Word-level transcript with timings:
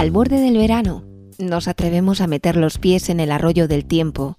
Al 0.00 0.12
borde 0.12 0.40
del 0.40 0.56
verano, 0.56 1.04
nos 1.38 1.68
atrevemos 1.68 2.22
a 2.22 2.26
meter 2.26 2.56
los 2.56 2.78
pies 2.78 3.10
en 3.10 3.20
el 3.20 3.30
arroyo 3.30 3.68
del 3.68 3.84
tiempo, 3.84 4.38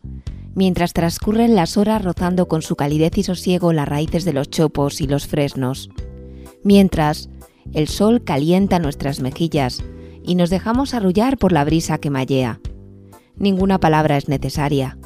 mientras 0.55 0.91
transcurren 0.91 1.53
las 1.53 1.77
horas 1.77 2.03
rozando 2.03 2.47
con 2.47 2.63
su 2.63 2.75
calidez 2.75 3.15
y 3.19 3.21
sosiego 3.21 3.71
las 3.71 3.87
raíces 3.87 4.25
de 4.25 4.33
los 4.33 4.49
chopos 4.49 5.01
y 5.01 5.05
los 5.05 5.27
fresnos. 5.27 5.91
Mientras, 6.63 7.29
el 7.73 7.87
sol 7.89 8.23
calienta 8.23 8.79
nuestras 8.79 9.19
mejillas 9.19 9.83
y 10.23 10.33
nos 10.33 10.49
dejamos 10.49 10.95
arrullar 10.95 11.37
por 11.37 11.51
la 11.51 11.63
brisa 11.63 11.99
que 11.99 12.09
mallea. 12.09 12.59
Ninguna 13.35 13.79
palabra 13.79 14.17
es 14.17 14.27
necesaria. 14.27 14.97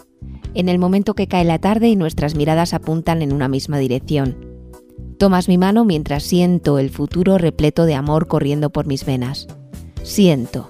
En 0.54 0.70
el 0.70 0.80
momento 0.80 1.16
que 1.16 1.28
cae 1.28 1.44
la 1.44 1.60
tarde 1.60 1.90
y 1.90 1.98
nuestras 1.98 2.34
miradas 2.34 2.74
apuntan 2.74 3.22
en 3.22 3.34
una 3.34 3.50
misma 3.50 3.78
dirección. 3.78 4.38
Tomas 5.20 5.50
mi 5.50 5.58
mano 5.58 5.84
mientras 5.84 6.24
siento 6.24 6.80
el 6.80 6.92
futuro 6.92 7.38
repleto 7.38 7.84
de 7.84 7.96
amor 7.96 8.30
corriendo 8.30 8.70
por 8.70 8.88
mis 8.88 9.04
venas. 9.04 9.50
Siento 10.06 10.70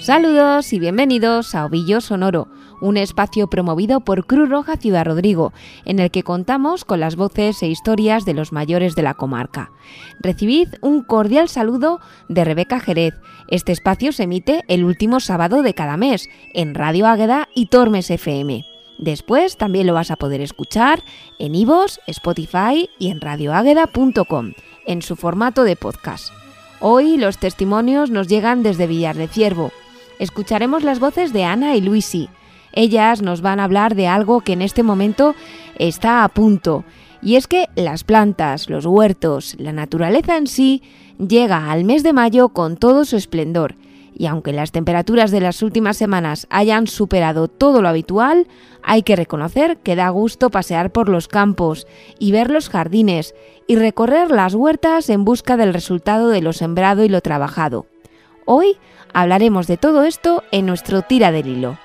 Saludos 0.00 0.72
y 0.72 0.80
bienvenidos 0.80 1.54
a 1.54 1.66
Ovillo 1.66 2.00
Sonoro, 2.00 2.48
un 2.80 2.96
espacio 2.96 3.48
promovido 3.48 4.00
por 4.00 4.26
Cruz 4.26 4.48
Roja 4.48 4.76
Ciudad 4.76 5.04
Rodrigo, 5.04 5.52
en 5.84 5.98
el 5.98 6.10
que 6.10 6.22
contamos 6.22 6.84
con 6.84 7.00
las 7.00 7.16
voces 7.16 7.62
e 7.62 7.68
historias 7.68 8.24
de 8.24 8.34
los 8.34 8.52
mayores 8.52 8.94
de 8.94 9.02
la 9.02 9.14
comarca. 9.14 9.70
Recibid 10.20 10.68
un 10.80 11.02
cordial 11.02 11.48
saludo 11.48 12.00
de 12.28 12.44
Rebeca 12.44 12.80
Jerez. 12.80 13.14
Este 13.48 13.72
espacio 13.72 14.12
se 14.12 14.24
emite 14.24 14.62
el 14.68 14.84
último 14.84 15.20
sábado 15.20 15.62
de 15.62 15.74
cada 15.74 15.96
mes 15.96 16.28
en 16.54 16.74
Radio 16.74 17.06
Águeda 17.06 17.48
y 17.54 17.66
Tormes 17.66 18.10
FM. 18.10 18.64
Después 18.98 19.56
también 19.56 19.86
lo 19.86 19.94
vas 19.94 20.10
a 20.10 20.16
poder 20.16 20.40
escuchar 20.40 21.02
en 21.38 21.54
Ivos, 21.54 22.00
Spotify 22.06 22.90
y 22.98 23.10
en 23.10 23.20
radioágueda.com, 23.20 24.52
en 24.86 25.02
su 25.02 25.14
formato 25.14 25.62
de 25.62 25.76
podcast. 25.76 26.32
Hoy 26.80 27.16
los 27.16 27.38
testimonios 27.38 28.10
nos 28.10 28.28
llegan 28.28 28.62
desde 28.62 28.86
Villar 28.86 29.16
de 29.16 29.28
Ciervo, 29.28 29.72
escucharemos 30.18 30.82
las 30.82 31.00
voces 31.00 31.32
de 31.32 31.44
Ana 31.44 31.76
y 31.76 31.80
Luisi. 31.80 32.28
Ellas 32.72 33.22
nos 33.22 33.40
van 33.40 33.60
a 33.60 33.64
hablar 33.64 33.94
de 33.94 34.06
algo 34.06 34.40
que 34.40 34.52
en 34.52 34.62
este 34.62 34.82
momento 34.82 35.34
está 35.78 36.24
a 36.24 36.28
punto, 36.28 36.84
y 37.20 37.36
es 37.36 37.46
que 37.46 37.66
las 37.74 38.04
plantas, 38.04 38.70
los 38.70 38.86
huertos, 38.86 39.56
la 39.58 39.72
naturaleza 39.72 40.36
en 40.36 40.46
sí, 40.46 40.82
llega 41.18 41.70
al 41.70 41.84
mes 41.84 42.02
de 42.02 42.12
mayo 42.12 42.50
con 42.50 42.76
todo 42.76 43.04
su 43.04 43.16
esplendor, 43.16 43.74
y 44.14 44.26
aunque 44.26 44.52
las 44.52 44.72
temperaturas 44.72 45.30
de 45.30 45.40
las 45.40 45.62
últimas 45.62 45.96
semanas 45.96 46.46
hayan 46.50 46.86
superado 46.86 47.48
todo 47.48 47.82
lo 47.82 47.88
habitual, 47.88 48.46
hay 48.82 49.02
que 49.02 49.16
reconocer 49.16 49.78
que 49.78 49.96
da 49.96 50.08
gusto 50.08 50.50
pasear 50.50 50.90
por 50.90 51.08
los 51.08 51.28
campos 51.28 51.86
y 52.18 52.32
ver 52.32 52.50
los 52.50 52.68
jardines 52.68 53.34
y 53.66 53.76
recorrer 53.76 54.30
las 54.30 54.54
huertas 54.54 55.10
en 55.10 55.24
busca 55.24 55.56
del 55.56 55.74
resultado 55.74 56.28
de 56.28 56.42
lo 56.42 56.52
sembrado 56.52 57.04
y 57.04 57.08
lo 57.08 57.20
trabajado. 57.20 57.86
Hoy 58.44 58.76
Hablaremos 59.12 59.66
de 59.66 59.76
todo 59.76 60.04
esto 60.04 60.44
en 60.52 60.66
nuestro 60.66 61.02
Tira 61.02 61.32
del 61.32 61.46
Hilo. 61.46 61.78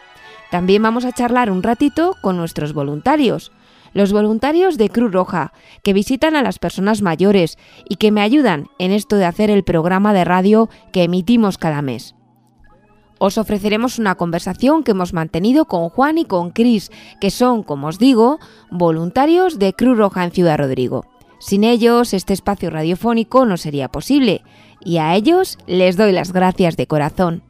También 0.54 0.84
vamos 0.84 1.04
a 1.04 1.12
charlar 1.12 1.50
un 1.50 1.64
ratito 1.64 2.16
con 2.22 2.38
nuestros 2.38 2.73
voluntarios, 2.73 3.52
los 3.92 4.14
voluntarios 4.14 4.78
de 4.78 4.90
Cruz 4.90 5.12
Roja, 5.12 5.52
que 5.82 5.94
visitan 5.94 6.36
a 6.36 6.44
las 6.44 6.59
personas 6.59 7.02
mayores 7.02 7.58
y 7.90 7.96
que 7.96 8.12
me 8.12 8.22
ayudan 8.22 8.68
en 8.78 8.92
esto 8.92 9.16
de 9.16 9.26
hacer 9.26 9.50
el 9.50 9.64
programa 9.64 10.14
de 10.14 10.26
radio 10.26 10.70
que 10.92 11.06
emitimos 11.06 11.58
cada 11.58 11.81
mes. 11.81 12.14
Os 13.18 13.40
ofreceremos 13.40 13.98
una 13.98 14.14
conversación 14.14 14.84
que 14.84 14.92
hemos 14.92 15.12
mantenido 15.12 15.66
con 15.66 15.90
Juan 15.90 16.20
y 16.20 16.26
con 16.26 16.52
Cris, 16.52 16.92
que 17.20 17.31
son, 17.31 17.64
como 17.64 17.88
os 17.88 17.98
digo, 17.98 18.38
voluntarios 18.70 19.58
de 19.58 19.74
Cruz 19.74 19.98
Roja 19.98 20.24
en 20.24 20.30
Ciudad 20.34 20.59
Rodrigo. 20.59 21.03
Sin 21.40 21.64
ellos, 21.64 22.14
este 22.14 22.34
espacio 22.34 22.70
radiofónico 22.70 23.47
no 23.47 23.58
sería 23.58 23.88
posible, 23.88 24.44
y 24.80 24.97
a 24.97 25.16
ellos 25.16 25.58
les 25.66 25.97
doy 25.97 26.12
las 26.12 26.31
gracias 26.31 26.78
de 26.78 26.85
corazón. 26.85 27.41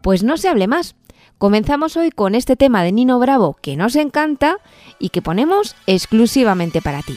Pues 0.00 0.24
no 0.24 0.38
se 0.38 0.48
hable 0.48 0.66
más. 0.66 0.96
Comenzamos 1.42 1.96
hoy 1.96 2.12
con 2.12 2.36
este 2.36 2.54
tema 2.54 2.84
de 2.84 2.92
Nino 2.92 3.18
Bravo 3.18 3.56
que 3.60 3.74
nos 3.74 3.96
encanta 3.96 4.58
y 5.00 5.08
que 5.08 5.22
ponemos 5.22 5.74
exclusivamente 5.88 6.80
para 6.80 7.02
ti. 7.02 7.16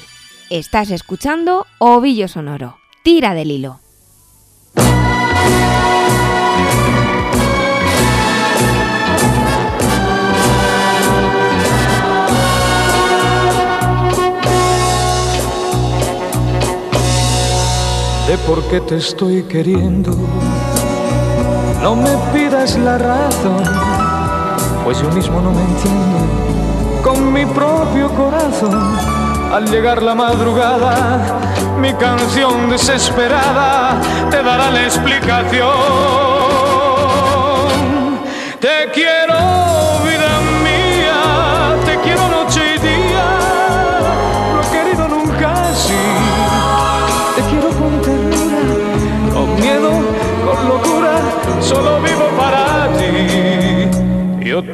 Estás 0.50 0.90
escuchando 0.90 1.68
Ovillo 1.78 2.28
Sonoro. 2.28 2.80
Tira 3.04 3.36
del 3.36 3.52
hilo. 3.52 3.82
de 18.28 18.40
por 18.40 18.68
qué 18.70 18.82
te 18.82 18.96
estoy 18.96 19.44
queriendo. 19.44 20.18
No 21.86 21.96
me 21.96 22.10
pidas 22.34 22.76
la 22.80 22.98
razón, 22.98 23.62
pues 24.86 25.02
yo 25.02 25.10
mismo 25.10 25.42
no 25.42 25.52
me 25.52 25.62
entiendo 25.62 27.02
con 27.04 27.34
mi 27.34 27.44
propio 27.44 28.08
corazón. 28.10 28.96
Al 29.52 29.70
llegar 29.70 30.04
la 30.04 30.14
madrugada, 30.14 31.40
mi 31.80 31.92
canción 31.94 32.70
desesperada 32.70 34.00
te 34.30 34.44
dará 34.44 34.70
la 34.70 34.84
explicación. 34.84 35.74
Te 38.60 38.92
quiero, 38.94 39.25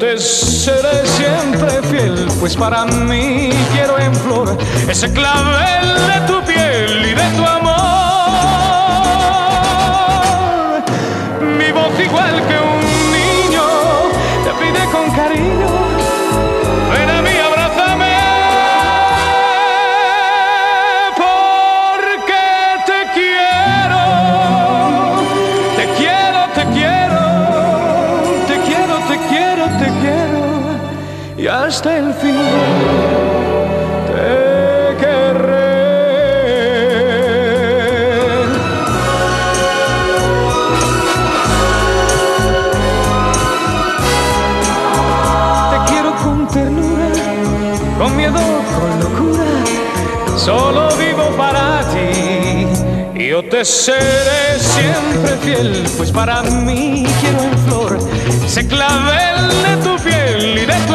te 0.02 0.18
seré 0.18 1.06
siempre 1.06 1.80
fiel, 1.88 2.26
pues 2.40 2.56
para 2.56 2.84
mí 2.84 3.50
quiero 3.72 3.96
en 4.00 4.12
flor 4.12 4.58
ese 4.88 5.08
clavel 5.12 5.94
de 6.08 6.20
tu 6.26 6.42
piel 6.44 7.06
y 7.06 7.14
de 7.14 7.30
tu 7.36 7.44
amor. 7.46 7.72
Mi 11.56 11.70
voz 11.70 12.00
igual 12.04 12.34
que 12.48 12.58
un 12.58 12.80
niño 13.12 13.62
te 14.44 14.50
pide 14.58 14.84
con 14.90 15.08
cariño. 15.14 15.81
Miedo, 48.10 48.38
con 48.74 49.00
locura. 49.00 49.44
Solo 50.36 50.88
vivo 50.96 51.24
para 51.36 51.82
ti. 51.92 52.66
Yo 53.20 53.42
te 53.44 53.64
seré 53.64 54.58
siempre 54.58 55.36
fiel, 55.42 55.84
pues 55.96 56.10
para 56.10 56.42
mí 56.42 57.04
quiero 57.20 57.42
en 57.42 57.58
flor 57.66 57.98
ese 58.44 58.66
clavel 58.66 59.48
de 59.48 59.76
tu 59.84 59.96
piel 60.02 60.58
y 60.58 60.66
de 60.66 60.74
tu 60.86 60.94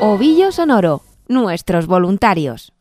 Ovillo 0.00 0.52
Sonoro, 0.52 1.02
nuestros 1.26 1.88
voluntarios. 1.88 2.72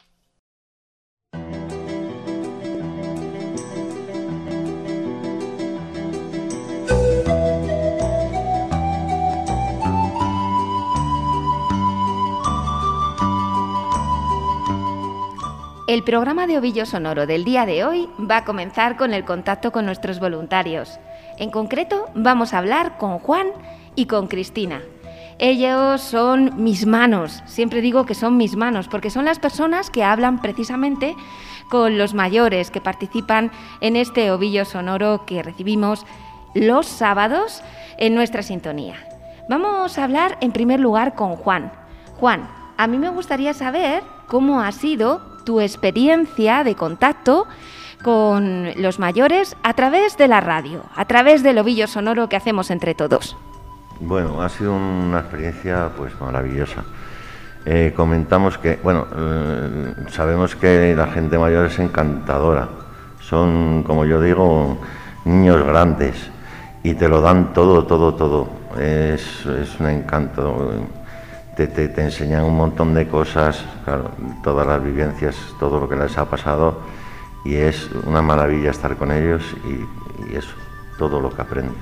El 15.90 16.04
programa 16.04 16.46
de 16.46 16.56
Ovillo 16.56 16.86
Sonoro 16.86 17.26
del 17.26 17.44
día 17.44 17.66
de 17.66 17.84
hoy 17.84 18.08
va 18.20 18.38
a 18.38 18.46
comenzar 18.46 18.96
con 18.96 19.12
el 19.12 19.26
contacto 19.26 19.72
con 19.72 19.88
nuestros 19.88 20.20
voluntarios. 20.20 21.00
En 21.40 21.50
concreto, 21.50 22.06
vamos 22.14 22.54
a 22.54 22.60
hablar 22.60 23.00
con 23.00 23.18
Juan 23.18 23.48
y 23.96 24.06
con 24.06 24.28
Cristina. 24.28 24.84
Ellos 25.40 26.00
son 26.02 26.64
mis 26.64 26.86
manos, 26.86 27.42
siempre 27.48 27.82
digo 27.82 28.06
que 28.06 28.14
son 28.14 28.38
mis 28.38 28.56
manos, 28.56 28.88
porque 28.88 29.10
son 29.10 29.26
las 29.26 29.40
personas 29.40 29.90
que 29.90 30.04
hablan 30.04 30.44
precisamente 30.44 31.16
con 31.72 31.98
los 31.98 32.14
mayores 32.14 32.70
que 32.70 32.82
participan 32.82 33.50
en 33.82 33.96
este 33.96 34.30
ovillo 34.30 34.66
sonoro 34.66 35.26
que 35.26 35.42
recibimos 35.42 36.06
los 36.54 36.86
sábados 36.86 37.64
en 37.98 38.14
nuestra 38.14 38.44
sintonía. 38.44 38.94
Vamos 39.50 39.98
a 39.98 40.04
hablar 40.04 40.38
en 40.40 40.52
primer 40.52 40.80
lugar 40.80 41.16
con 41.16 41.36
Juan. 41.36 41.72
Juan, 42.20 42.48
a 42.78 42.86
mí 42.86 43.00
me 43.00 43.10
gustaría 43.10 43.56
saber 43.56 44.04
cómo 44.28 44.62
ha 44.62 44.72
sido 44.72 45.29
tu 45.44 45.62
experiencia 45.62 46.64
de 46.64 46.76
contacto 46.76 47.48
con 48.04 48.70
los 48.78 49.00
mayores 49.00 49.56
a 49.64 49.74
través 49.74 50.18
de 50.18 50.28
la 50.28 50.40
radio, 50.40 50.84
a 50.96 51.06
través 51.06 51.44
del 51.44 51.58
ovillo 51.58 51.88
sonoro 51.88 52.30
que 52.30 52.36
hacemos 52.36 52.72
entre 52.72 52.96
todos. 52.96 53.36
Bueno, 54.00 54.42
ha 54.42 54.50
sido 54.50 54.74
una 54.74 55.20
experiencia 55.20 55.90
pues 55.98 56.14
maravillosa. 56.22 56.84
Eh, 57.66 57.94
comentamos 57.96 58.58
que, 58.58 58.80
bueno, 58.82 59.06
eh, 59.16 59.94
sabemos 60.10 60.56
que 60.56 60.96
la 60.96 61.08
gente 61.08 61.38
mayor 61.38 61.66
es 61.66 61.78
encantadora. 61.80 62.70
Son, 63.20 63.84
como 63.84 64.06
yo 64.06 64.22
digo, 64.22 64.80
niños 65.26 65.64
grandes 65.66 66.16
y 66.84 66.94
te 66.94 67.10
lo 67.10 67.20
dan 67.20 67.54
todo, 67.54 67.86
todo, 67.86 68.16
todo. 68.16 68.50
Es, 68.80 69.46
es 69.46 69.80
un 69.80 69.88
encanto 69.88 70.72
te, 71.68 72.02
enseñan 72.02 72.44
un 72.44 72.56
montón 72.56 72.94
de 72.94 73.08
cosas, 73.08 73.64
todas 74.44 74.66
las 74.68 74.84
vivencias, 74.84 75.36
todo 75.60 75.80
lo 75.80 75.90
que 75.90 75.96
les 75.96 76.18
ha 76.18 76.26
pasado 76.30 76.80
y 77.44 77.56
es 77.56 77.90
una 78.06 78.22
maravilla 78.22 78.72
estar 78.72 78.96
con 78.98 79.12
ellos 79.12 79.44
y, 79.66 80.36
eso, 80.36 80.54
todo 80.98 81.20
lo 81.20 81.30
que 81.30 81.42
aprendes. 81.42 81.76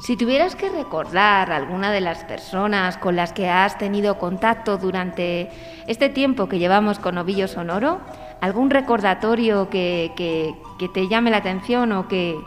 Si 0.00 0.16
tuvieras 0.16 0.56
que 0.56 0.70
recordar 0.70 1.52
alguna 1.52 1.92
de 1.92 2.00
las 2.00 2.24
personas 2.24 2.96
con 2.96 3.16
las 3.16 3.32
que 3.32 3.48
has 3.48 3.78
tenido 3.78 4.18
contacto 4.18 4.78
durante 4.78 5.50
este 5.86 6.08
tiempo 6.08 6.48
que 6.48 6.58
llevamos 6.58 6.98
con 6.98 7.18
Ovillo 7.18 7.48
Sonoro, 7.48 8.00
algún 8.40 8.70
recordatorio 8.70 9.68
que, 9.68 10.12
que, 10.16 10.88
te 10.88 11.08
llame 11.08 11.30
la 11.30 11.36
atención 11.38 11.92
o 11.92 12.08
que, 12.08 12.38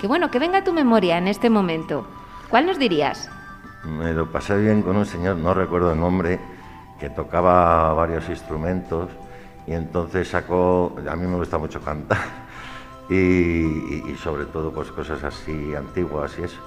que, 0.00 0.06
bueno, 0.08 0.30
que 0.30 0.40
venga 0.40 0.58
a 0.58 0.64
tu 0.64 0.72
memoria 0.72 1.16
en 1.16 1.28
este 1.28 1.48
momento, 1.48 2.06
¿cuál 2.50 2.66
nos 2.66 2.78
dirías? 2.78 3.30
Me 3.86 4.12
lo 4.12 4.30
pasé 4.30 4.56
bien 4.58 4.82
con 4.82 4.96
un 4.96 5.06
señor, 5.06 5.36
no 5.36 5.54
recuerdo 5.54 5.92
el 5.92 6.00
nombre, 6.00 6.40
que 6.98 7.10
tocaba 7.10 7.92
varios 7.94 8.28
instrumentos 8.28 9.10
y 9.66 9.72
entonces 9.72 10.28
sacó, 10.28 10.96
a 11.08 11.16
mí 11.16 11.26
me 11.26 11.36
gusta 11.36 11.58
mucho 11.58 11.80
cantar 11.80 12.18
y, 13.10 14.14
sobre 14.22 14.46
todo 14.46 14.72
pues 14.72 14.90
cosas 14.90 15.22
así 15.24 15.74
antiguas 15.74 16.36
y 16.38 16.44
eso. 16.44 16.60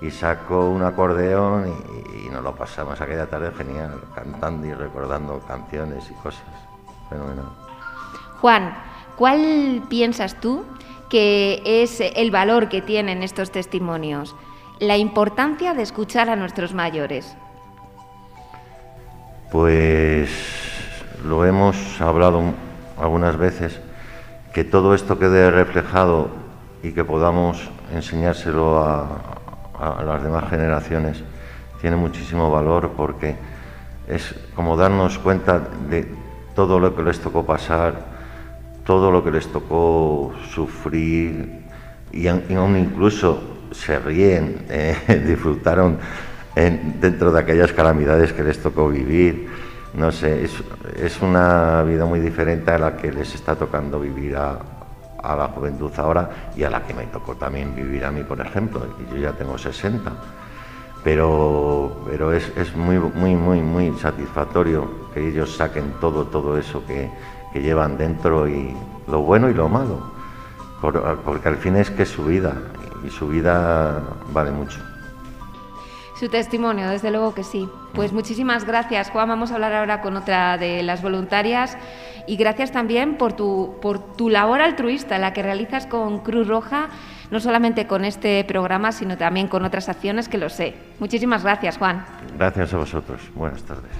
Y 0.00 0.10
sacó 0.10 0.68
un 0.70 0.82
acordeón 0.82 1.72
y, 2.16 2.28
nos 2.28 2.42
lo 2.42 2.54
pasamos 2.54 3.00
aquella 3.00 3.26
tarde 3.26 3.52
genial, 3.56 4.00
cantando 4.14 4.66
y 4.66 4.72
recordando 4.72 5.38
canciones 5.40 6.10
y 6.10 6.14
cosas. 6.14 6.42
Fenomenal. 7.08 7.46
Juan, 8.40 8.74
¿cuál 9.16 9.82
piensas 9.88 10.40
tú 10.40 10.64
que 11.08 11.62
es 11.64 12.00
el 12.00 12.30
valor 12.30 12.68
que 12.68 12.82
tienen 12.82 13.22
estos 13.22 13.52
testimonios? 13.52 14.34
La 14.82 14.96
importancia 14.96 15.74
de 15.74 15.82
escuchar 15.82 16.28
a 16.28 16.34
nuestros 16.34 16.74
mayores? 16.74 17.36
Pues 19.52 20.28
lo 21.24 21.44
hemos 21.44 22.00
hablado 22.00 22.42
algunas 23.00 23.36
veces, 23.36 23.78
que 24.52 24.64
todo 24.64 24.92
esto 24.94 25.20
quede 25.20 25.52
reflejado 25.52 26.30
y 26.82 26.90
que 26.90 27.04
podamos 27.04 27.70
enseñárselo 27.94 28.82
a, 28.82 30.02
las 30.04 30.22
demás 30.22 30.50
generaciones 30.50 31.22
tiene 31.80 31.96
muchísimo 31.96 32.50
valor 32.50 32.92
porque 32.96 33.36
es 34.08 34.34
como 34.56 34.76
darnos 34.76 35.18
cuenta 35.18 35.60
de 35.88 36.12
todo 36.56 36.80
lo 36.80 36.94
que 36.94 37.02
les 37.04 37.20
tocó 37.20 37.46
pasar, 37.46 37.94
todo 38.84 39.12
lo 39.12 39.22
que 39.22 39.30
les 39.30 39.46
tocó 39.46 40.32
sufrir 40.52 41.62
y 42.12 42.26
aún 42.26 42.76
incluso 42.76 43.52
se 43.72 43.98
ríen, 43.98 44.66
eh, 44.68 45.22
disfrutaron 45.26 45.98
dentro 46.54 47.32
de 47.32 47.40
aquellas 47.40 47.72
calamidades 47.72 48.32
que 48.32 48.42
les 48.42 48.60
tocó 48.60 48.88
vivir. 48.88 49.48
No 49.94 50.10
sé, 50.10 50.44
es, 50.44 51.20
una 51.20 51.82
vida 51.82 52.06
muy 52.06 52.20
diferente 52.20 52.70
a 52.70 52.78
la 52.78 52.96
que 52.96 53.12
les 53.12 53.34
está 53.34 53.56
tocando 53.56 54.00
vivir 54.00 54.36
a, 54.36 54.58
la 55.22 55.48
juventud 55.48 55.90
ahora 55.96 56.52
y 56.56 56.64
a 56.64 56.70
la 56.70 56.82
que 56.82 56.94
me 56.94 57.04
tocó 57.06 57.36
también 57.36 57.74
vivir 57.74 58.04
a 58.04 58.10
mí, 58.10 58.22
por 58.24 58.40
ejemplo, 58.40 58.86
yo 59.12 59.18
ya 59.18 59.32
tengo 59.32 59.56
60. 59.56 60.10
Pero, 61.04 62.04
pero 62.08 62.32
es, 62.32 62.76
muy, 62.76 62.98
muy, 62.98 63.34
muy, 63.34 63.60
muy 63.60 63.98
satisfactorio 63.98 65.10
que 65.12 65.28
ellos 65.28 65.56
saquen 65.56 65.94
todo, 66.00 66.26
todo 66.26 66.56
eso 66.56 66.84
que, 66.86 67.10
que 67.52 67.60
llevan 67.60 67.98
dentro 67.98 68.48
y 68.48 68.74
lo 69.08 69.22
bueno 69.22 69.50
y 69.50 69.54
lo 69.54 69.68
malo, 69.68 70.12
porque 70.82 71.48
al 71.48 71.56
fin 71.56 71.76
es 71.76 71.90
que 71.90 72.02
es 72.02 72.08
su 72.08 72.24
vida 72.24 72.54
y 73.06 73.10
su 73.10 73.28
vida 73.28 74.02
vale 74.32 74.50
mucho. 74.50 74.80
Su 76.18 76.28
testimonio, 76.28 76.88
desde 76.88 77.10
luego 77.10 77.34
que 77.34 77.42
sí. 77.42 77.68
Pues 77.94 78.12
muchísimas 78.12 78.64
gracias, 78.64 79.10
Juan. 79.10 79.28
Vamos 79.28 79.50
a 79.50 79.54
hablar 79.54 79.72
ahora 79.72 80.00
con 80.00 80.16
otra 80.16 80.56
de 80.58 80.82
las 80.82 81.02
voluntarias 81.02 81.76
y 82.26 82.36
gracias 82.36 82.70
también 82.70 83.16
por 83.16 83.32
tu, 83.32 83.76
por 83.82 84.14
tu 84.14 84.28
labor 84.28 84.60
altruista, 84.60 85.18
la 85.18 85.32
que 85.32 85.42
realizas 85.42 85.86
con 85.86 86.20
Cruz 86.20 86.46
Roja, 86.46 86.88
no 87.30 87.40
solamente 87.40 87.86
con 87.86 88.04
este 88.04 88.44
programa, 88.44 88.92
sino 88.92 89.16
también 89.16 89.48
con 89.48 89.64
otras 89.64 89.88
acciones 89.88 90.28
que 90.28 90.38
lo 90.38 90.48
sé. 90.48 90.74
Muchísimas 91.00 91.42
gracias, 91.42 91.78
Juan. 91.78 92.04
Gracias 92.36 92.72
a 92.72 92.76
vosotros. 92.76 93.20
Buenas 93.34 93.62
tardes. 93.62 93.90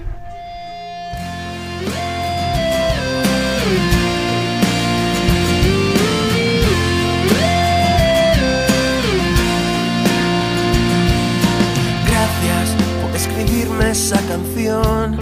Esa 13.91 14.21
canción, 14.27 15.19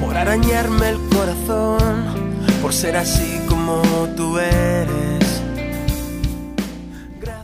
por 0.00 0.16
arañarme 0.16 0.90
el 0.90 0.98
corazón, 1.14 2.04
por 2.62 2.72
ser 2.72 2.96
así 2.96 3.40
como 3.48 3.82
tú 4.16 4.38
eres. 4.38 5.42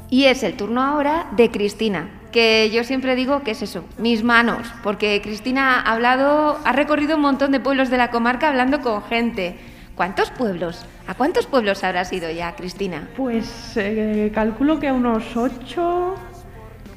Y 0.08 0.24
es 0.24 0.42
el 0.42 0.56
turno 0.56 0.82
ahora 0.82 1.26
de 1.36 1.50
Cristina, 1.50 2.10
que 2.32 2.70
yo 2.70 2.84
siempre 2.84 3.16
digo 3.16 3.42
que 3.42 3.52
es 3.52 3.62
eso, 3.62 3.84
mis 3.98 4.22
manos, 4.22 4.66
porque 4.82 5.20
Cristina 5.22 5.80
ha 5.80 5.92
hablado, 5.92 6.58
ha 6.64 6.72
recorrido 6.72 7.16
un 7.16 7.22
montón 7.22 7.50
de 7.52 7.60
pueblos 7.60 7.90
de 7.90 7.96
la 7.96 8.10
comarca 8.10 8.48
hablando 8.48 8.80
con 8.80 9.02
gente. 9.04 9.56
¿Cuántos 9.94 10.30
pueblos? 10.30 10.86
¿A 11.06 11.14
cuántos 11.14 11.46
pueblos 11.46 11.84
habrás 11.84 12.12
ido 12.12 12.30
ya, 12.30 12.54
Cristina? 12.56 13.08
Pues 13.16 13.74
eh, 13.76 14.32
calculo 14.34 14.80
que 14.80 14.88
a 14.88 14.94
unos 14.94 15.36
ocho, 15.36 16.14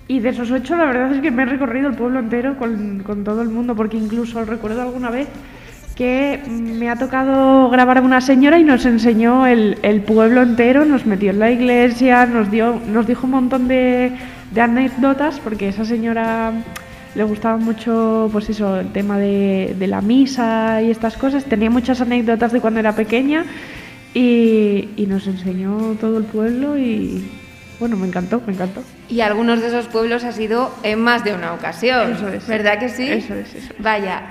y 0.08 0.20
de 0.20 0.30
esos 0.30 0.52
ocho, 0.52 0.76
la 0.76 0.86
verdad 0.86 1.14
es 1.14 1.22
que 1.22 1.32
me 1.32 1.44
he 1.44 1.46
recorrido 1.46 1.90
el 1.90 1.96
pueblo 1.96 2.20
entero 2.20 2.58
con, 2.58 3.00
con 3.00 3.24
todo 3.24 3.42
el 3.42 3.50
mundo, 3.50 3.76
porque 3.76 3.98
incluso 3.98 4.44
recuerdo 4.46 4.84
alguna 4.84 5.10
vez 5.10 5.28
que 5.96 6.42
me 6.48 6.90
ha 6.90 6.98
tocado 6.98 7.70
grabar 7.70 7.98
a 7.98 8.02
una 8.02 8.22
señora 8.22 8.60
y 8.60 8.64
nos 8.64 8.86
enseñó 8.86 9.48
el, 9.48 9.80
el, 9.82 10.02
pueblo 10.02 10.44
entero, 10.44 10.86
nos 10.86 11.06
metió 11.06 11.32
en 11.32 11.40
la 11.40 11.50
iglesia, 11.50 12.26
nos, 12.26 12.52
dio, 12.52 12.80
nos 12.88 13.08
dijo 13.08 13.26
un 13.26 13.32
montón 13.32 13.68
de, 13.68 14.12
de, 14.52 14.62
anécdotas, 14.62 15.40
porque 15.40 15.70
esa 15.70 15.86
señora 15.86 16.52
le 17.16 17.24
gustaba 17.24 17.58
mucho 17.58 18.30
pues 18.32 18.50
eso, 18.50 18.80
el 18.80 18.92
tema 18.92 19.18
de, 19.18 19.74
de, 19.80 19.88
la 19.88 20.02
misa 20.02 20.82
y 20.84 20.92
estas 20.92 21.18
cosas, 21.18 21.46
tenía 21.46 21.70
muchas 21.70 22.02
anécdotas 22.02 22.52
de 22.52 22.60
cuando 22.60 22.82
era 22.82 22.94
pequeña 22.94 23.46
y, 24.14 24.90
y 24.98 25.06
nos 25.08 25.26
enseñó 25.28 25.96
todo 26.00 26.18
el 26.18 26.26
pueblo 26.26 26.78
y, 26.78 27.24
bueno, 27.80 27.98
me 27.98 28.08
encantó, 28.08 28.42
me 28.46 28.54
encantó. 28.54 28.82
Y 29.10 29.22
algunos 29.22 29.62
de 29.62 29.68
esos 29.68 29.88
pueblos 29.88 30.24
ha 30.24 30.32
sido 30.32 30.74
en 30.84 31.02
más 31.02 31.24
de 31.24 31.34
una 31.34 31.54
ocasión. 31.54 32.14
Eso 32.14 32.28
es. 32.30 32.48
¿Verdad 32.48 32.80
que 32.80 32.90
sí? 32.90 33.10
Eso 33.10 33.34
es, 33.36 33.54
eso. 33.54 33.74
Vaya, 33.80 34.24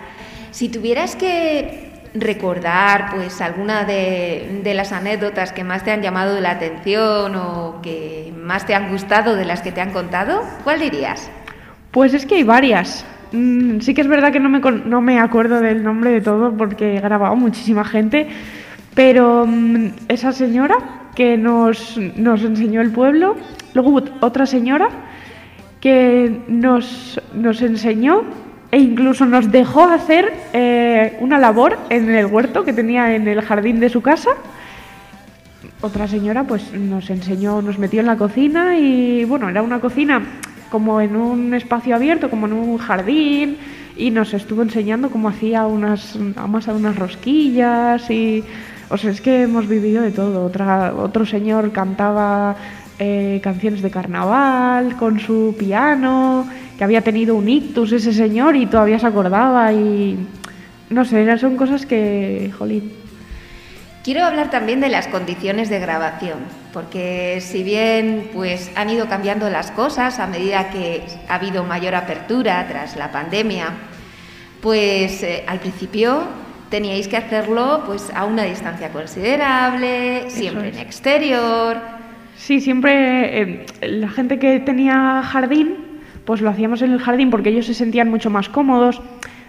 si 0.50 0.68
tuvieras 0.68 1.16
que 1.16 1.92
recordar 2.14 3.10
pues 3.14 3.40
alguna 3.40 3.84
de, 3.84 4.60
de, 4.62 4.74
las 4.74 4.92
anécdotas 4.92 5.52
que 5.52 5.64
más 5.64 5.82
te 5.82 5.90
han 5.90 6.00
llamado 6.00 6.40
la 6.40 6.52
atención 6.52 7.34
o 7.34 7.80
que 7.82 8.32
más 8.40 8.66
te 8.66 8.74
han 8.74 8.88
gustado 8.88 9.34
de 9.34 9.44
las 9.44 9.62
que 9.62 9.72
te 9.72 9.80
han 9.80 9.90
contado, 9.90 10.42
¿cuál 10.62 10.78
dirías? 10.80 11.28
Pues 11.90 12.14
es 12.14 12.24
que 12.24 12.36
hay 12.36 12.44
varias. 12.44 13.04
Mm, 13.32 13.80
sí 13.80 13.94
que 13.94 14.00
es 14.00 14.06
verdad 14.06 14.32
que 14.32 14.38
no 14.38 14.48
me, 14.48 14.60
no 14.60 15.00
me 15.00 15.18
acuerdo 15.18 15.60
del 15.60 15.82
nombre 15.82 16.10
de 16.10 16.20
todo 16.20 16.56
porque 16.56 16.96
he 16.96 17.00
grabado 17.00 17.34
muchísima 17.34 17.84
gente, 17.84 18.28
pero 18.94 19.46
mm, 19.46 19.86
esa 20.08 20.32
señora 20.32 20.76
que 21.14 21.36
nos, 21.36 21.98
nos 22.16 22.42
enseñó 22.42 22.80
el 22.80 22.90
pueblo, 22.90 23.36
luego 23.72 24.02
otra 24.20 24.46
señora 24.46 24.88
que 25.80 26.40
nos, 26.48 27.20
nos 27.34 27.62
enseñó 27.62 28.22
e 28.70 28.78
incluso 28.78 29.24
nos 29.26 29.52
dejó 29.52 29.84
hacer 29.84 30.32
eh, 30.52 31.16
una 31.20 31.38
labor 31.38 31.78
en 31.90 32.10
el 32.10 32.26
huerto 32.26 32.64
que 32.64 32.72
tenía 32.72 33.14
en 33.14 33.28
el 33.28 33.40
jardín 33.42 33.78
de 33.78 33.88
su 33.88 34.02
casa. 34.02 34.30
Otra 35.80 36.08
señora 36.08 36.44
pues 36.44 36.72
nos 36.72 37.10
enseñó, 37.10 37.62
nos 37.62 37.78
metió 37.78 38.00
en 38.00 38.06
la 38.06 38.16
cocina 38.16 38.76
y 38.76 39.24
bueno, 39.24 39.48
era 39.48 39.62
una 39.62 39.80
cocina 39.80 40.22
como 40.70 41.00
en 41.00 41.14
un 41.14 41.54
espacio 41.54 41.94
abierto, 41.94 42.30
como 42.30 42.46
en 42.46 42.54
un 42.54 42.78
jardín 42.78 43.58
y 43.96 44.10
nos 44.10 44.34
estuvo 44.34 44.62
enseñando 44.62 45.10
cómo 45.10 45.28
hacía 45.28 45.66
unas 45.66 46.18
amasar 46.36 46.74
unas 46.74 46.96
rosquillas 46.96 48.10
y 48.10 48.42
o 48.94 48.96
sea, 48.96 49.10
es 49.10 49.20
que 49.20 49.42
hemos 49.42 49.66
vivido 49.66 50.02
de 50.04 50.12
todo. 50.12 50.48
Otro 51.02 51.26
señor 51.26 51.72
cantaba 51.72 52.54
eh, 53.00 53.40
canciones 53.42 53.82
de 53.82 53.90
carnaval 53.90 54.96
con 54.96 55.18
su 55.18 55.56
piano, 55.58 56.48
que 56.78 56.84
había 56.84 57.00
tenido 57.00 57.34
un 57.34 57.48
ictus 57.48 57.90
ese 57.90 58.12
señor 58.12 58.54
y 58.54 58.66
todavía 58.66 59.00
se 59.00 59.08
acordaba 59.08 59.72
y 59.72 60.16
no 60.90 61.04
sé, 61.04 61.38
son 61.38 61.56
cosas 61.56 61.86
que, 61.86 62.52
jolín. 62.56 62.92
Quiero 64.04 64.24
hablar 64.24 64.50
también 64.50 64.80
de 64.80 64.90
las 64.90 65.08
condiciones 65.08 65.70
de 65.70 65.80
grabación, 65.80 66.38
porque 66.72 67.40
si 67.40 67.64
bien 67.64 68.30
pues 68.32 68.70
han 68.76 68.90
ido 68.90 69.08
cambiando 69.08 69.50
las 69.50 69.72
cosas 69.72 70.20
a 70.20 70.28
medida 70.28 70.70
que 70.70 71.02
ha 71.28 71.34
habido 71.34 71.64
mayor 71.64 71.96
apertura 71.96 72.64
tras 72.68 72.94
la 72.94 73.10
pandemia, 73.10 73.70
pues 74.60 75.24
eh, 75.24 75.42
al 75.48 75.58
principio 75.58 76.43
teníais 76.75 77.07
que 77.07 77.16
hacerlo 77.16 77.85
pues 77.87 78.11
a 78.12 78.25
una 78.25 78.43
distancia 78.43 78.88
considerable, 78.90 80.28
siempre 80.28 80.71
es. 80.71 80.75
en 80.75 80.83
exterior. 80.83 81.76
Sí, 82.37 82.61
siempre 82.61 82.93
eh, 83.43 83.66
la 83.83 84.09
gente 84.09 84.40
que 84.40 84.59
tenía 84.59 85.23
jardín, 85.23 85.76
pues 86.25 86.40
lo 86.40 86.50
hacíamos 86.50 86.83
en 86.83 86.90
el 86.90 86.99
jardín 86.99 87.31
porque 87.31 87.50
ellos 87.50 87.66
se 87.66 87.75
sentían 87.75 88.11
mucho 88.11 88.28
más 88.28 88.49
cómodos, 88.49 89.00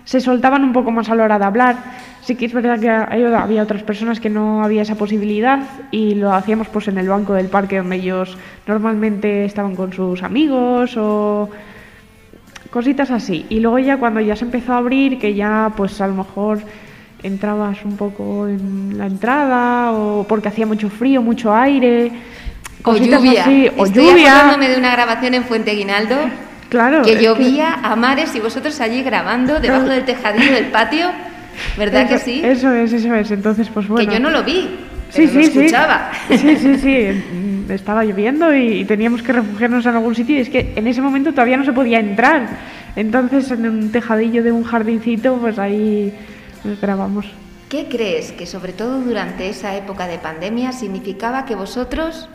se 0.03 0.21
soltaban 0.21 0.63
un 0.63 0.71
poco 0.71 0.91
más 0.91 1.09
a 1.09 1.15
la 1.15 1.23
hora 1.23 1.39
de 1.39 1.45
hablar. 1.45 1.75
Sí 2.21 2.35
que 2.35 2.45
es 2.45 2.53
verdad 2.53 2.79
que 2.79 2.89
había 2.91 3.63
otras 3.63 3.81
personas 3.81 4.19
que 4.19 4.29
no 4.29 4.63
había 4.63 4.83
esa 4.83 4.93
posibilidad 4.93 5.63
y 5.89 6.13
lo 6.13 6.31
hacíamos 6.31 6.67
pues 6.67 6.87
en 6.89 6.99
el 6.99 7.09
banco 7.09 7.33
del 7.33 7.47
parque 7.47 7.77
donde 7.77 7.95
ellos 7.95 8.37
normalmente 8.67 9.45
estaban 9.45 9.75
con 9.75 9.93
sus 9.93 10.21
amigos 10.21 10.95
o 10.95 11.49
cositas 12.69 13.09
así. 13.09 13.47
Y 13.49 13.61
luego 13.61 13.79
ya 13.79 13.97
cuando 13.97 14.21
ya 14.21 14.35
se 14.35 14.45
empezó 14.45 14.73
a 14.73 14.77
abrir, 14.77 15.17
que 15.17 15.33
ya 15.33 15.73
pues 15.75 15.99
a 16.01 16.07
lo 16.07 16.13
mejor 16.13 16.59
entrabas 17.23 17.83
un 17.85 17.97
poco 17.97 18.47
en 18.47 18.97
la 18.97 19.07
entrada 19.07 19.91
o 19.91 20.25
porque 20.27 20.49
hacía 20.49 20.65
mucho 20.65 20.89
frío, 20.89 21.21
mucho 21.21 21.53
aire, 21.55 22.11
O 22.83 22.95
lluvia. 22.95 23.41
así, 23.43 23.69
o 23.77 23.85
Estoy 23.85 24.05
lluvia. 24.09 24.31
acordándome 24.37 24.69
de 24.69 24.77
una 24.77 24.91
grabación 24.91 25.33
en 25.33 25.43
Fuente 25.43 25.71
Guinaldo 25.73 26.15
Claro, 26.69 27.03
que 27.03 27.17
que- 27.17 27.23
llovía 27.23 27.73
a 27.81 27.95
mares 27.95 28.35
y 28.35 28.39
vosotros 28.39 28.79
allí 28.81 29.01
grabando 29.03 29.59
debajo 29.59 29.85
del 29.87 30.03
tejadillo 30.05 30.51
del 30.53 30.65
patio, 30.65 31.07
¿verdad 31.77 32.07
que 32.07 32.15
eso, 32.15 32.25
sí? 32.25 32.41
Eso 32.43 32.71
es, 32.73 32.91
eso 32.93 33.13
es. 33.15 33.31
Entonces, 33.31 33.69
pues 33.73 33.87
bueno. 33.87 34.07
Que 34.07 34.13
yo 34.15 34.19
no 34.19 34.29
lo 34.29 34.43
vi, 34.43 34.69
Sí, 35.09 35.27
pero 35.27 35.33
lo 35.33 35.45
sí, 35.45 35.51
sí. 35.51 35.59
escuchaba. 35.59 36.11
Sí, 36.29 36.55
sí, 36.57 36.75
sí. 36.77 37.07
Mm, 37.33 37.71
Estaba 37.71 38.03
lloviendo 38.05 38.53
y, 38.55 38.85
teníamos 38.85 39.23
que 39.23 39.33
refugiarnos 39.33 39.83
en 39.87 39.95
algún 39.95 40.13
sitio 40.13 40.35
y 40.35 40.39
es 40.41 40.49
que 40.49 40.73
en 40.75 40.85
ese 40.85 41.01
momento 41.01 41.31
todavía 41.31 41.57
no 41.57 41.65
se 41.65 41.73
podía 41.73 41.99
entrar. 41.99 42.47
Entonces, 42.95 43.49
en 43.49 43.67
un 43.67 43.91
tejadillo 43.91 44.43
de 44.43 44.51
un 44.51 44.63
jardincito, 44.63 45.37
pues 45.37 45.57
ahí 45.57 46.13
grabamos. 46.81 47.25
¿Qué 47.69 47.87
crees 47.89 48.31
que 48.31 48.45
sobre 48.45 48.73
todo 48.73 49.01
durante 49.01 49.49
esa 49.49 49.75
época 49.75 50.07
de 50.07 50.19
pandemia 50.19 50.71
significaba 50.71 51.45
que 51.45 51.55
vosotros 51.55 52.29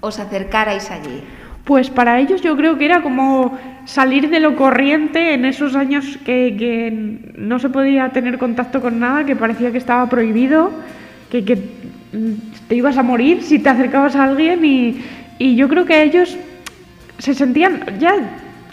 os 0.00 0.18
acercarais 0.18 0.90
allí? 0.90 1.22
Pues 1.64 1.90
para 1.90 2.20
ellos 2.20 2.42
yo 2.42 2.56
creo 2.56 2.78
que 2.78 2.84
era 2.84 3.02
como 3.02 3.58
salir 3.84 4.30
de 4.30 4.38
lo 4.38 4.54
corriente 4.54 5.34
en 5.34 5.44
esos 5.44 5.74
años 5.74 6.18
que, 6.24 6.54
que 6.56 7.32
no 7.36 7.58
se 7.58 7.68
podía 7.68 8.10
tener 8.10 8.38
contacto 8.38 8.80
con 8.80 9.00
nada, 9.00 9.24
que 9.24 9.34
parecía 9.34 9.72
que 9.72 9.78
estaba 9.78 10.08
prohibido, 10.08 10.70
que, 11.30 11.44
que, 11.44 11.56
mm, 11.56 12.68
te 12.68 12.76
ibas 12.76 12.96
a 12.96 13.02
morir 13.02 13.42
si 13.42 13.58
te 13.58 13.68
acercabas 13.68 14.14
a 14.14 14.24
alguien 14.24 14.64
y, 14.64 15.02
y 15.38 15.56
yo 15.56 15.68
creo 15.68 15.84
que 15.84 16.02
ellos 16.04 16.36
se 17.18 17.34
sentían 17.34 17.98
ya 17.98 18.14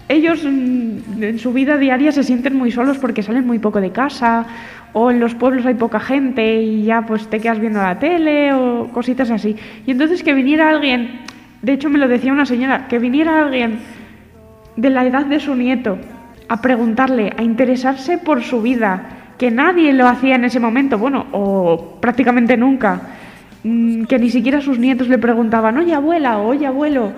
ellos 0.10 0.44
mm, 0.44 1.24
en 1.24 1.40
su 1.40 1.54
vida 1.54 1.78
diaria 1.78 2.12
se 2.12 2.24
sienten 2.24 2.56
muy 2.56 2.72
solos 2.72 2.98
porque 2.98 3.24
salen 3.24 3.46
muy 3.46 3.60
poco 3.60 3.82
de 3.82 3.92
casa 3.92 4.46
o 4.94 5.10
en 5.10 5.20
los 5.20 5.34
pueblos 5.36 5.66
hay 5.66 5.74
poca 5.74 6.00
gente 6.00 6.62
y 6.62 6.84
ya 6.84 7.04
pues 7.04 7.28
te 7.28 7.40
quedas 7.40 7.60
viendo 7.60 7.82
la 7.82 8.00
tele 8.00 8.54
o 8.54 8.90
cositas 8.94 9.32
así. 9.32 9.56
Y 9.86 9.92
entonces 9.92 10.24
que 10.24 10.34
viniera 10.34 10.70
alguien, 10.70 11.22
de 11.62 11.74
hecho 11.74 11.90
me 11.90 12.00
lo 12.00 12.08
decía 12.08 12.32
una 12.32 12.46
señora, 12.46 12.88
que 12.88 13.00
viniera 13.00 13.46
alguien 13.46 13.80
de 14.76 14.90
la 14.90 15.06
edad 15.06 15.26
de 15.26 15.40
su 15.40 15.56
nieto 15.56 15.98
a 16.48 16.62
preguntarle, 16.62 17.34
a 17.38 17.44
interesarse 17.44 18.18
por 18.18 18.44
su 18.44 18.62
vida, 18.62 19.34
que 19.38 19.50
nadie 19.50 19.94
lo 19.94 20.08
hacía 20.08 20.36
en 20.36 20.46
ese 20.46 20.60
momento, 20.60 20.98
bueno, 20.98 21.26
o 21.32 21.98
prácticamente 22.00 22.58
nunca, 22.58 23.02
mm, 23.64 24.04
que 24.04 24.20
ni 24.20 24.30
siquiera 24.30 24.62
sus 24.62 24.78
nietos 24.78 25.08
le 25.08 25.18
preguntaban, 25.18 25.78
oye 25.78 25.94
abuela, 25.96 26.38
oye 26.38 26.68
abuelo, 26.68 27.12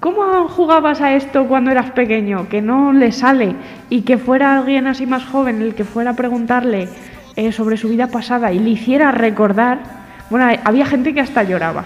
¿cómo 0.00 0.48
jugabas 0.48 1.00
a 1.00 1.14
esto 1.14 1.46
cuando 1.46 1.70
eras 1.70 1.90
pequeño? 1.90 2.48
Que 2.48 2.62
no 2.62 2.92
le 2.92 3.12
sale 3.12 3.54
y 3.90 4.02
que 4.02 4.18
fuera 4.18 4.58
alguien 4.58 4.86
así 4.86 5.06
más 5.06 5.24
joven 5.24 5.62
el 5.62 5.74
que 5.74 5.84
fuera 5.84 6.10
a 6.10 6.16
preguntarle 6.16 6.88
eh, 7.36 7.52
sobre 7.52 7.76
su 7.76 7.88
vida 7.88 8.08
pasada 8.08 8.52
y 8.52 8.58
le 8.58 8.70
hiciera 8.70 9.12
recordar, 9.12 9.80
bueno, 10.30 10.46
había 10.64 10.86
gente 10.86 11.14
que 11.14 11.20
hasta 11.20 11.42
lloraba 11.42 11.84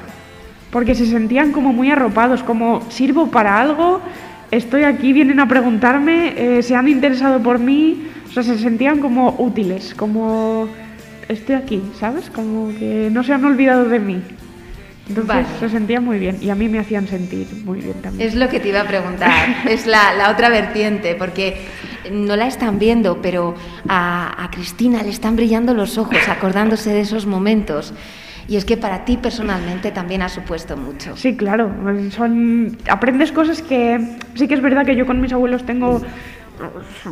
porque 0.72 0.94
se 0.94 1.06
sentían 1.06 1.52
como 1.52 1.72
muy 1.72 1.90
arropados, 1.90 2.42
como 2.42 2.80
sirvo 2.90 3.30
para 3.30 3.60
algo, 3.60 4.00
estoy 4.50 4.84
aquí, 4.84 5.12
vienen 5.12 5.38
a 5.38 5.46
preguntarme, 5.46 6.32
eh, 6.36 6.62
se 6.62 6.74
han 6.74 6.88
interesado 6.88 7.40
por 7.42 7.58
mí, 7.58 8.08
o 8.26 8.32
sea, 8.32 8.42
se 8.42 8.58
sentían 8.58 8.98
como 8.98 9.36
útiles, 9.38 9.94
como 9.94 10.66
estoy 11.28 11.56
aquí, 11.56 11.82
¿sabes? 12.00 12.30
Como 12.30 12.68
que 12.78 13.10
no 13.12 13.22
se 13.22 13.34
han 13.34 13.44
olvidado 13.44 13.84
de 13.84 14.00
mí. 14.00 14.22
Entonces 15.08 15.28
Vale. 15.28 15.46
se 15.58 15.68
sentían 15.68 16.04
muy 16.04 16.18
bien 16.18 16.38
y 16.40 16.50
a 16.50 16.54
mí 16.54 16.68
me 16.68 16.78
hacían 16.78 17.06
sentir 17.08 17.46
muy 17.64 17.80
bien 17.80 18.00
también. 18.00 18.28
Es 18.28 18.34
lo 18.34 18.48
que 18.48 18.60
te 18.60 18.68
iba 18.68 18.80
a 18.80 18.86
preguntar, 18.86 19.32
es 19.68 19.86
la, 19.86 20.14
la 20.14 20.30
otra 20.30 20.48
vertiente, 20.48 21.14
porque 21.16 21.56
no 22.10 22.36
la 22.36 22.46
están 22.46 22.78
viendo, 22.78 23.20
pero 23.20 23.54
a, 23.88 24.44
a 24.44 24.50
Cristina 24.50 25.02
le 25.02 25.10
están 25.10 25.36
brillando 25.36 25.74
los 25.74 25.98
ojos 25.98 26.28
acordándose 26.28 26.90
de 26.90 27.00
esos 27.00 27.26
momentos. 27.26 27.92
Y 28.48 28.56
es 28.56 28.64
que 28.64 28.76
para 28.76 29.04
ti 29.04 29.16
personalmente 29.16 29.92
también 29.92 30.22
ha 30.22 30.28
supuesto 30.28 30.76
mucho. 30.76 31.16
Sí, 31.16 31.36
claro. 31.36 31.70
Son 32.10 32.76
aprendes 32.88 33.30
cosas 33.32 33.62
que 33.62 34.00
sí 34.34 34.48
que 34.48 34.54
es 34.54 34.60
verdad 34.60 34.84
que 34.84 34.96
yo 34.96 35.06
con 35.06 35.20
mis 35.20 35.32
abuelos 35.32 35.64
tengo 35.64 36.02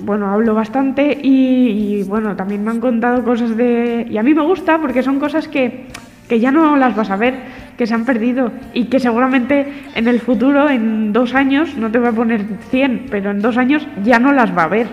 bueno, 0.03 0.31
hablo 0.31 0.55
bastante 0.55 1.19
y, 1.23 1.99
y, 1.99 2.03
bueno, 2.05 2.37
también 2.37 2.63
me 2.63 2.71
han 2.71 2.81
contado 2.81 3.25
cosas 3.25 3.57
de 3.57 4.07
y 4.09 4.19
a 4.19 4.23
mí 4.23 4.35
me 4.35 4.43
gusta 4.43 4.81
porque 4.81 5.03
son 5.03 5.19
cosas 5.19 5.49
que 5.49 5.87
que 6.31 6.39
ya 6.39 6.53
no 6.53 6.77
las 6.77 6.95
vas 6.95 7.11
a 7.11 7.17
ver, 7.17 7.35
que 7.81 7.87
se 7.87 7.95
han 7.95 8.05
perdido 8.05 8.53
y 8.75 8.85
que 8.91 9.01
seguramente 9.01 9.67
en 9.95 10.07
el 10.07 10.21
futuro, 10.21 10.69
en 10.69 11.15
dos 11.15 11.33
años, 11.33 11.75
no 11.79 11.91
te 11.91 11.99
voy 11.99 12.09
a 12.09 12.13
poner 12.13 12.45
100, 12.71 13.07
pero 13.11 13.31
en 13.31 13.41
dos 13.41 13.57
años 13.57 13.87
ya 14.05 14.19
no 14.19 14.35
las 14.35 14.55
va 14.55 14.65
a 14.65 14.69
ver. 14.69 14.87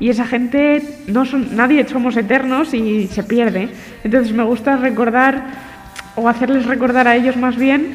Y 0.00 0.08
esa 0.08 0.26
gente, 0.26 0.82
no 1.06 1.24
son, 1.24 1.54
nadie 1.54 1.86
somos 1.86 2.16
eternos 2.16 2.74
y 2.74 3.06
se 3.06 3.22
pierde. 3.22 3.68
Entonces 4.02 4.32
me 4.34 4.42
gusta 4.42 4.76
recordar 4.76 5.40
o 6.16 6.28
hacerles 6.28 6.66
recordar 6.66 7.06
a 7.06 7.14
ellos 7.14 7.36
más 7.36 7.54
bien 7.56 7.92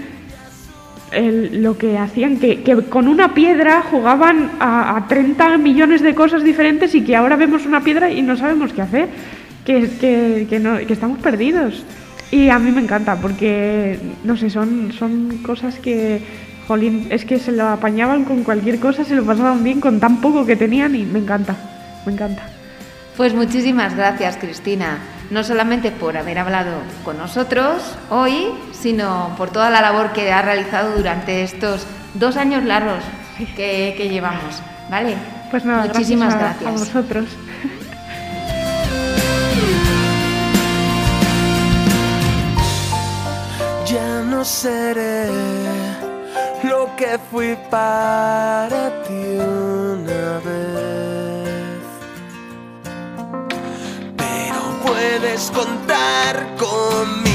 el- 1.11 1.61
lo 1.61 1.77
que 1.77 1.97
hacían, 1.97 2.37
que, 2.37 2.63
con 2.89 3.09
una 3.09 3.33
piedra 3.33 3.81
jugaban 3.81 4.51
a, 4.61 4.95
a 4.95 5.07
30 5.09 5.57
millones 5.57 6.01
de 6.01 6.15
cosas 6.15 6.41
diferentes 6.41 6.95
y 6.95 7.01
que 7.01 7.17
ahora 7.17 7.35
vemos 7.35 7.65
una 7.65 7.81
piedra 7.81 8.09
y 8.09 8.21
no 8.21 8.37
sabemos 8.37 8.71
qué 8.71 8.81
hacer, 8.81 9.09
que, 9.65 9.89
que, 9.99 10.47
que 10.49 10.57
no- 10.61 10.77
estamos 10.77 11.19
perdidos. 11.19 11.83
Y 12.31 12.49
a 12.49 12.59
mí 12.59 12.71
me 12.71 12.81
encanta 12.81 13.15
porque, 13.15 13.99
no 14.23 14.35
sé, 14.35 14.49
son, 14.49 14.91
son 14.91 15.39
cosas 15.45 15.75
que, 15.79 16.21
jolín, 16.67 17.07
es 17.09 17.23
que 17.23 17.39
se 17.39 17.51
lo 17.53 17.67
apañaban 17.67 18.25
con 18.25 18.43
cualquier 18.43 18.79
cosa, 18.79 19.03
se 19.05 19.15
lo 19.15 19.23
pasaban 19.23 19.63
bien 19.63 19.79
con 19.79 19.99
tan 19.99 20.19
poco 20.19 20.45
que 20.45 20.55
tenían 20.57 20.93
y 20.95 21.03
me 21.03 21.19
encanta, 21.19 21.55
me 22.05 22.11
encanta. 22.11 22.43
Pues 23.15 23.33
muchísimas 23.33 23.95
gracias, 23.95 24.37
Cristina. 24.37 24.97
No 25.31 25.43
solamente 25.43 25.91
por 25.91 26.17
haber 26.17 26.37
hablado 26.39 26.73
con 27.03 27.17
nosotros 27.17 27.81
hoy, 28.09 28.47
sino 28.73 29.33
por 29.37 29.49
toda 29.49 29.69
la 29.69 29.81
labor 29.81 30.11
que 30.13 30.31
ha 30.31 30.41
realizado 30.41 30.95
durante 30.95 31.43
estos 31.43 31.87
dos 32.13 32.37
años 32.37 32.63
largos 32.63 33.03
que, 33.55 33.95
que 33.97 34.09
llevamos. 34.09 34.61
¿Vale? 34.91 35.15
Pues 35.49 35.65
nada, 35.65 35.85
muchísimas 35.85 36.35
gracias 36.37 36.67
a- 36.69 36.71
vosotros. 36.77 37.25
no 44.37 44.45
seré 44.45 45.25
lo 46.63 46.95
que 46.95 47.17
fui 47.31 47.57
para 47.71 49.01
ti 49.03 49.39
una 49.39 50.39
vez. 50.45 51.81
Pero 54.15 54.59
puedes 54.85 55.49
contar 55.49 56.33
conmigo 56.55 57.26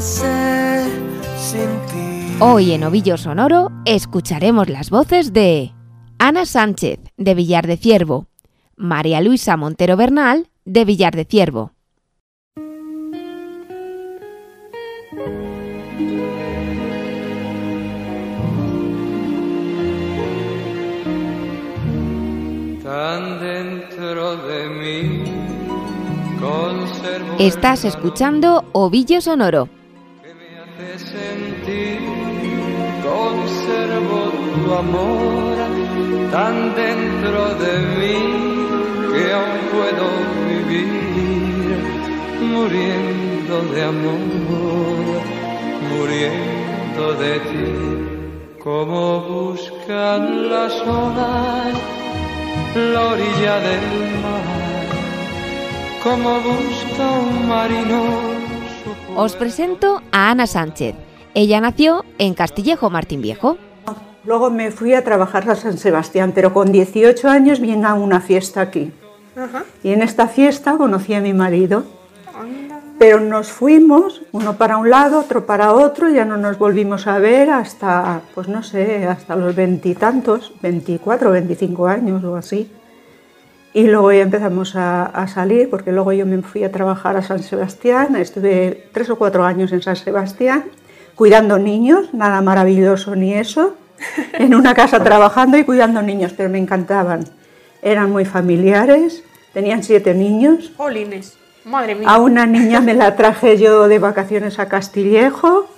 sin 0.00 1.70
ti. 1.90 2.36
Hoy 2.40 2.72
en 2.72 2.84
Ovillo 2.84 3.16
Sonoro 3.16 3.70
escucharemos 3.84 4.68
las 4.68 4.90
voces 4.90 5.32
de 5.32 5.72
Ana 6.18 6.46
Sánchez, 6.46 7.00
de 7.16 7.34
Villar 7.34 7.66
de 7.66 7.76
Ciervo, 7.76 8.28
María 8.76 9.20
Luisa 9.20 9.56
Montero 9.56 9.96
Bernal, 9.96 10.48
de 10.64 10.84
Villar 10.84 11.16
de 11.16 11.24
Ciervo. 11.24 11.72
Tan 22.84 23.40
dentro 23.40 24.36
de 24.36 24.68
mí 24.70 25.24
conservo 26.40 27.34
Estás 27.38 27.84
escuchando 27.84 28.64
Ovillo 28.72 29.20
Sonoro. 29.20 29.77
Me 30.98 31.04
hace 31.04 31.06
sentir, 31.06 32.00
conservo 33.02 34.30
tu 34.54 34.74
amor 34.74 35.56
tan 36.30 36.74
dentro 36.74 37.54
de 37.54 37.78
mí 37.98 38.18
que 39.12 39.32
aún 39.32 39.60
puedo 39.72 40.06
vivir 40.48 41.78
muriendo 42.40 43.62
de 43.74 43.82
amor, 43.82 45.22
muriendo 45.90 47.14
de 47.14 47.40
ti, 47.40 48.58
como 48.62 49.20
buscan 49.20 50.50
las 50.50 50.72
olas 50.82 51.74
la 52.74 53.06
orilla 53.06 53.60
del 53.60 53.86
mar, 54.22 54.44
como 56.02 56.40
busca 56.40 57.10
un 57.10 57.48
marino 57.48 58.27
Os 59.18 59.34
presento 59.34 60.00
a 60.12 60.30
Ana 60.30 60.46
Sánchez. 60.46 60.94
Ella 61.34 61.60
nació 61.60 62.04
en 62.18 62.34
Castillejo 62.34 62.88
Martín 62.88 63.20
Viejo. 63.20 63.58
Luego 64.22 64.48
me 64.48 64.70
fui 64.70 64.94
a 64.94 65.02
trabajar 65.02 65.50
a 65.50 65.56
San 65.56 65.76
Sebastián, 65.76 66.30
pero 66.32 66.54
con 66.54 66.70
18 66.70 67.28
años 67.28 67.58
vine 67.58 67.84
a 67.84 67.94
una 67.94 68.20
fiesta 68.20 68.60
aquí. 68.60 68.92
Y 69.82 69.90
en 69.90 70.02
esta 70.02 70.28
fiesta 70.28 70.76
conocí 70.76 71.14
a 71.14 71.20
mi 71.20 71.32
marido. 71.32 71.82
Pero 73.00 73.18
nos 73.18 73.48
fuimos, 73.48 74.22
uno 74.30 74.56
para 74.56 74.76
un 74.76 74.88
lado, 74.88 75.18
otro 75.18 75.46
para 75.46 75.72
otro, 75.72 76.08
y 76.08 76.14
ya 76.14 76.24
no 76.24 76.36
nos 76.36 76.56
volvimos 76.56 77.08
a 77.08 77.18
ver 77.18 77.50
hasta, 77.50 78.20
pues 78.36 78.46
no 78.46 78.62
sé, 78.62 79.04
hasta 79.08 79.34
los 79.34 79.52
veintitantos, 79.56 80.52
24, 80.62 81.32
25 81.32 81.86
años 81.88 82.22
o 82.22 82.36
así. 82.36 82.70
Y 83.74 83.86
luego 83.86 84.12
ya 84.12 84.22
empezamos 84.22 84.76
a, 84.76 85.04
a 85.06 85.28
salir, 85.28 85.68
porque 85.68 85.92
luego 85.92 86.12
yo 86.12 86.24
me 86.26 86.40
fui 86.42 86.64
a 86.64 86.72
trabajar 86.72 87.16
a 87.16 87.22
San 87.22 87.42
Sebastián, 87.42 88.16
estuve 88.16 88.88
tres 88.92 89.10
o 89.10 89.16
cuatro 89.16 89.44
años 89.44 89.72
en 89.72 89.82
San 89.82 89.96
Sebastián, 89.96 90.64
cuidando 91.14 91.58
niños, 91.58 92.14
nada 92.14 92.40
maravilloso 92.40 93.14
ni 93.14 93.34
eso, 93.34 93.74
en 94.32 94.54
una 94.54 94.74
casa 94.74 95.02
trabajando 95.02 95.58
y 95.58 95.64
cuidando 95.64 96.00
niños, 96.02 96.32
pero 96.36 96.48
me 96.48 96.58
encantaban. 96.58 97.24
Eran 97.82 98.10
muy 98.10 98.24
familiares, 98.24 99.22
tenían 99.52 99.82
siete 99.82 100.14
niños. 100.14 100.72
Jolines, 100.76 101.36
madre 101.64 101.94
mía. 101.94 102.08
A 102.08 102.18
una 102.18 102.46
niña 102.46 102.80
me 102.80 102.94
la 102.94 103.16
traje 103.16 103.58
yo 103.58 103.88
de 103.88 103.98
vacaciones 103.98 104.58
a 104.58 104.68
Castillejo, 104.68 105.68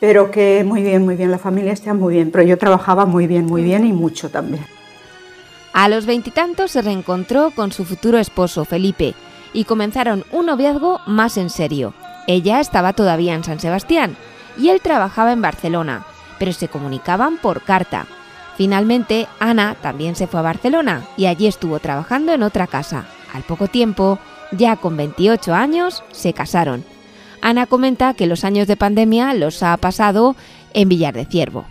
pero 0.00 0.30
que 0.30 0.64
muy 0.64 0.82
bien, 0.82 1.04
muy 1.04 1.16
bien, 1.16 1.30
la 1.30 1.38
familia 1.38 1.72
está 1.72 1.92
muy 1.92 2.14
bien, 2.14 2.30
pero 2.30 2.44
yo 2.44 2.56
trabajaba 2.56 3.06
muy 3.06 3.26
bien, 3.26 3.46
muy 3.46 3.62
bien 3.62 3.84
y 3.84 3.92
mucho 3.92 4.30
también. 4.30 4.64
A 5.72 5.88
los 5.88 6.04
veintitantos 6.06 6.72
se 6.72 6.82
reencontró 6.82 7.52
con 7.52 7.72
su 7.72 7.84
futuro 7.84 8.18
esposo, 8.18 8.64
Felipe, 8.64 9.14
y 9.52 9.64
comenzaron 9.64 10.24
un 10.32 10.46
noviazgo 10.46 11.00
más 11.06 11.36
en 11.36 11.50
serio. 11.50 11.94
Ella 12.26 12.60
estaba 12.60 12.92
todavía 12.92 13.34
en 13.34 13.44
San 13.44 13.60
Sebastián 13.60 14.16
y 14.58 14.68
él 14.68 14.80
trabajaba 14.80 15.32
en 15.32 15.42
Barcelona, 15.42 16.04
pero 16.38 16.52
se 16.52 16.68
comunicaban 16.68 17.38
por 17.38 17.62
carta. 17.62 18.06
Finalmente, 18.56 19.26
Ana 19.38 19.76
también 19.80 20.16
se 20.16 20.26
fue 20.26 20.40
a 20.40 20.44
Barcelona 20.44 21.04
y 21.16 21.26
allí 21.26 21.46
estuvo 21.46 21.78
trabajando 21.78 22.32
en 22.32 22.42
otra 22.42 22.66
casa. 22.66 23.06
Al 23.32 23.42
poco 23.42 23.68
tiempo, 23.68 24.18
ya 24.52 24.76
con 24.76 24.96
28 24.96 25.54
años, 25.54 26.02
se 26.10 26.32
casaron. 26.32 26.84
Ana 27.40 27.66
comenta 27.66 28.14
que 28.14 28.26
los 28.26 28.44
años 28.44 28.66
de 28.66 28.76
pandemia 28.76 29.32
los 29.34 29.62
ha 29.62 29.76
pasado 29.76 30.36
en 30.74 30.88
Villar 30.88 31.14
de 31.14 31.24
Ciervo. 31.24 31.64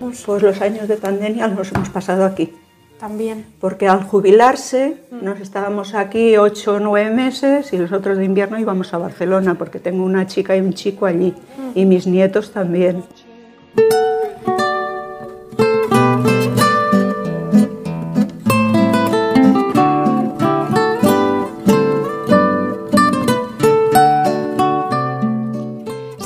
Pues 0.00 0.26
los 0.26 0.60
años 0.60 0.88
de 0.88 0.96
pandemia 0.96 1.48
los 1.48 1.70
hemos 1.72 1.90
pasado 1.90 2.24
aquí, 2.24 2.52
También. 2.98 3.46
porque 3.60 3.86
al 3.86 4.02
jubilarse 4.02 4.96
nos 5.10 5.40
estábamos 5.40 5.94
aquí 5.94 6.36
ocho 6.36 6.74
o 6.74 6.80
nueve 6.80 7.10
meses 7.14 7.72
y 7.72 7.78
los 7.78 7.92
otros 7.92 8.18
de 8.18 8.24
invierno 8.24 8.58
íbamos 8.58 8.92
a 8.92 8.98
Barcelona, 8.98 9.54
porque 9.54 9.78
tengo 9.78 10.04
una 10.04 10.26
chica 10.26 10.56
y 10.56 10.60
un 10.60 10.72
chico 10.72 11.06
allí, 11.06 11.34
y 11.74 11.84
mis 11.84 12.06
nietos 12.06 12.52
también. 12.52 13.04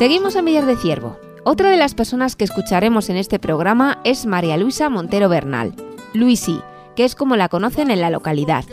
Seguimos 0.02 0.34
en 0.34 0.44
Villar 0.44 0.66
de 0.66 0.76
Ciervo. 0.76 1.16
Otra 1.44 1.70
de 1.70 1.76
las 1.76 1.94
personas 1.94 2.34
que 2.34 2.42
escucharemos 2.42 3.08
en 3.08 3.16
este 3.16 3.38
programa 3.38 4.00
es 4.02 4.26
María 4.26 4.56
Luisa 4.56 4.88
Montero 4.88 5.28
Bernal, 5.28 5.74
Luisi, 6.14 6.60
que 6.94 7.04
es 7.04 7.14
como 7.14 7.36
la 7.36 7.48
conocen 7.48 7.90
en 7.90 8.00
la 8.00 8.10
localidad. 8.10 8.64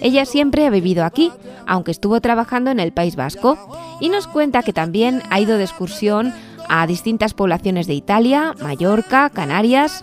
Ella 0.00 0.24
siempre 0.24 0.66
ha 0.66 0.70
vivido 0.70 1.04
aquí, 1.04 1.32
aunque 1.66 1.90
estuvo 1.90 2.20
trabajando 2.20 2.70
en 2.70 2.80
el 2.80 2.92
País 2.92 3.16
Vasco, 3.16 3.58
y 4.00 4.08
nos 4.08 4.26
cuenta 4.26 4.62
que 4.62 4.72
también 4.72 5.22
ha 5.30 5.40
ido 5.40 5.58
de 5.58 5.64
excursión 5.64 6.32
a 6.68 6.86
distintas 6.86 7.34
poblaciones 7.34 7.86
de 7.86 7.94
Italia, 7.94 8.54
Mallorca, 8.60 9.30
Canarias. 9.30 10.02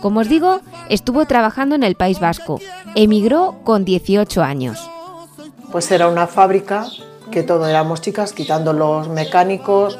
Como 0.00 0.20
os 0.20 0.28
digo, 0.28 0.60
estuvo 0.88 1.26
trabajando 1.26 1.74
en 1.74 1.82
el 1.82 1.94
País 1.94 2.18
Vasco. 2.18 2.58
Emigró 2.94 3.60
con 3.64 3.84
18 3.84 4.42
años. 4.42 4.90
Pues 5.70 5.90
era 5.90 6.08
una 6.08 6.26
fábrica 6.26 6.86
que 7.30 7.42
todo 7.42 7.66
éramos 7.66 8.00
chicas, 8.00 8.32
quitando 8.32 8.72
los 8.72 9.08
mecánicos 9.08 9.98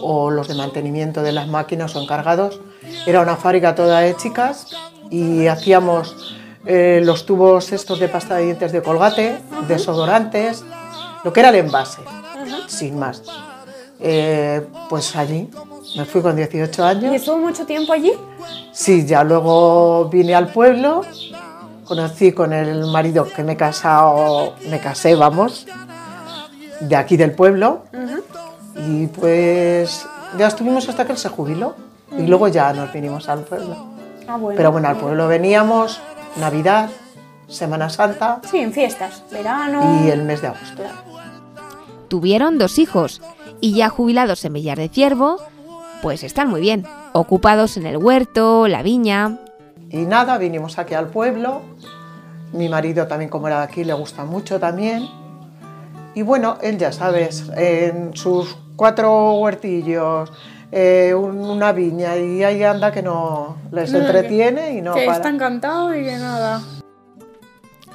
o 0.00 0.30
los 0.30 0.48
de 0.48 0.54
mantenimiento 0.54 1.22
de 1.22 1.32
las 1.32 1.48
máquinas 1.48 1.94
o 1.96 2.00
encargados. 2.00 2.60
Era 3.06 3.20
una 3.20 3.36
fábrica 3.36 3.74
toda 3.74 4.00
de 4.00 4.16
chicas 4.16 4.68
y 5.10 5.46
hacíamos 5.46 6.36
eh, 6.64 7.00
los 7.04 7.26
tubos 7.26 7.72
estos 7.72 7.98
de 7.98 8.08
pasta 8.08 8.36
de 8.36 8.44
dientes 8.44 8.72
de 8.72 8.82
colgate, 8.82 9.38
desodorantes, 9.66 10.64
lo 11.24 11.32
que 11.32 11.40
era 11.40 11.48
el 11.50 11.56
envase, 11.56 12.02
sin 12.66 12.98
más. 12.98 13.22
Eh, 13.98 14.66
pues 14.88 15.14
allí 15.16 15.50
me 15.96 16.04
fui 16.04 16.22
con 16.22 16.36
18 16.36 16.84
años. 16.84 17.12
¿Y 17.12 17.16
estuvo 17.16 17.38
mucho 17.38 17.66
tiempo 17.66 17.92
allí? 17.92 18.12
Sí, 18.72 19.04
ya 19.04 19.24
luego 19.24 20.08
vine 20.08 20.34
al 20.34 20.52
pueblo, 20.52 21.02
conocí 21.84 22.32
con 22.32 22.52
el 22.52 22.86
marido 22.86 23.26
que 23.26 23.42
me 23.42 23.52
he 23.52 23.56
casado, 23.56 24.54
me 24.68 24.80
casé, 24.80 25.14
vamos, 25.14 25.66
de 26.80 26.96
aquí 26.96 27.16
del 27.16 27.32
pueblo. 27.32 27.82
Y 28.76 29.06
pues 29.08 30.06
ya 30.38 30.46
estuvimos 30.46 30.88
hasta 30.88 31.04
que 31.04 31.12
él 31.12 31.18
se 31.18 31.28
jubiló. 31.28 31.74
Y 32.16 32.26
luego 32.26 32.48
ya 32.48 32.72
nos 32.72 32.92
vinimos 32.92 33.28
al 33.28 33.40
pueblo. 33.40 33.89
Ah, 34.30 34.36
bueno. 34.36 34.56
Pero 34.56 34.70
bueno, 34.70 34.88
al 34.88 34.96
pueblo 34.96 35.26
veníamos 35.26 36.00
Navidad, 36.36 36.88
Semana 37.48 37.90
Santa 37.90 38.40
Sí, 38.48 38.58
en 38.58 38.72
fiestas. 38.72 39.24
Verano. 39.32 40.04
y 40.04 40.08
el 40.10 40.22
mes 40.22 40.40
de 40.40 40.48
agosto. 40.48 40.82
Tuvieron 42.08 42.56
dos 42.58 42.78
hijos 42.78 43.20
y 43.60 43.74
ya 43.74 43.88
jubilados 43.88 44.44
en 44.44 44.52
Villar 44.52 44.78
de 44.78 44.88
Ciervo, 44.88 45.36
pues 46.02 46.22
están 46.22 46.48
muy 46.48 46.60
bien, 46.60 46.86
ocupados 47.12 47.76
en 47.76 47.86
el 47.86 47.96
huerto, 47.96 48.68
la 48.68 48.82
viña. 48.82 49.38
Y 49.90 49.98
nada, 49.98 50.38
vinimos 50.38 50.78
aquí 50.78 50.94
al 50.94 51.08
pueblo. 51.08 51.62
Mi 52.52 52.68
marido 52.68 53.06
también, 53.08 53.30
como 53.30 53.48
era 53.48 53.58
de 53.58 53.64
aquí, 53.64 53.84
le 53.84 53.92
gusta 53.92 54.24
mucho 54.24 54.58
también. 54.60 55.08
Y 56.14 56.22
bueno, 56.22 56.56
él 56.62 56.78
ya 56.78 56.92
sabes, 56.92 57.50
en 57.56 58.16
sus 58.16 58.56
cuatro 58.76 59.34
huertillos, 59.34 60.32
eh, 60.72 61.14
un- 61.14 61.38
una 61.38 61.72
viña 61.72 62.16
y 62.16 62.42
ahí 62.44 62.62
anda 62.62 62.92
que 62.92 63.02
no 63.02 63.56
les 63.72 63.92
No, 63.92 63.98
que- 63.98 64.04
entretiene 64.06 64.72
y 64.76 64.82
no 64.82 64.94
que 64.94 65.04
para. 65.06 65.16
está 65.16 65.28
encantado 65.28 65.94
y 65.96 66.04
que 66.04 66.16
nada. 66.16 66.62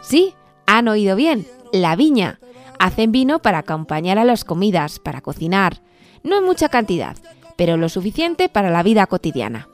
Sí, 0.01 0.35
han 0.65 0.87
oído 0.87 1.15
bien, 1.15 1.47
la 1.71 1.95
viña. 1.95 2.39
Hacen 2.79 3.11
vino 3.11 3.39
para 3.39 3.59
acompañar 3.59 4.19
a 4.19 4.25
las 4.25 4.43
comidas, 4.43 4.99
para 4.99 5.21
cocinar. 5.21 5.81
No 6.23 6.37
en 6.37 6.43
mucha 6.43 6.69
cantidad, 6.69 7.15
pero 7.55 7.77
lo 7.77 7.87
suficiente 7.89 8.49
para 8.49 8.69
la 8.69 8.83
vida 8.83 9.07
cotidiana. 9.07 9.69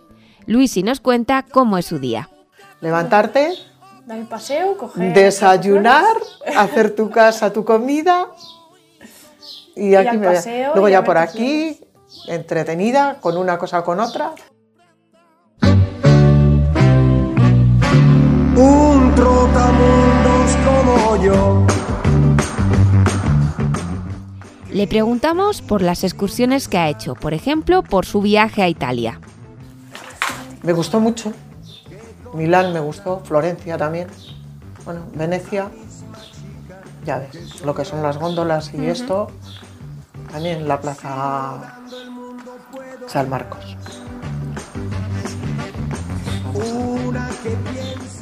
Luisi 0.45 0.83
nos 0.83 0.99
cuenta 0.99 1.43
cómo 1.51 1.77
es 1.77 1.85
su 1.85 1.99
día. 1.99 2.29
Levantarte, 2.81 3.53
Dar 4.05 4.17
el 4.17 4.25
paseo, 4.27 4.77
coger. 4.77 5.13
desayunar, 5.13 6.05
hacer 6.55 6.95
tu 6.95 7.09
casa, 7.09 7.51
tu 7.53 7.63
comida 7.65 8.27
y 9.75 9.95
aquí 9.95 10.07
al 10.09 10.17
me 10.19 10.27
paseo 10.27 10.71
luego 10.73 10.89
ya 10.89 11.03
por 11.03 11.17
aquí 11.17 11.79
entretenida 12.27 13.19
con 13.19 13.37
una 13.37 13.57
cosa 13.57 13.79
o 13.79 13.83
con 13.83 13.99
otra. 13.99 14.33
Un 18.55 19.15
trotamundos 19.15 20.57
como 20.65 21.23
yo. 21.23 21.65
Le 24.71 24.87
preguntamos 24.87 25.61
por 25.61 25.81
las 25.81 26.03
excursiones 26.03 26.67
que 26.67 26.77
ha 26.77 26.89
hecho, 26.89 27.15
por 27.15 27.33
ejemplo, 27.33 27.83
por 27.83 28.05
su 28.05 28.21
viaje 28.21 28.61
a 28.61 28.69
Italia. 28.69 29.19
Me 30.63 30.73
gustó 30.73 30.99
mucho. 30.99 31.33
Milán 32.33 32.71
me 32.71 32.79
gustó, 32.79 33.19
Florencia 33.19 33.77
también. 33.77 34.07
Bueno, 34.85 35.01
Venecia. 35.13 35.69
Ya 37.05 37.19
ves, 37.19 37.61
lo 37.65 37.75
que 37.75 37.83
son 37.83 38.01
las 38.01 38.17
góndolas 38.17 38.73
y 38.73 38.85
esto. 38.85 39.27
También 40.31 40.67
la 40.67 40.79
plaza 40.79 41.80
San 43.11 43.29
Marcos. 43.29 43.75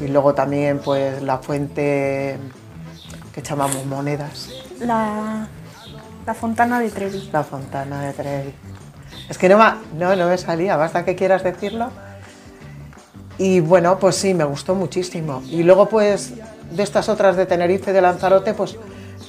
Y 0.02 0.08
luego 0.08 0.34
también 0.34 0.80
pues 0.80 1.21
la 1.21 1.38
fuente 1.39 2.38
que 3.34 3.41
llamamos 3.41 3.86
monedas, 3.86 4.49
La, 4.80 5.47
la 6.25 6.34
fontana 6.34 6.80
de 6.80 6.89
Trevi. 6.89 7.30
la 7.32 7.43
fontana 7.43 8.02
de 8.04 8.13
Trevi. 8.13 8.54
Es 9.30 9.38
que 9.38 9.49
no, 9.49 9.58
no, 9.97 10.15
no 10.15 10.28
me 10.28 10.38
salía, 10.38 10.75
basta 10.78 11.06
que 11.06 11.15
quieras 11.15 11.43
decirlo. 11.43 11.89
Y 13.38 13.60
bueno, 13.60 13.99
pues 13.99 14.15
sí, 14.15 14.34
me 14.34 14.43
gustó 14.43 14.73
muchísimo. 14.75 15.43
Y 15.49 15.63
luego 15.63 15.88
pues 15.88 16.34
de 16.71 16.84
estas 16.84 17.10
otras 17.10 17.36
de 17.36 17.45
Tenerife, 17.45 17.93
de 17.93 18.02
Lanzarote, 18.02 18.54
pues 18.54 18.75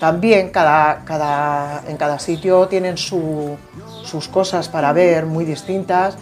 también 0.01 0.51
cada, 0.51 1.05
cada, 1.05 1.83
en 1.87 1.97
cada 1.97 2.19
sitio 2.19 2.67
tienen 2.67 2.97
su- 2.97 3.57
sus 4.03 4.27
cosas 4.29 4.69
para 4.69 4.93
ver 4.93 5.27
muy 5.27 5.45
distintas, 5.45 6.17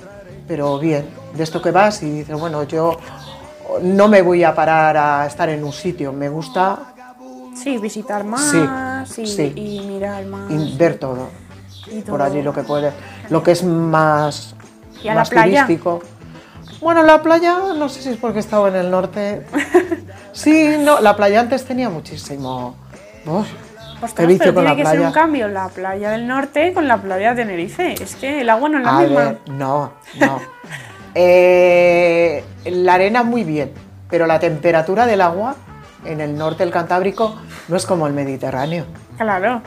pero 0.46 0.78
bien, 0.78 1.08
de 1.34 1.42
esto 1.44 1.62
que 1.62 1.70
vas 1.70 2.02
y 2.02 2.10
dices, 2.10 2.38
bueno, 2.38 2.64
yo 2.64 2.98
no 3.82 4.08
me 4.08 4.20
voy 4.22 4.42
a 4.44 4.54
parar 4.54 4.96
a 4.96 5.26
estar 5.26 5.48
en 5.48 5.62
un 5.64 5.72
sitio, 5.72 6.12
me 6.12 6.28
gusta 6.28 6.78
Sí, 7.54 7.78
visitar 7.78 8.22
más 8.24 9.08
Sí, 9.08 9.22
y, 9.22 9.26
sí. 9.26 9.52
y 9.56 9.80
mirar 9.86 10.24
más. 10.26 10.50
y 10.50 10.76
ver 10.76 10.98
todo. 10.98 11.28
y 11.90 12.02
por 12.02 12.20
allí 12.22 12.42
lo 12.42 12.52
que 12.52 12.62
puede, 12.62 12.92
lo 13.30 13.42
que 13.42 13.52
es 13.52 13.62
más, 13.64 14.54
¿Y 15.02 15.08
a 15.08 15.14
la 15.14 15.20
más 15.20 15.30
playa? 15.30 15.64
turístico. 15.66 16.00
Bueno, 16.80 17.02
la 17.02 17.20
playa, 17.22 17.72
no 17.76 17.88
sé 17.88 18.02
si 18.02 18.08
es 18.10 18.16
porque 18.16 18.38
estaba 18.40 18.68
en 18.68 18.76
el 18.76 18.90
norte. 18.90 19.46
Sí, 20.32 20.76
no, 20.78 21.00
la 21.00 21.16
playa 21.16 21.40
antes 21.40 21.64
tenía 21.64 21.88
muchísimo. 21.90 22.76
Uf, 23.26 23.48
Ostras, 24.00 24.14
pero 24.16 24.28
con 24.28 24.38
tiene 24.38 24.62
la 24.70 24.76
que 24.76 24.82
playa. 24.82 24.90
ser 24.98 25.06
un 25.06 25.12
cambio 25.12 25.48
la 25.48 25.68
playa 25.68 26.10
del 26.10 26.26
norte 26.26 26.72
con 26.72 26.86
la 26.86 26.98
playa 26.98 27.34
de 27.34 27.42
Tenerife. 27.44 27.94
Es 28.02 28.14
que 28.16 28.40
el 28.42 28.50
agua 28.50 28.68
no 28.68 28.78
es 28.78 28.84
la 28.84 28.96
A 28.96 29.00
misma. 29.00 29.20
ver, 29.20 29.38
no, 29.50 29.92
no. 30.20 30.40
Eh, 31.14 32.44
la 32.66 32.94
arena 32.94 33.22
muy 33.24 33.42
bien, 33.44 33.72
pero 34.08 34.26
la 34.26 34.38
temperatura 34.38 35.06
del 35.06 35.20
agua 35.20 35.56
en 36.04 36.20
el 36.20 36.36
norte 36.38 36.62
del 36.62 36.72
Cantábrico 36.72 37.34
no 37.66 37.76
es 37.76 37.86
como 37.86 38.06
el 38.06 38.12
Mediterráneo. 38.12 38.84
Claro. 39.16 39.62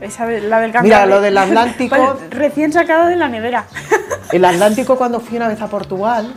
Esa 0.00 0.24
la 0.26 0.30
del 0.60 0.70
Mira, 0.70 0.72
Cantábrico. 0.72 1.06
lo 1.08 1.20
del 1.20 1.38
Atlántico- 1.38 1.96
Pues, 2.18 2.30
recién 2.30 2.72
sacado 2.72 3.06
de 3.06 3.16
la 3.16 3.28
nevera. 3.28 3.66
El 4.32 4.44
Atlántico 4.44 4.96
cuando 4.96 5.18
fui 5.20 5.36
una 5.36 5.48
vez 5.48 5.60
a 5.60 5.66
Portugal, 5.66 6.32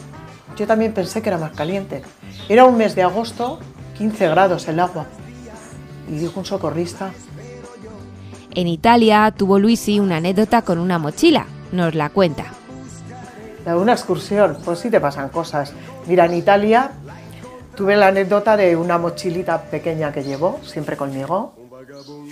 yo 0.58 0.66
también 0.68 0.94
pensé 0.94 1.22
que 1.22 1.30
era 1.30 1.38
más 1.38 1.52
caliente. 1.52 2.02
Era 2.50 2.66
un 2.66 2.76
mes 2.76 2.96
de 2.96 3.04
agosto, 3.04 3.60
15 3.98 4.28
grados 4.30 4.68
el 4.68 4.80
agua. 4.80 5.06
Y 6.10 6.18
dijo 6.18 6.40
un 6.40 6.46
socorrista, 6.46 7.12
En 8.56 8.68
Italia 8.68 9.34
tuvo 9.36 9.58
Luisi 9.58 10.00
una 10.00 10.18
anécdota 10.18 10.62
con 10.62 10.78
una 10.78 11.00
mochila. 11.00 11.46
Nos 11.72 11.96
la 11.96 12.10
cuenta. 12.10 12.46
de 13.66 13.74
una 13.74 13.94
excursión, 13.94 14.58
pues 14.64 14.80
sí 14.80 14.90
te 14.90 15.00
pasan 15.00 15.30
cosas. 15.30 15.74
Mira, 16.06 16.26
en 16.26 16.34
Italia 16.36 16.92
tuve 17.76 17.96
la 17.96 18.08
anécdota 18.08 18.56
de 18.58 18.76
una 18.76 18.98
mochilita 18.98 19.62
pequeña 19.64 20.12
que 20.12 20.24
llevo 20.24 20.60
siempre 20.64 20.98
conmigo, 20.98 21.54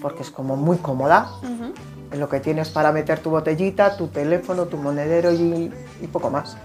porque 0.02 0.22
es 0.22 0.30
como 0.30 0.56
muy 0.56 0.78
cómoda. 0.78 1.32
En 2.12 2.20
lo 2.20 2.28
que 2.28 2.40
tienes 2.42 2.70
para 2.70 2.92
meter 2.92 3.20
tu 3.20 3.30
botellita, 3.30 3.96
tu 3.96 4.08
teléfono, 4.08 4.66
tu 4.66 4.78
monedero 4.78 5.32
y, 5.32 5.72
y 6.02 6.08
poco 6.08 6.30
más. 6.30 6.58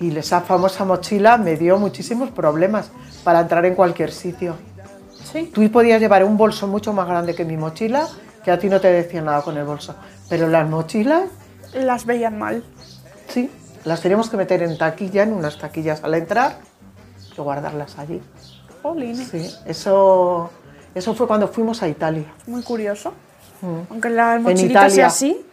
Y 0.00 0.16
esa 0.16 0.40
famosa 0.40 0.84
mochila 0.84 1.36
me 1.36 1.56
dio 1.56 1.78
muchísimos 1.78 2.30
problemas 2.30 2.90
para 3.24 3.40
entrar 3.40 3.64
en 3.66 3.74
cualquier 3.74 4.12
sitio. 4.12 4.54
Sí. 5.30 5.50
Tú 5.54 5.68
podías 5.70 6.00
llevar 6.00 6.22
un 6.24 6.36
bolso 6.36 6.66
mucho 6.66 6.92
más 6.92 7.06
grande 7.08 7.34
que 7.34 7.44
mi 7.44 7.56
mochila, 7.56 8.06
que 8.44 8.50
a 8.50 8.58
ti 8.58 8.68
no 8.68 8.80
te 8.80 8.88
decía 8.92 9.22
nada 9.22 9.42
con 9.42 9.56
el 9.56 9.64
bolso. 9.64 9.94
Pero 10.28 10.48
las 10.48 10.68
mochilas, 10.68 11.24
Las 11.72 12.04
veían 12.06 12.38
mal. 12.38 12.62
sí, 13.28 13.50
las 13.84 14.00
teníamos 14.00 14.30
que 14.30 14.36
meter 14.36 14.62
en 14.62 14.78
taquilla, 14.78 15.22
en 15.24 15.32
unas 15.32 15.58
taquillas 15.58 16.02
al 16.04 16.14
entrar, 16.14 16.58
y 17.36 17.40
guardarlas 17.40 17.98
allí. 17.98 18.22
Jolines. 18.82 19.28
Sí, 19.28 19.50
eso, 19.66 20.50
eso 20.94 21.14
fue 21.14 21.26
cuando 21.26 21.48
fuimos 21.48 21.82
a 21.82 21.88
Italia. 21.88 22.26
Muy 22.46 22.62
curioso. 22.62 23.12
Mm. 23.62 23.90
Aunque 23.90 24.10
la 24.10 24.36
En 24.36 24.42
mochilita 24.42 24.88
sea 24.90 25.06
así, 25.08 25.44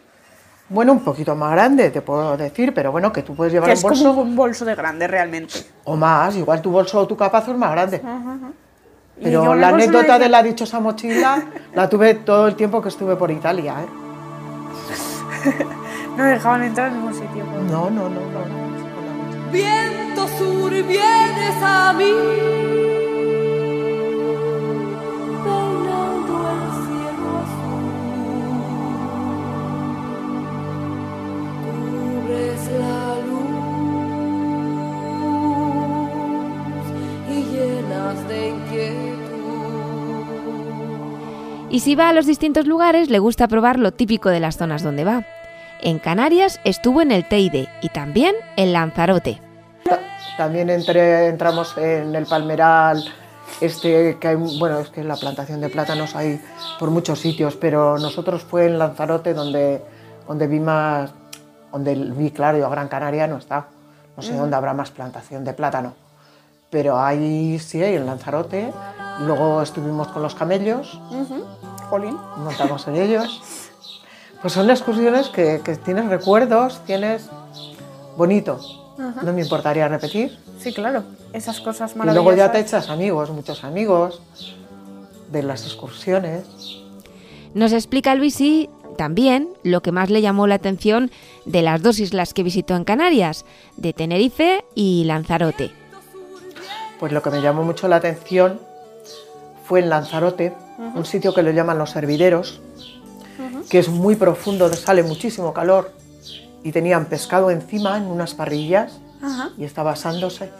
Bueno, 0.68 0.92
un 0.92 1.00
poquito 1.00 1.34
más 1.34 1.50
grande, 1.52 1.90
te 1.90 2.00
puedo 2.02 2.36
decir, 2.36 2.72
pero 2.72 2.92
bueno, 2.92 3.12
que 3.12 3.22
tú 3.22 3.34
puedes 3.34 3.52
llevar 3.52 3.66
que 3.68 3.72
un 3.72 3.76
es 3.78 3.82
bolso 3.82 4.04
como 4.10 4.22
un 4.22 4.36
bolso 4.36 4.64
de 4.64 4.74
grande 4.74 5.06
realmente. 5.06 5.54
o 5.84 5.96
más, 5.96 6.34
igual 6.36 6.62
tu 6.62 6.70
bolso 6.70 7.00
o 7.00 7.06
tu 7.06 7.16
capazo 7.16 7.50
es 7.52 7.58
más 7.58 7.72
grande. 7.72 8.00
Pero 9.20 9.54
la 9.54 9.68
anécdota 9.68 10.18
de 10.18 10.28
la 10.28 10.42
dichosa 10.42 10.80
mochila 10.80 11.44
la 11.74 11.88
tuve 11.88 12.14
todo 12.14 12.48
el 12.48 12.54
tiempo 12.56 12.80
que 12.80 12.88
estuve 12.88 13.16
por 13.16 13.30
Italia. 13.30 13.76
¿eh? 13.82 13.86
No 16.16 16.24
dejaban 16.24 16.62
entrar 16.62 16.88
en 16.88 16.98
ningún 16.98 17.14
sitio. 17.14 17.42
No, 17.70 17.88
no, 17.88 18.08
no, 18.08 18.20
no. 18.20 18.46
no. 18.46 19.50
Viento 19.50 20.28
sur, 20.28 20.70
vienes 20.70 21.62
a 21.62 21.94
mí. 21.94 23.11
Llenas 38.12 38.28
de 38.28 38.48
inquietud. 38.48 39.12
Y 41.70 41.80
si 41.80 41.94
va 41.94 42.08
a 42.10 42.12
los 42.12 42.26
distintos 42.26 42.66
lugares, 42.66 43.08
le 43.10 43.18
gusta 43.18 43.48
probar 43.48 43.78
lo 43.78 43.92
típico 43.92 44.28
de 44.28 44.40
las 44.40 44.56
zonas 44.58 44.82
donde 44.82 45.04
va. 45.04 45.24
En 45.80 45.98
Canarias 45.98 46.60
estuvo 46.64 47.00
en 47.02 47.10
el 47.10 47.26
Teide 47.28 47.68
y 47.80 47.88
también 47.88 48.34
en 48.56 48.72
Lanzarote. 48.72 49.40
Ta- 49.84 50.00
También 50.36 50.68
entramos 50.70 51.76
en 51.78 52.14
el 52.14 52.26
Palmeral, 52.26 53.02
este, 53.60 54.16
que 54.20 54.28
hay, 54.28 54.36
bueno, 54.36 54.78
es 54.80 54.88
que 54.90 55.02
la 55.02 55.16
plantación 55.16 55.60
de 55.60 55.68
plátanos 55.70 56.14
hay 56.14 56.40
por 56.78 56.90
muchos 56.90 57.18
sitios, 57.18 57.56
pero 57.56 57.98
nosotros 57.98 58.42
fue 58.42 58.66
en 58.66 58.78
Lanzarote 58.78 59.34
donde, 59.34 59.82
donde 60.28 60.46
vi 60.46 60.60
más, 60.60 61.12
donde 61.72 61.94
vi, 61.94 62.30
claro, 62.30 62.58
yo 62.58 62.68
Gran 62.70 62.88
Canaria 62.88 63.26
no 63.26 63.38
está, 63.38 63.66
no 64.16 64.22
sé 64.22 64.34
dónde 64.36 64.54
habrá 64.56 64.74
más 64.74 64.90
plantación 64.90 65.42
de 65.44 65.52
plátano, 65.54 65.94
pero 66.72 66.98
ahí 66.98 67.58
sí 67.58 67.82
hay 67.82 67.96
en 67.96 68.06
Lanzarote, 68.06 68.72
luego 69.20 69.60
estuvimos 69.60 70.08
con 70.08 70.22
los 70.22 70.34
camellos, 70.34 70.98
Jolín. 71.90 72.16
montamos 72.38 72.88
en 72.88 72.96
ellos, 72.96 73.42
pues 74.40 74.54
son 74.54 74.70
excursiones 74.70 75.28
que, 75.28 75.60
que 75.62 75.76
tienes 75.76 76.06
recuerdos, 76.06 76.80
tienes 76.86 77.28
bonito, 78.16 78.58
no 79.22 79.34
me 79.34 79.42
importaría 79.42 79.86
repetir. 79.86 80.38
Sí, 80.58 80.72
claro. 80.72 81.04
Esas 81.34 81.60
cosas 81.60 81.92
Y 81.94 81.98
maravillosas. 81.98 82.24
luego 82.24 82.38
ya 82.38 82.50
te 82.50 82.60
echas 82.60 82.88
amigos, 82.88 83.28
muchos 83.30 83.64
amigos 83.64 84.22
de 85.30 85.42
las 85.42 85.64
excursiones. 85.66 86.44
Nos 87.52 87.72
explica 87.72 88.14
Luisi 88.14 88.70
también 88.96 89.48
lo 89.62 89.82
que 89.82 89.92
más 89.92 90.08
le 90.08 90.22
llamó 90.22 90.46
la 90.46 90.54
atención 90.54 91.10
de 91.44 91.60
las 91.60 91.82
dos 91.82 91.98
islas 92.00 92.32
que 92.32 92.42
visitó 92.42 92.76
en 92.76 92.84
Canarias, 92.84 93.44
de 93.76 93.92
Tenerife 93.92 94.64
y 94.74 95.04
Lanzarote. 95.04 95.81
Pues 97.02 97.10
lo 97.10 97.20
que 97.20 97.30
me 97.30 97.42
llamó 97.42 97.64
mucho 97.64 97.88
la 97.88 97.96
atención 97.96 98.60
fue 99.64 99.80
en 99.80 99.88
Lanzarote, 99.88 100.54
un 100.94 101.04
sitio 101.04 101.34
que 101.34 101.42
lo 101.42 101.50
llaman 101.50 101.76
los 101.76 101.96
hervideros, 101.96 102.60
que 103.68 103.80
es 103.80 103.88
muy 103.88 104.14
profundo, 104.14 104.72
sale 104.72 105.02
muchísimo 105.02 105.52
calor 105.52 105.90
y 106.62 106.70
tenían 106.70 107.06
pescado 107.06 107.50
encima 107.50 107.96
en 107.96 108.04
unas 108.04 108.34
parrillas 108.34 109.00
y 109.58 109.64
estaba 109.64 109.90
asándose. 109.90 110.52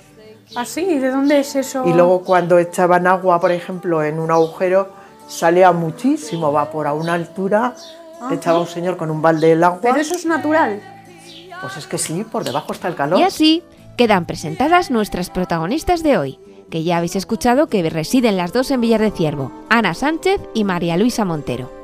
¿Ah, 0.57 0.65
sí? 0.65 0.99
¿De 0.99 1.13
dónde 1.13 1.39
es 1.39 1.55
eso? 1.55 1.85
Y 1.87 1.93
luego 1.93 2.25
cuando 2.25 2.59
echaban 2.59 3.07
agua, 3.07 3.41
por 3.41 3.53
ejemplo, 3.53 4.03
en 4.03 4.19
un 4.19 4.33
agujero, 4.33 4.89
salía 5.29 5.71
muchísimo 5.71 6.51
vapor 6.51 6.89
a 6.89 6.93
una 6.93 7.15
altura, 7.15 7.77
echaba 8.33 8.59
un 8.59 8.67
señor 8.67 8.97
con 8.97 9.13
un 9.13 9.23
balde 9.23 9.53
el 9.53 9.63
agua. 9.63 9.79
Pero 9.81 9.99
eso 9.99 10.17
es 10.17 10.27
natural. 10.27 10.83
Pues 11.61 11.77
es 11.77 11.87
que 11.87 11.99
sí, 11.99 12.25
por 12.25 12.43
debajo 12.43 12.73
está 12.73 12.89
el 12.89 12.97
calor. 12.97 13.21
Y 13.21 13.23
así 13.23 13.63
quedan 13.97 14.27
presentadas 14.27 14.91
nuestras 14.91 15.31
protagonistas 15.31 16.03
de 16.03 16.19
hoy, 16.19 16.39
que 16.71 16.85
ya 16.85 16.97
habéis 16.97 17.17
escuchado 17.17 17.67
que 17.67 17.89
residen 17.89 18.37
las 18.37 18.53
dos 18.53 18.71
en 18.71 18.81
Villar 18.81 19.01
de 19.01 19.11
Ciervo, 19.11 19.53
Ana 19.69 19.95
Sánchez 19.95 20.41
y 20.55 20.65
María 20.65 20.97
Luisa 20.97 21.25
Montero. 21.25 21.82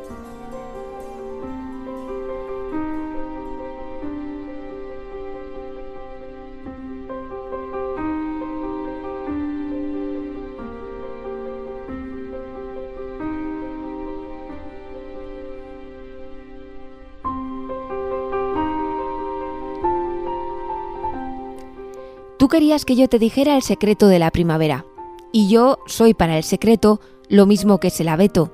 Querías 22.49 22.85
que 22.85 22.97
yo 22.97 23.09
te 23.09 23.19
dijera 23.19 23.57
el 23.57 23.63
secreto 23.63 24.09
de 24.09 24.19
la 24.19 24.31
primavera, 24.31 24.87
y 25.33 25.49
yo 25.49 25.79
soy 25.87 26.15
para 26.15 26.39
el 26.39 26.43
secreto 26.43 27.01
lo 27.29 27.45
mismo 27.45 27.79
que 27.79 27.89
es 27.89 28.01
el 28.01 28.09
abeto, 28.09 28.53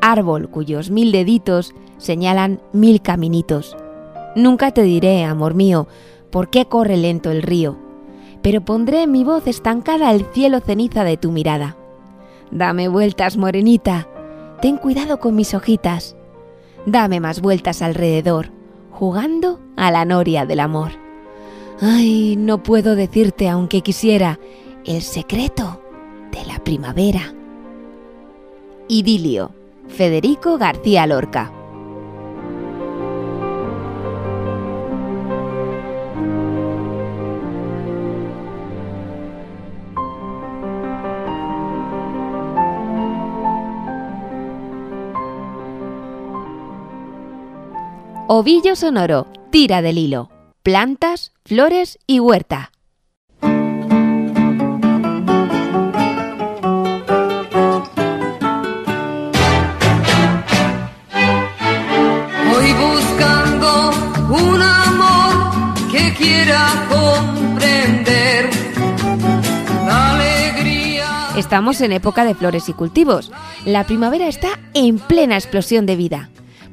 árbol 0.00 0.50
cuyos 0.50 0.90
mil 0.90 1.12
deditos 1.12 1.72
señalan 1.98 2.60
mil 2.72 3.00
caminitos. 3.00 3.76
Nunca 4.34 4.72
te 4.72 4.82
diré, 4.82 5.24
amor 5.24 5.54
mío, 5.54 5.86
por 6.30 6.50
qué 6.50 6.66
corre 6.66 6.96
lento 6.96 7.30
el 7.30 7.42
río, 7.42 7.78
pero 8.42 8.64
pondré 8.64 9.06
mi 9.06 9.24
voz 9.24 9.46
estancada 9.46 10.08
al 10.08 10.26
cielo 10.32 10.60
ceniza 10.60 11.04
de 11.04 11.16
tu 11.16 11.30
mirada. 11.30 11.76
Dame 12.50 12.88
vueltas, 12.88 13.36
morenita, 13.36 14.08
ten 14.60 14.78
cuidado 14.78 15.20
con 15.20 15.36
mis 15.36 15.54
hojitas, 15.54 16.16
dame 16.86 17.20
más 17.20 17.40
vueltas 17.40 17.82
alrededor, 17.82 18.50
jugando 18.90 19.60
a 19.76 19.90
la 19.90 20.04
noria 20.04 20.44
del 20.44 20.60
amor. 20.60 21.07
Ay, 21.80 22.34
no 22.36 22.60
puedo 22.64 22.96
decirte, 22.96 23.48
aunque 23.48 23.82
quisiera, 23.82 24.40
el 24.84 25.00
secreto 25.00 25.80
de 26.32 26.44
la 26.44 26.58
primavera. 26.58 27.32
Idilio, 28.88 29.52
Federico 29.86 30.58
García 30.58 31.06
Lorca. 31.06 31.52
Ovillo 48.26 48.74
sonoro, 48.74 49.28
tira 49.50 49.80
del 49.80 49.98
hilo 49.98 50.37
plantas, 50.68 51.32
flores 51.46 51.98
y 52.06 52.20
huerta. 52.20 52.72
Voy 53.40 53.52
buscando 62.74 63.92
un 64.28 64.60
amor 64.60 65.74
que 65.90 66.12
quiera 66.12 66.86
comprender 66.90 68.50
la 69.86 70.10
alegría. 70.16 71.28
Estamos 71.38 71.80
en 71.80 71.92
época 71.92 72.26
de 72.26 72.34
flores 72.34 72.68
y 72.68 72.74
cultivos. 72.74 73.32
La 73.64 73.84
primavera 73.84 74.28
está 74.28 74.50
en 74.74 74.98
plena 74.98 75.36
explosión 75.36 75.86
de 75.86 75.96
vida. 75.96 76.28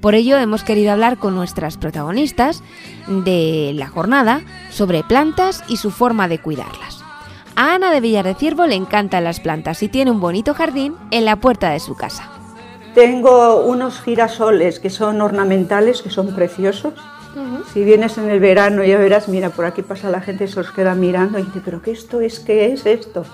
Por 0.05 0.13
ello 0.13 0.37
hemos 0.37 0.63
querido 0.63 0.91
hablar 0.91 1.17
con 1.17 1.33
nuestras 1.33 1.77
protagonistas 1.77 2.61
de 3.07 3.71
la 3.73 3.87
jornada 3.87 4.41
sobre 4.69 5.01
plantas 5.01 5.63
y 5.67 5.77
su 5.77 5.89
forma 5.89 6.27
de 6.27 6.37
cuidarlas. 6.37 7.03
A 7.55 7.73
Ana 7.73 7.91
de 7.91 8.01
Villar 8.01 8.23
de 8.23 8.35
Ciervo 8.35 8.67
le 8.67 8.75
encantan 8.75 9.23
las 9.23 9.39
plantas 9.39 9.81
y 9.81 9.89
tiene 9.89 10.11
un 10.11 10.19
bonito 10.19 10.53
jardín 10.53 10.93
en 11.09 11.25
la 11.25 11.37
puerta 11.37 11.71
de 11.71 11.79
su 11.79 11.95
casa. 11.95 12.29
Tengo 12.93 13.65
unos 13.65 13.99
girasoles 13.99 14.79
que 14.79 14.91
son 14.91 15.21
ornamentales, 15.21 16.03
que 16.03 16.11
son 16.11 16.35
preciosos. 16.35 16.93
Si 17.73 17.83
vienes 17.83 18.19
en 18.19 18.29
el 18.29 18.39
verano 18.39 18.83
ya 18.83 18.99
verás, 18.99 19.27
mira, 19.27 19.49
por 19.49 19.65
aquí 19.65 19.81
pasa 19.81 20.11
la 20.11 20.21
gente 20.21 20.47
se 20.47 20.57
los 20.57 20.69
queda 20.69 20.93
mirando 20.93 21.39
y 21.39 21.41
dice, 21.41 21.61
pero 21.65 21.81
¿qué 21.81 21.89
esto 21.89 22.21
es? 22.21 22.39
¿Qué 22.39 22.71
es 22.71 22.85
esto? 22.85 23.25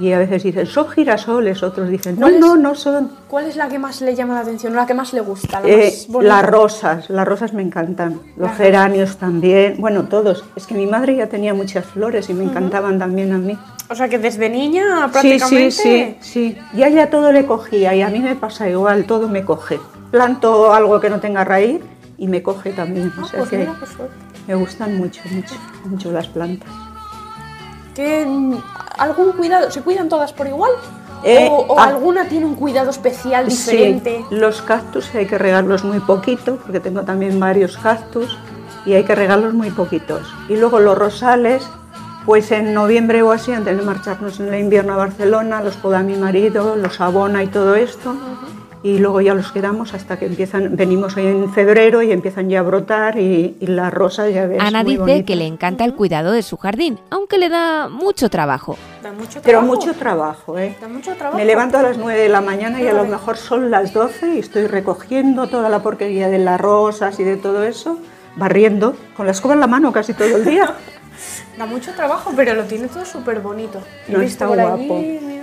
Y 0.00 0.12
a 0.12 0.18
veces 0.18 0.42
dicen, 0.42 0.66
son 0.66 0.88
girasoles, 0.88 1.62
otros 1.62 1.90
dicen, 1.90 2.18
no, 2.18 2.30
no, 2.30 2.56
no 2.56 2.74
son. 2.74 3.10
¿Cuál 3.28 3.44
es 3.46 3.56
la 3.56 3.68
que 3.68 3.78
más 3.78 4.00
le 4.00 4.14
llama 4.14 4.32
la 4.34 4.40
atención? 4.40 4.74
¿La 4.74 4.86
que 4.86 4.94
más 4.94 5.12
le 5.12 5.20
gusta? 5.20 5.60
La 5.60 5.68
Eh, 5.68 5.92
más 6.08 6.24
las 6.24 6.46
rosas, 6.46 7.10
las 7.10 7.28
rosas 7.28 7.52
me 7.52 7.60
encantan, 7.60 8.18
los 8.36 8.50
geranios 8.52 9.18
también, 9.18 9.76
bueno, 9.78 10.04
todos. 10.04 10.42
Es 10.56 10.66
que 10.66 10.74
mi 10.74 10.86
madre 10.86 11.16
ya 11.16 11.26
tenía 11.28 11.52
muchas 11.52 11.84
flores 11.84 12.30
y 12.30 12.34
me 12.34 12.44
encantaban 12.44 12.98
también 12.98 13.32
a 13.34 13.38
mí. 13.38 13.58
O 13.90 13.94
sea 13.94 14.08
que 14.08 14.18
desde 14.18 14.48
niña 14.48 15.06
Sí, 15.06 15.12
prácticamente... 15.12 15.70
sí, 15.70 16.16
sí, 16.20 16.54
sí. 16.54 16.58
Ya 16.74 16.88
ya 16.88 17.10
todo 17.10 17.30
le 17.30 17.44
cogía 17.44 17.94
y 17.94 18.00
a 18.00 18.08
mí 18.08 18.20
me 18.20 18.36
pasa 18.36 18.68
igual, 18.70 19.04
todo 19.04 19.28
me 19.28 19.44
coge. 19.44 19.78
Planto 20.10 20.72
algo 20.72 20.98
que 20.98 21.10
no 21.10 21.20
tenga 21.20 21.44
raíz 21.44 21.80
y 22.16 22.26
me 22.26 22.42
coge 22.42 22.70
también. 22.72 23.12
o 23.18 23.20
Ah, 23.22 23.28
sea 23.28 23.38
pues 23.40 23.50
que 23.50 23.58
mira, 23.58 23.74
me 24.48 24.54
gustan 24.54 24.96
mucho, 24.96 25.20
mucho, 25.30 25.54
mucho 25.84 26.10
las 26.10 26.26
plantas. 26.28 26.70
¿Qué, 27.94 28.24
mm, 28.26 28.54
¿Algún 28.98 29.32
cuidado? 29.32 29.70
¿Se 29.70 29.82
cuidan 29.82 30.08
todas 30.08 30.32
por 30.32 30.46
igual? 30.46 30.70
Eh, 31.22 31.48
¿O, 31.50 31.74
o 31.74 31.78
ah. 31.78 31.84
alguna 31.84 32.26
tiene 32.28 32.46
un 32.46 32.54
cuidado 32.54 32.90
especial 32.90 33.50
Sí, 33.50 33.72
diferente? 33.72 34.24
los 34.30 34.62
cactus 34.62 35.14
hay 35.14 35.26
que 35.26 35.36
regarlos 35.36 35.84
muy 35.84 36.00
poquito, 36.00 36.56
porque 36.56 36.80
tengo 36.80 37.02
también 37.02 37.38
varios 37.38 37.76
cactus 37.76 38.38
y 38.86 38.94
hay 38.94 39.04
que 39.04 39.14
regarlos 39.14 39.52
muy 39.52 39.70
poquitos. 39.70 40.22
Y 40.48 40.56
luego 40.56 40.80
los 40.80 40.96
rosales, 40.96 41.62
pues 42.24 42.50
en 42.52 42.72
noviembre 42.72 43.20
o 43.22 43.32
así, 43.32 43.52
antes 43.52 43.76
de 43.76 43.82
marcharnos 43.82 44.40
en 44.40 44.52
el 44.54 44.60
invierno 44.60 44.94
a 44.94 44.96
Barcelona, 44.96 45.62
los 45.62 45.76
poda 45.76 46.02
mi 46.02 46.16
marido, 46.16 46.76
los 46.76 47.00
abona 47.00 47.42
y 47.42 47.48
todo 47.48 47.74
esto. 47.74 48.14
Y 48.82 48.98
luego 48.98 49.20
ya 49.20 49.34
los 49.34 49.52
quedamos 49.52 49.92
hasta 49.92 50.18
que 50.18 50.24
empiezan, 50.24 50.74
venimos 50.74 51.14
ahí 51.18 51.26
en 51.26 51.52
febrero 51.52 52.02
y 52.02 52.12
empiezan 52.12 52.48
ya 52.48 52.60
a 52.60 52.62
brotar 52.62 53.18
y, 53.18 53.54
y 53.60 53.66
las 53.66 53.92
rosas 53.92 54.32
ya 54.32 54.46
ves. 54.46 54.58
Ana 54.58 54.82
muy 54.82 54.96
dice 54.96 55.24
que 55.26 55.36
le 55.36 55.46
encanta 55.46 55.84
el 55.84 55.94
cuidado 55.94 56.32
de 56.32 56.42
su 56.42 56.56
jardín, 56.56 56.98
aunque 57.10 57.36
le 57.36 57.50
da 57.50 57.88
mucho 57.90 58.30
trabajo. 58.30 58.78
Da 59.02 59.12
mucho 59.12 59.40
Pero 59.42 59.58
trabajo. 59.58 59.66
mucho 59.66 59.92
trabajo, 59.92 60.58
¿eh? 60.58 60.76
Da 60.80 60.88
mucho 60.88 61.14
trabajo. 61.14 61.36
Me 61.36 61.44
levanto 61.44 61.76
a 61.76 61.82
las 61.82 61.98
9 61.98 62.18
de 62.22 62.28
la 62.30 62.40
mañana 62.40 62.80
y 62.80 62.86
a 62.86 62.94
lo 62.94 63.04
mejor 63.04 63.36
son 63.36 63.70
las 63.70 63.92
12 63.92 64.36
y 64.36 64.38
estoy 64.38 64.66
recogiendo 64.66 65.46
toda 65.48 65.68
la 65.68 65.82
porquería 65.82 66.28
de 66.30 66.38
las 66.38 66.58
rosas 66.58 67.20
y 67.20 67.24
de 67.24 67.36
todo 67.36 67.64
eso, 67.64 67.98
barriendo, 68.36 68.96
con 69.14 69.26
la 69.26 69.32
escoba 69.32 69.52
en 69.52 69.60
la 69.60 69.66
mano 69.66 69.92
casi 69.92 70.14
todo 70.14 70.36
el 70.36 70.44
día. 70.44 70.74
Da 71.58 71.66
mucho 71.66 71.92
trabajo, 71.92 72.32
pero 72.34 72.54
lo 72.54 72.64
tiene 72.64 72.88
todo 72.88 73.04
súper 73.04 73.40
bonito. 73.40 73.82
No, 74.08 74.22
está 74.22 74.46
guapo. 74.46 74.96
allí. 74.96 75.39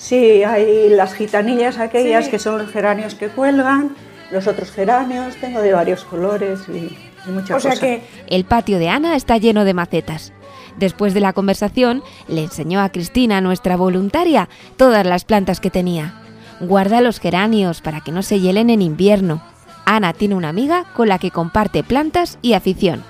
Sí, 0.00 0.42
hay 0.44 0.88
las 0.88 1.12
gitanillas 1.12 1.78
aquellas 1.78 2.24
Sí. 2.24 2.30
que 2.30 2.38
son 2.38 2.56
los 2.58 2.70
geranios 2.70 3.14
que 3.14 3.28
cuelgan, 3.28 3.94
los 4.30 4.46
otros 4.46 4.70
geranios, 4.70 5.36
tengo 5.36 5.60
de 5.60 5.74
varios 5.74 6.04
colores 6.04 6.60
y, 6.68 6.96
y 7.28 7.30
muchas 7.30 7.58
O 7.58 7.60
sea 7.60 7.72
cosas. 7.72 7.78
que 7.80 8.02
El 8.28 8.44
patio 8.46 8.78
de 8.78 8.88
Ana 8.88 9.14
está 9.14 9.36
lleno 9.36 9.64
de 9.66 9.74
macetas. 9.74 10.32
Después 10.78 11.12
de 11.12 11.20
la 11.20 11.34
conversación, 11.34 12.02
le 12.28 12.44
enseñó 12.44 12.80
a 12.80 12.88
Cristina, 12.88 13.42
nuestra 13.42 13.76
voluntaria, 13.76 14.48
todas 14.78 15.04
las 15.04 15.24
plantas 15.26 15.60
que 15.60 15.68
tenía. 15.70 16.14
Guarda 16.60 17.02
los 17.02 17.20
geranios 17.20 17.82
para 17.82 18.00
que 18.00 18.10
no 18.12 18.22
se 18.22 18.40
hielen 18.40 18.70
en 18.70 18.80
invierno. 18.80 19.42
Ana 19.84 20.14
tiene 20.14 20.34
una 20.34 20.48
amiga 20.48 20.84
con 20.96 21.08
la 21.08 21.18
que 21.18 21.30
comparte 21.30 21.82
plantas 21.82 22.38
y 22.40 22.54
afición. 22.54 23.02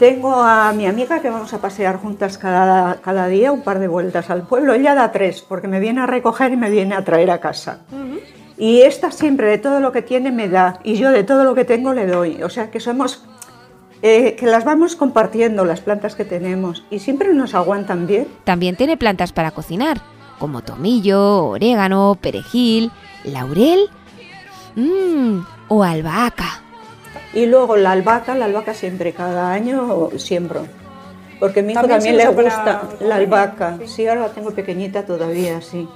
Tengo 0.00 0.32
a 0.32 0.72
mi 0.72 0.86
amiga 0.86 1.20
que 1.20 1.28
vamos 1.28 1.52
a 1.52 1.58
pasear 1.58 1.98
juntas 1.98 2.38
cada, 2.38 3.02
cada 3.02 3.26
día 3.26 3.52
un 3.52 3.60
par 3.60 3.78
de 3.80 3.86
vueltas 3.86 4.30
al 4.30 4.44
pueblo. 4.44 4.72
Ella 4.72 4.94
da 4.94 5.12
tres, 5.12 5.42
porque 5.42 5.68
me 5.68 5.78
viene 5.78 6.00
a 6.00 6.06
recoger 6.06 6.54
y 6.54 6.56
me 6.56 6.70
viene 6.70 6.94
a 6.94 7.04
traer 7.04 7.30
a 7.30 7.38
casa. 7.38 7.80
Y 8.56 8.80
esta 8.80 9.10
siempre 9.10 9.46
de 9.48 9.58
todo 9.58 9.78
lo 9.80 9.92
que 9.92 10.00
tiene 10.00 10.32
me 10.32 10.48
da, 10.48 10.80
y 10.84 10.94
yo 10.94 11.10
de 11.10 11.22
todo 11.22 11.44
lo 11.44 11.54
que 11.54 11.66
tengo 11.66 11.92
le 11.92 12.06
doy. 12.06 12.42
O 12.42 12.48
sea 12.48 12.70
que 12.70 12.80
somos, 12.80 13.26
eh, 14.00 14.36
que 14.36 14.46
las 14.46 14.64
vamos 14.64 14.96
compartiendo, 14.96 15.66
las 15.66 15.82
plantas 15.82 16.14
que 16.14 16.24
tenemos, 16.24 16.82
y 16.88 17.00
siempre 17.00 17.34
nos 17.34 17.54
aguantan 17.54 18.06
bien. 18.06 18.26
También 18.44 18.76
tiene 18.76 18.96
plantas 18.96 19.32
para 19.34 19.50
cocinar, 19.50 20.00
como 20.38 20.62
tomillo, 20.62 21.44
orégano, 21.44 22.16
perejil, 22.18 22.90
laurel 23.24 23.90
mmm, 24.76 25.40
o 25.68 25.84
albahaca. 25.84 26.62
Y 27.32 27.46
luego 27.46 27.76
la 27.76 27.92
albahaca, 27.92 28.34
la 28.34 28.46
albahaca 28.46 28.74
siempre, 28.74 29.12
cada 29.12 29.52
año 29.52 30.10
siembro. 30.16 30.66
Porque 31.38 31.60
a 31.60 31.62
mi 31.62 31.72
hijo 31.72 31.80
También 31.80 32.16
también, 32.16 32.16
le 32.16 32.42
gusta 32.42 32.80
comer, 32.80 33.02
la 33.08 33.16
albahaca. 33.16 33.78
sí. 33.78 33.88
Sí, 33.88 34.06
ahora 34.06 34.22
la 34.22 34.28
tengo 34.30 34.50
pequeñita 34.50 35.04
todavía, 35.06 35.60
sí. 35.62 35.88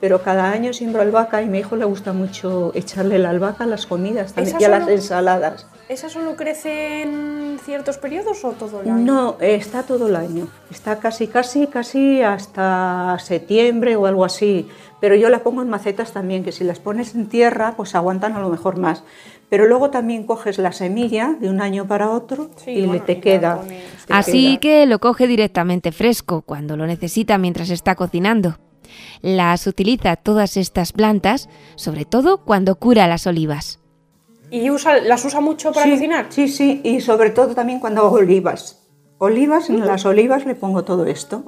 Pero 0.00 0.20
cada 0.22 0.50
año 0.50 0.72
siembro 0.74 1.00
albahaca 1.00 1.40
y 1.40 1.46
a 1.46 1.48
mi 1.48 1.60
hijo 1.60 1.76
le 1.76 1.86
gusta 1.86 2.12
mucho 2.12 2.72
echarle 2.74 3.18
la 3.18 3.30
albahaca 3.30 3.64
a 3.64 3.66
las 3.66 3.86
comidas 3.86 4.34
también, 4.34 4.56
¿Esa 4.56 4.62
y 4.62 4.64
a 4.66 4.78
las 4.78 4.88
ensaladas. 4.88 5.66
¿Esa 5.88 6.08
solo 6.10 6.36
crece 6.36 7.02
en 7.02 7.58
ciertos 7.64 7.96
periodos 7.96 8.44
o 8.44 8.50
todo 8.52 8.82
el 8.82 8.90
año? 8.90 8.98
No, 8.98 9.36
está 9.40 9.84
todo 9.84 10.08
el 10.08 10.16
año. 10.16 10.46
Está 10.70 10.98
casi, 10.98 11.26
casi, 11.26 11.66
casi 11.68 12.22
hasta 12.22 13.16
septiembre 13.18 13.96
o 13.96 14.06
algo 14.06 14.24
así. 14.24 14.68
Pero 15.00 15.14
yo 15.14 15.28
la 15.28 15.40
pongo 15.40 15.62
en 15.62 15.68
macetas 15.70 16.12
también, 16.12 16.44
que 16.44 16.52
si 16.52 16.64
las 16.64 16.78
pones 16.80 17.14
en 17.14 17.26
tierra, 17.28 17.74
pues 17.76 17.94
aguantan 17.94 18.34
a 18.34 18.40
lo 18.40 18.48
mejor 18.48 18.76
más. 18.78 19.04
Pero 19.50 19.66
luego 19.66 19.90
también 19.90 20.24
coges 20.24 20.58
la 20.58 20.72
semilla 20.72 21.36
de 21.40 21.48
un 21.48 21.60
año 21.60 21.86
para 21.86 22.10
otro 22.10 22.50
Sí, 22.56 22.72
y 22.72 22.78
bueno, 22.86 22.94
le 22.94 23.00
te 23.00 23.12
y 23.12 23.20
queda. 23.20 23.56
pones. 23.60 23.82
te 24.06 24.12
Así 24.12 24.58
queda. 24.58 24.60
que 24.60 24.86
lo 24.86 24.98
coge 24.98 25.26
directamente 25.26 25.92
fresco 25.92 26.42
cuando 26.42 26.76
lo 26.76 26.86
necesita 26.86 27.38
mientras 27.38 27.70
está 27.70 27.94
cocinando. 27.94 28.58
Las 29.22 29.66
utiliza 29.66 30.16
todas 30.16 30.56
estas 30.56 30.92
plantas, 30.92 31.48
sobre 31.76 32.04
todo 32.04 32.38
cuando 32.44 32.76
cura 32.76 33.06
las 33.06 33.26
olivas. 33.26 33.80
¿Y 34.50 34.70
usa, 34.70 34.98
las 35.00 35.24
usa 35.24 35.40
mucho 35.40 35.72
para 35.72 35.86
sí, 35.86 35.92
cocinar? 35.92 36.26
Sí, 36.30 36.48
sí, 36.48 36.80
y 36.84 37.00
sobre 37.00 37.30
todo 37.30 37.54
también 37.54 37.80
cuando 37.80 38.02
hago 38.02 38.16
olivas. 38.16 38.80
Olivas, 39.18 39.70
en 39.70 39.86
las 39.86 40.04
olivas 40.04 40.44
le 40.46 40.54
pongo 40.54 40.84
todo 40.84 41.06
esto. 41.06 41.42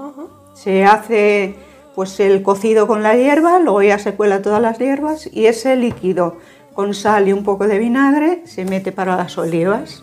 Se 0.55 0.85
hace 0.85 1.55
pues 1.95 2.19
el 2.21 2.43
cocido 2.43 2.87
con 2.87 3.03
la 3.03 3.17
hierba, 3.17 3.59
luego 3.59 3.83
ya 3.83 3.99
se 3.99 4.15
cuela 4.15 4.43
todas 4.43 4.61
las 4.61 4.79
hierbas 4.79 5.29
y 5.33 5.47
ese 5.47 5.77
líquido 5.77 6.39
con 6.77 6.95
sal 6.95 7.27
y 7.27 7.33
un 7.33 7.43
poco 7.43 7.67
de 7.67 7.79
vinagre 7.81 8.43
se 8.47 8.65
mete 8.65 8.93
para 8.93 9.17
las 9.17 9.37
olivas. 9.39 10.03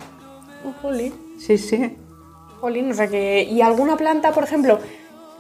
Jolín. 0.82 1.14
Sí, 1.40 1.58
sí. 1.58 1.96
Jolín, 2.60 2.92
o 2.92 2.94
sea 2.94 3.08
que... 3.08 3.44
¿Y 3.44 3.62
alguna 3.62 3.96
planta, 3.96 4.32
por 4.32 4.44
ejemplo, 4.44 4.80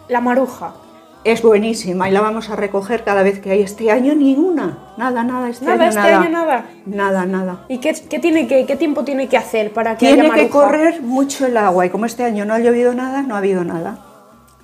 la 0.09 0.21
maruja? 0.21 0.75
Es 1.23 1.41
buenísima 1.41 2.09
y 2.09 2.11
la 2.11 2.19
vamos 2.19 2.49
a 2.49 2.55
recoger 2.57 3.05
cada 3.05 3.23
vez 3.23 3.39
que 3.39 3.51
hay. 3.51 3.61
Este 3.61 3.89
año 3.89 4.13
ni 4.13 4.35
una. 4.35 4.77
Nada, 4.97 5.23
nada, 5.23 5.49
este 5.49 5.63
Nada, 5.65 5.83
año 5.85 5.89
este 5.89 6.01
nada. 6.01 6.19
año 6.19 6.29
nada. 6.29 6.65
Nada, 6.85 7.25
nada. 7.25 7.65
¿Y 7.69 7.77
qué, 7.77 7.93
qué 8.09 8.19
tiene 8.19 8.45
que, 8.45 8.65
qué 8.65 8.75
tiempo 8.75 9.05
tiene 9.05 9.29
que 9.29 9.37
hacer 9.37 9.71
para 9.71 9.93
que 9.97 10.05
Tiene 10.05 10.23
haya 10.23 10.33
que 10.33 10.41
maruja? 10.49 10.51
correr 10.65 11.01
mucho 11.01 11.45
el 11.45 11.55
agua 11.55 11.85
y 11.85 11.89
como 11.89 12.05
este 12.05 12.25
año 12.25 12.43
no 12.43 12.53
ha 12.53 12.59
llovido 12.59 12.93
nada, 12.93 13.21
no 13.21 13.35
ha 13.35 13.37
habido 13.37 13.63
nada. 13.63 13.99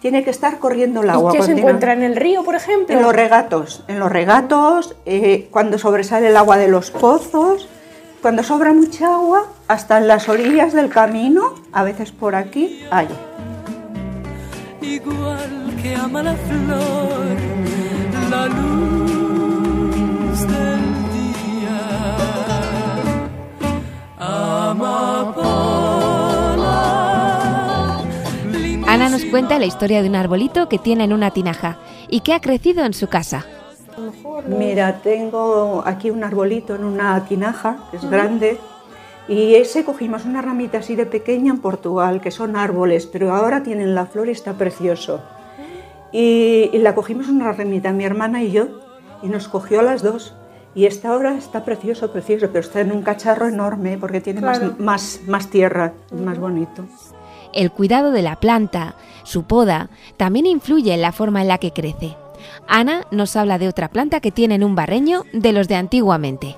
Tiene 0.01 0.23
que 0.23 0.29
estar 0.29 0.59
corriendo 0.59 1.01
el 1.03 1.09
agua. 1.09 1.33
¿Y 1.33 1.37
qué 1.37 1.43
se 1.43 1.51
encuentra 1.51 1.91
en 1.93 2.03
el 2.03 2.15
río, 2.15 2.43
por 2.43 2.55
ejemplo? 2.55 2.95
En 2.95 3.01
los 3.01 3.13
regatos, 3.13 3.83
en 3.87 3.99
los 3.99 4.09
regatos, 4.11 4.95
eh, 5.05 5.47
cuando 5.51 5.77
sobresale 5.77 6.29
el 6.29 6.37
agua 6.37 6.57
de 6.57 6.69
los 6.69 6.89
pozos, 6.91 7.67
cuando 8.21 8.43
sobra 8.43 8.73
mucha 8.73 9.13
agua, 9.15 9.47
hasta 9.67 9.97
en 9.97 10.07
las 10.07 10.29
orillas 10.29 10.73
del 10.73 10.89
camino, 10.89 11.53
a 11.71 11.83
veces 11.83 12.11
por 12.11 12.35
aquí, 12.35 12.83
hay. 12.91 13.07
igual 14.81 15.75
que 15.81 15.95
ama 15.95 16.23
la 16.23 16.33
flor, 16.33 17.37
la 18.29 18.45
luz 18.47 20.39
del 20.39 20.81
día. 21.13 21.79
Amapola, 24.17 25.98
Nos 29.09 29.25
cuenta 29.25 29.57
la 29.59 29.65
historia 29.65 30.01
de 30.01 30.09
un 30.09 30.15
arbolito 30.15 30.69
que 30.69 30.77
tiene 30.77 31.03
en 31.03 31.13
una 31.13 31.31
tinaja 31.31 31.77
y 32.09 32.21
que 32.21 32.33
ha 32.33 32.41
crecido 32.41 32.85
en 32.85 32.93
su 32.93 33.07
casa. 33.07 33.45
Mira, 34.47 34.99
tengo 35.01 35.83
aquí 35.85 36.09
un 36.09 36.23
arbolito 36.23 36.75
en 36.75 36.83
una 36.83 37.25
tinaja, 37.25 37.77
que 37.91 37.97
es 37.97 38.09
grande, 38.09 38.57
y 39.27 39.55
ese 39.55 39.83
cogimos 39.83 40.25
una 40.25 40.41
ramita 40.41 40.77
así 40.79 40.95
de 40.95 41.05
pequeña 41.05 41.51
en 41.51 41.59
Portugal, 41.59 42.21
que 42.21 42.31
son 42.31 42.55
árboles, 42.55 43.05
pero 43.07 43.33
ahora 43.35 43.63
tienen 43.63 43.95
la 43.95 44.05
flor 44.05 44.27
y 44.29 44.31
está 44.31 44.53
precioso. 44.53 45.21
Y, 46.11 46.69
y 46.73 46.77
la 46.79 46.95
cogimos 46.95 47.27
una 47.29 47.51
ramita, 47.51 47.91
mi 47.91 48.05
hermana 48.05 48.41
y 48.43 48.51
yo, 48.51 48.67
y 49.21 49.27
nos 49.27 49.47
cogió 49.47 49.79
a 49.81 49.83
las 49.83 50.01
dos. 50.01 50.35
Y 50.75 50.85
esta 50.85 51.09
ahora 51.09 51.35
está 51.35 51.65
precioso, 51.65 52.11
precioso, 52.11 52.47
pero 52.47 52.59
está 52.59 52.79
en 52.81 52.91
un 52.91 53.01
cacharro 53.01 53.47
enorme 53.47 53.97
porque 53.97 54.21
tiene 54.21 54.39
más- 54.41 54.59
Claro. 54.59 54.75
más, 54.79 55.19
más, 55.27 55.47
tierra, 55.49 55.93
es 56.13 56.19
más 56.21 56.39
bonito. 56.39 56.85
El 57.53 57.71
cuidado 57.71 58.11
de 58.11 58.21
la 58.21 58.35
planta, 58.37 58.95
su 59.23 59.43
poda, 59.43 59.89
también 60.17 60.45
influye 60.45 60.93
en 60.93 61.01
la 61.01 61.11
forma 61.11 61.41
en 61.41 61.47
la 61.47 61.57
que 61.57 61.71
crece. 61.71 62.15
Ana 62.67 63.05
nos 63.11 63.35
habla 63.35 63.57
de 63.57 63.67
otra 63.67 63.89
planta 63.89 64.19
que 64.19 64.31
tiene 64.31 64.55
en 64.55 64.63
un 64.63 64.75
barreño 64.75 65.23
de 65.33 65.53
los 65.53 65.67
de 65.67 65.75
antiguamente. 65.75 66.55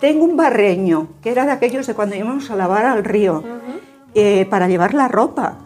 Tengo 0.00 0.24
un 0.24 0.36
barreño, 0.36 1.08
que 1.22 1.30
era 1.30 1.46
de 1.46 1.52
aquellos 1.52 1.86
de 1.86 1.94
cuando 1.94 2.16
íbamos 2.16 2.50
a 2.50 2.56
lavar 2.56 2.84
al 2.84 3.04
río, 3.04 3.42
eh, 4.14 4.46
para 4.50 4.68
llevar 4.68 4.92
la 4.92 5.08
ropa. 5.08 5.58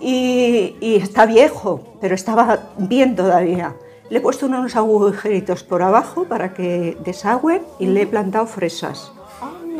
Y, 0.00 0.76
y 0.80 0.96
está 0.96 1.26
viejo, 1.26 1.96
pero 2.00 2.14
estaba 2.14 2.70
bien 2.78 3.16
todavía. 3.16 3.74
Le 4.08 4.18
he 4.18 4.20
puesto 4.20 4.46
unos 4.46 4.76
agujeritos 4.76 5.62
por 5.64 5.82
abajo 5.82 6.24
para 6.24 6.54
que 6.54 6.96
desagüen 7.04 7.62
y 7.78 7.86
le 7.86 8.02
he 8.02 8.06
plantado 8.06 8.46
fresas. 8.46 9.12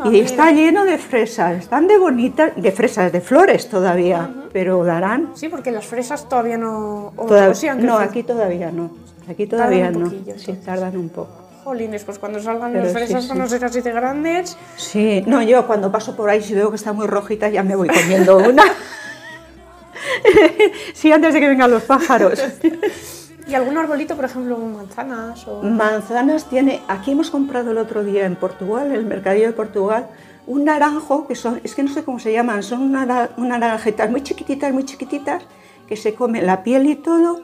Y 0.05 0.19
está 0.19 0.51
lleno 0.51 0.85
de 0.85 0.97
fresas, 0.97 1.57
están 1.57 1.87
de 1.87 1.97
bonitas, 1.97 2.51
de 2.55 2.71
fresas, 2.71 3.11
de 3.11 3.21
flores 3.21 3.69
todavía, 3.69 4.29
pero 4.53 4.83
darán. 4.83 5.31
Sí, 5.35 5.49
porque 5.49 5.71
las 5.71 5.85
fresas 5.85 6.27
todavía 6.29 6.57
no... 6.57 7.13
toda- 7.15 7.53
sí 7.53 7.67
no, 7.77 7.97
aquí 7.97 8.23
todavía 8.23 8.71
no. 8.71 8.91
Aquí 9.29 9.45
todavía 9.47 9.85
Tardan 9.85 10.01
no. 10.03 10.09
poquillo, 10.09 10.39
sí, 10.39 10.53
tardan 10.63 10.95
un 10.97 11.09
poco. 11.09 11.31
Jolines, 11.65 12.05
pues 12.05 12.17
cuando 12.17 12.39
salgan 12.41 12.71
Pero 12.71 12.85
las 12.85 12.93
sí, 12.93 12.97
fresas 12.97 13.23
sí. 13.23 13.29
van 13.29 13.41
a 13.41 13.47
ser 13.49 13.65
así 13.65 13.81
de 13.81 13.91
grandes. 13.91 14.57
Sí, 14.77 15.23
no, 15.27 15.41
yo 15.41 15.67
cuando 15.67 15.91
paso 15.91 16.15
por 16.15 16.29
ahí 16.29 16.41
si 16.41 16.53
veo 16.53 16.69
que 16.69 16.77
está 16.77 16.93
muy 16.93 17.07
rojita 17.07 17.49
ya 17.49 17.61
me 17.63 17.75
voy 17.75 17.89
comiendo 17.89 18.37
una. 18.37 18.63
sí, 20.93 21.11
antes 21.11 21.33
de 21.33 21.39
que 21.41 21.47
vengan 21.49 21.69
los 21.71 21.83
pájaros. 21.83 22.41
¿Y 23.47 23.53
algún 23.55 23.77
arbolito, 23.77 24.15
por 24.15 24.25
ejemplo, 24.25 24.57
manzanas 24.57 25.47
o...? 25.47 25.61
Manzanas 25.63 26.45
tiene, 26.49 26.81
aquí 26.87 27.11
hemos 27.11 27.29
comprado 27.31 27.71
el 27.71 27.77
otro 27.77 28.03
día 28.03 28.25
en 28.25 28.35
Portugal, 28.35 28.87
en 28.87 28.93
el 28.93 29.05
mercadillo 29.05 29.47
de 29.47 29.53
Portugal, 29.53 30.07
un 30.47 30.65
naranjo 30.65 31.27
que 31.27 31.35
son, 31.35 31.61
es 31.63 31.73
que 31.75 31.83
no 31.83 31.89
sé 31.91 32.03
cómo 32.03 32.19
se 32.19 32.33
llaman, 32.33 32.61
son 32.63 32.81
una, 32.81 33.29
unas 33.37 33.59
naranjetas 33.59 34.09
muy 34.11 34.21
chiquititas, 34.21 34.73
muy 34.73 34.83
chiquititas, 34.85 35.43
que 35.87 35.95
se 35.95 36.13
come 36.13 36.41
la 36.41 36.63
piel 36.63 36.87
y 36.87 36.95
todo, 36.95 37.41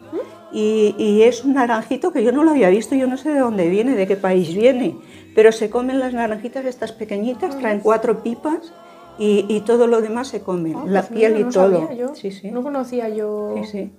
y, 0.51 0.93
y 0.97 1.23
es 1.23 1.45
un 1.45 1.53
naranjito 1.53 2.11
que 2.11 2.23
yo 2.23 2.31
no 2.33 2.43
lo 2.43 2.51
había 2.51 2.69
visto, 2.69 2.95
yo 2.95 3.07
no 3.07 3.15
sé 3.17 3.29
de 3.31 3.39
dónde 3.39 3.69
viene, 3.69 3.95
de 3.95 4.05
qué 4.05 4.17
país 4.17 4.53
viene, 4.53 4.97
pero 5.35 5.51
se 5.53 5.69
comen 5.69 5.99
las 5.99 6.13
naranjitas 6.13 6.65
estas 6.65 6.91
pequeñitas, 6.91 7.57
traen 7.57 7.79
cuatro 7.79 8.21
pipas 8.23 8.73
y, 9.17 9.45
y 9.47 9.61
todo 9.61 9.87
lo 9.87 10.01
demás 10.01 10.27
se 10.27 10.41
come, 10.41 10.73
Ah, 10.75 10.83
la 10.85 11.01
pues 11.03 11.17
piel 11.17 11.35
mira, 11.35 11.47
y 11.47 11.51
todo. 11.51 11.79
sabía 11.79 11.93
yo. 11.93 12.15
Sí, 12.15 12.31
sí. 12.31 12.51
No 12.51 12.61
conocía 12.61 13.07
yo, 13.09 13.55
Sí, 13.63 13.91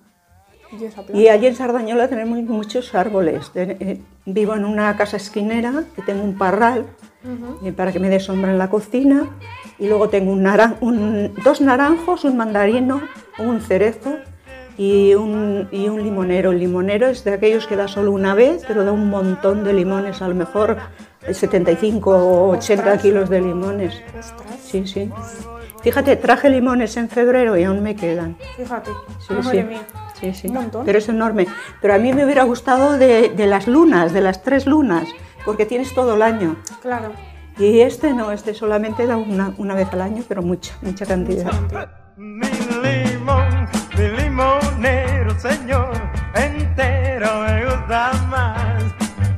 esa. 0.82 1.02
Y 1.12 1.28
allí 1.28 1.46
en 1.46 1.54
Sardañola 1.54 2.08
tenemos 2.08 2.38
muchos 2.42 2.94
árboles. 2.94 3.50
Eh, 3.54 4.00
Vivo 4.26 4.54
en 4.54 4.64
una 4.64 4.96
casa 4.96 5.16
esquinera 5.18 5.84
que 5.94 6.00
tengo 6.02 6.24
un 6.24 6.36
parral 6.38 6.86
eh, 7.62 7.72
para 7.72 7.92
que 7.92 8.00
me 8.00 8.08
dé 8.08 8.18
sombra 8.20 8.50
en 8.50 8.58
la 8.58 8.70
cocina. 8.70 9.28
Y 9.78 9.86
luego 9.88 10.08
tengo 10.08 10.32
un 10.32 10.42
naran- 10.42 10.76
un- 10.80 11.34
dos 11.44 11.60
naranjos, 11.60 12.24
un 12.24 12.36
mandarino, 12.36 13.02
un 13.38 13.60
cerezo 13.60 14.16
y 14.78 15.14
un, 15.14 15.68
y 15.72 15.88
un 15.88 16.02
limonero. 16.02 16.52
El 16.52 16.58
limonero 16.60 17.06
es 17.08 17.22
de 17.24 17.34
aquellos 17.34 17.66
que 17.66 17.76
da 17.76 17.86
solo 17.88 18.10
una 18.12 18.34
vez, 18.34 18.64
pero 18.66 18.82
da 18.84 18.92
un 18.92 19.10
montón 19.10 19.62
de 19.64 19.72
limones, 19.74 20.22
a 20.22 20.28
lo 20.28 20.34
mejor 20.34 20.78
75 21.30 22.10
o 22.10 22.48
80 22.50 22.82
Ostras. 22.82 23.02
kilos 23.02 23.28
de 23.30 23.40
limones. 23.40 23.94
Ostras, 24.18 24.34
Sí, 24.62 24.86
sí. 24.86 25.10
Fíjate, 25.82 26.16
traje 26.16 26.48
limones 26.48 26.96
en 26.96 27.08
febrero 27.08 27.56
y 27.58 27.64
aún 27.64 27.82
me 27.82 27.94
quedan. 27.94 28.36
fíjate. 28.56 28.90
Sí, 29.26 29.34
Madre 29.34 29.60
sí. 29.60 29.66
mía. 29.68 29.80
Sí, 30.32 30.42
sí. 30.42 30.48
Un 30.48 30.54
montón. 30.54 30.86
Pero 30.86 30.98
es 30.98 31.08
enorme. 31.08 31.46
Pero 31.80 31.94
a 31.94 31.98
mí 31.98 32.12
me 32.12 32.24
hubiera 32.24 32.44
gustado 32.44 32.96
de, 32.98 33.28
de 33.30 33.46
las 33.46 33.66
lunas, 33.66 34.12
de 34.12 34.20
las 34.20 34.42
tres 34.42 34.66
lunas, 34.66 35.08
porque 35.44 35.66
tienes 35.66 35.94
todo 35.94 36.14
el 36.14 36.22
año. 36.22 36.56
Claro. 36.80 37.12
Y 37.58 37.80
este 37.80 38.12
no, 38.12 38.32
este 38.32 38.52
solamente 38.52 39.06
da 39.06 39.16
una, 39.16 39.54
una 39.58 39.74
vez 39.74 39.88
al 39.92 40.00
año, 40.00 40.24
pero 40.26 40.42
mucha, 40.42 40.74
mucha 40.82 41.06
cantidad. 41.06 41.52
Mi 42.16 42.48
limón, 42.82 43.68
mi 43.96 44.08
limonero, 44.22 45.38
señor, 45.38 45.92
entero 46.34 47.40
me 47.46 47.64
gusta 47.64 48.12
más. 48.28 48.82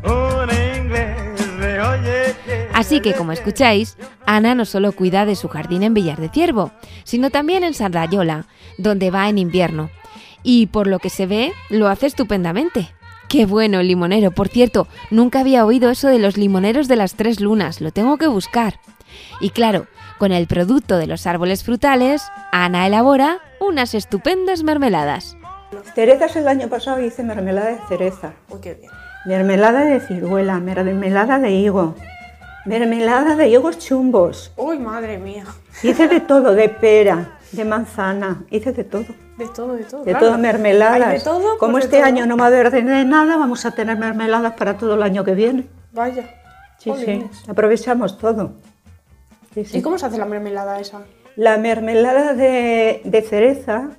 Un 0.02 0.48
inglés 0.78 1.58
de 1.58 1.80
oye. 1.80 2.68
Así 2.72 3.00
que, 3.00 3.12
como 3.12 3.32
escucháis, 3.32 3.98
Ana 4.24 4.54
no 4.54 4.64
solo 4.64 4.92
cuida 4.92 5.26
de 5.26 5.36
su 5.36 5.48
jardín 5.48 5.82
en 5.82 5.92
Villar 5.92 6.18
de 6.18 6.30
Ciervo, 6.30 6.70
sino 7.04 7.30
también 7.30 7.64
en 7.64 7.74
Sardayola, 7.74 8.46
donde 8.78 9.10
va 9.10 9.28
en 9.28 9.38
invierno. 9.38 9.90
Y 10.48 10.68
por 10.68 10.86
lo 10.86 11.00
que 11.00 11.10
se 11.10 11.26
ve, 11.26 11.52
lo 11.70 11.88
hace 11.88 12.06
estupendamente. 12.06 12.94
Qué 13.28 13.46
bueno 13.46 13.80
el 13.80 13.88
limonero. 13.88 14.30
Por 14.30 14.46
cierto, 14.46 14.86
nunca 15.10 15.40
había 15.40 15.66
oído 15.66 15.90
eso 15.90 16.06
de 16.06 16.20
los 16.20 16.36
limoneros 16.36 16.86
de 16.86 16.94
las 16.94 17.16
tres 17.16 17.40
lunas. 17.40 17.80
Lo 17.80 17.90
tengo 17.90 18.16
que 18.16 18.28
buscar. 18.28 18.78
Y 19.40 19.50
claro, 19.50 19.88
con 20.18 20.30
el 20.30 20.46
producto 20.46 20.98
de 20.98 21.08
los 21.08 21.26
árboles 21.26 21.64
frutales, 21.64 22.22
Ana 22.52 22.86
elabora 22.86 23.40
unas 23.58 23.92
estupendas 23.96 24.62
mermeladas. 24.62 25.36
Cerezas 25.96 26.36
el 26.36 26.46
año 26.46 26.68
pasado 26.68 27.04
hice 27.04 27.24
mermelada 27.24 27.70
de 27.70 27.80
cereza, 27.88 28.34
qué 28.62 28.74
bien. 28.74 28.92
mermelada 29.26 29.80
de 29.80 29.98
ciruela, 29.98 30.60
mermelada 30.60 31.40
de 31.40 31.50
higo, 31.50 31.96
mermelada 32.66 33.34
de 33.34 33.48
higos 33.48 33.80
chumbos. 33.80 34.52
Uy, 34.56 34.78
madre 34.78 35.18
mía. 35.18 35.44
Hice 35.82 36.06
de 36.06 36.20
todo, 36.20 36.54
de 36.54 36.68
pera, 36.68 37.35
de 37.52 37.64
manzana, 37.64 38.44
hice 38.50 38.72
de 38.72 38.84
todo. 38.84 39.06
De 39.38 39.46
todo, 39.48 39.74
de 39.74 39.84
todo. 39.84 40.04
De 40.04 40.12
claro. 40.12 40.26
todo, 40.28 40.38
mermeladas. 40.38 41.08
Hay 41.08 41.18
de 41.18 41.24
todo, 41.24 41.58
Como 41.58 41.72
pues 41.72 41.84
de 41.84 41.88
este 41.88 41.98
todo. 41.98 42.06
año 42.06 42.26
no 42.26 42.36
va 42.36 42.44
a 42.44 42.46
haber 42.48 42.70
de 42.70 42.82
nada, 42.82 43.36
vamos 43.36 43.64
a 43.66 43.72
tener 43.72 43.98
mermeladas 43.98 44.54
para 44.54 44.76
todo 44.76 44.94
el 44.94 45.02
año 45.02 45.24
que 45.24 45.34
viene. 45.34 45.66
Vaya. 45.92 46.28
Sí, 46.78 46.92
sí, 47.04 47.24
aprovechamos 47.48 48.18
todo. 48.18 48.52
Sí, 49.54 49.64
sí. 49.64 49.78
¿Y 49.78 49.82
cómo 49.82 49.98
se 49.98 50.06
hace 50.06 50.18
la 50.18 50.26
mermelada 50.26 50.78
esa? 50.78 51.02
La 51.36 51.56
mermelada 51.58 52.34
de, 52.34 53.00
de 53.04 53.22
cereza 53.22 53.90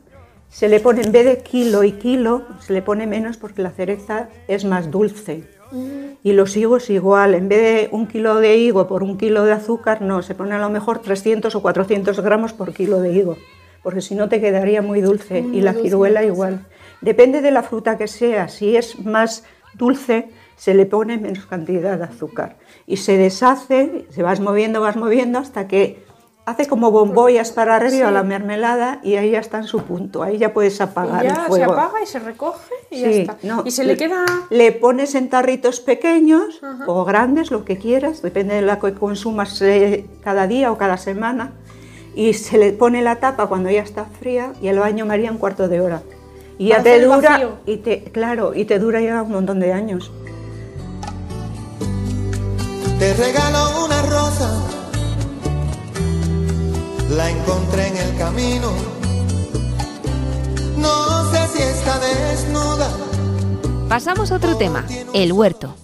se 0.49 0.69
le 0.69 0.79
pone, 0.79 1.01
en 1.01 1.11
vez 1.11 1.25
de 1.25 1.39
kilo 1.43 1.83
y 1.83 1.93
kilo, 1.93 2.43
se 2.59 2.73
le 2.73 2.81
pone 2.81 3.05
menos 3.07 3.37
porque 3.37 3.61
la 3.61 3.71
cereza 3.71 4.29
es 4.47 4.63
más 4.65 4.89
dulce. 4.91 5.43
Y 6.23 6.33
los 6.33 6.55
higos 6.57 6.89
igual, 6.89 7.35
en 7.35 7.49
vez 7.49 7.59
de 7.61 7.95
un 7.95 8.07
kilo 8.07 8.35
de 8.35 8.57
higo 8.57 8.87
por 8.87 9.03
un 9.03 9.17
kilo 9.17 9.43
de 9.45 9.53
azúcar, 9.53 10.01
no, 10.01 10.21
se 10.21 10.35
pone 10.35 10.55
a 10.55 10.59
lo 10.59 10.69
mejor 10.69 10.99
300 10.99 11.53
o 11.55 11.61
400 11.61 12.19
gramos 12.21 12.53
por 12.53 12.73
kilo 12.73 12.99
de 12.99 13.13
higo, 13.13 13.37
porque 13.83 14.01
si 14.01 14.15
no 14.15 14.29
te 14.29 14.41
quedaría 14.41 14.81
muy 14.81 15.01
dulce. 15.01 15.39
y 15.39 15.61
la 15.61 15.73
ciruela 15.73 16.23
igual. 16.23 16.65
Depende 17.01 17.41
de 17.41 17.51
la 17.51 17.63
fruta 17.63 17.97
que 17.97 18.07
sea, 18.07 18.47
si 18.47 18.75
es 18.75 18.99
más 19.05 19.43
dulce, 19.73 20.29
se 20.55 20.73
le 20.73 20.85
pone 20.85 21.17
menos 21.17 21.45
cantidad 21.45 21.97
de 21.97 22.03
azúcar. 22.03 22.57
Y 22.87 22.97
se 22.97 23.17
deshace, 23.17 24.07
se 24.09 24.23
vas 24.23 24.39
moviendo, 24.39 24.81
vas 24.81 24.95
moviendo 24.95 25.39
hasta 25.39 25.67
que 25.67 26.03
hace 26.47 26.65
como 26.65 26.91
bombollas 26.91 27.51
para 27.51 27.75
arriba 27.75 28.09
la 28.09 28.23
mermelada 28.23 28.99
y 29.03 29.15
ahí 29.17 29.31
ya 29.31 29.39
está 29.39 29.57
en 29.57 29.65
su 29.65 29.81
punto. 29.81 30.23
Ahí 30.23 30.37
ya 30.37 30.53
puedes 30.53 30.79
apagar 30.79 31.25
y 31.25 31.27
el 31.27 31.33
ya 31.35 31.41
se 31.41 31.47
fuego. 31.49 31.73
apaga 31.73 32.01
y 32.01 32.05
se 32.07 32.19
recoge 32.19 32.73
y 32.89 33.01
ya 33.01 33.11
Sí, 33.11 33.19
está. 33.19 33.37
no, 33.43 33.63
y 33.65 33.71
se 33.71 33.83
le 33.83 33.97
queda... 33.97 34.23
Le 34.49 34.71
pones 34.71 35.13
en 35.15 35.29
tarritos 35.29 35.81
pequeños 35.81 36.61
o 36.87 37.03
grandes, 37.03 37.51
lo 37.51 37.65
que 37.65 37.77
quieras, 37.77 38.21
depende 38.21 38.55
de 38.55 38.61
la 38.61 38.79
que 38.79 38.93
consumas 38.93 39.61
eh, 39.61 40.05
cada 40.23 40.47
día 40.47 40.71
o 40.71 40.77
cada 40.77 40.95
semana. 40.97 41.51
Y 42.15 42.33
se 42.33 42.57
le 42.57 42.71
pone 42.71 43.01
la 43.01 43.17
tapa 43.17 43.47
cuando 43.47 43.69
ya 43.69 43.81
está 43.81 44.05
fría 44.05 44.53
y 44.61 44.69
el 44.69 44.79
baño 44.79 45.05
María 45.05 45.29
un 45.31 45.37
cuarto 45.39 45.67
de 45.67 45.81
hora. 45.81 46.01
Y 46.57 46.69
ya 46.69 46.81
te 46.81 46.99
dura, 47.03 47.29
vacío. 47.31 47.51
y 47.65 47.77
te, 47.77 48.03
claro, 48.05 48.53
y 48.55 48.63
te 48.63 48.79
dura 48.79 49.01
ya 49.01 49.21
un 49.21 49.31
montón 49.33 49.59
de 49.59 49.73
años. 49.73 50.11
Te 52.99 53.13
regalo 53.13 53.85
una 53.85 54.01
rosa, 54.03 54.63
la 57.27 57.31
encontré 57.31 57.87
en 57.87 57.97
el 57.97 58.17
camino. 58.17 58.71
No 60.77 61.31
sé 61.31 61.47
si 61.47 61.61
está 61.61 61.99
desnuda. 61.99 62.89
Pasamos 63.89 64.31
a 64.31 64.35
otro 64.35 64.55
tema, 64.55 64.85
el 65.13 65.33
huerto. 65.33 65.75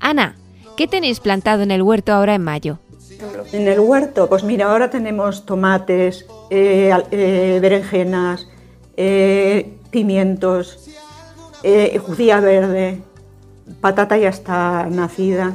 Ana, 0.00 0.36
¿qué 0.76 0.86
tenéis 0.86 1.18
plantado 1.20 1.62
en 1.62 1.70
el 1.70 1.82
huerto 1.82 2.12
ahora 2.12 2.34
en 2.34 2.44
mayo? 2.44 2.78
En 3.52 3.66
el 3.68 3.80
huerto, 3.80 4.28
pues 4.28 4.44
mira, 4.44 4.70
ahora 4.70 4.90
tenemos 4.90 5.46
tomates, 5.46 6.26
eh, 6.50 6.92
eh, 7.10 7.58
berenjenas, 7.60 8.46
eh, 8.96 9.76
pimientos, 9.90 10.90
eh, 11.62 11.98
judía 12.04 12.40
verde, 12.40 13.02
patata 13.80 14.16
ya 14.16 14.28
está 14.28 14.86
nacida, 14.90 15.54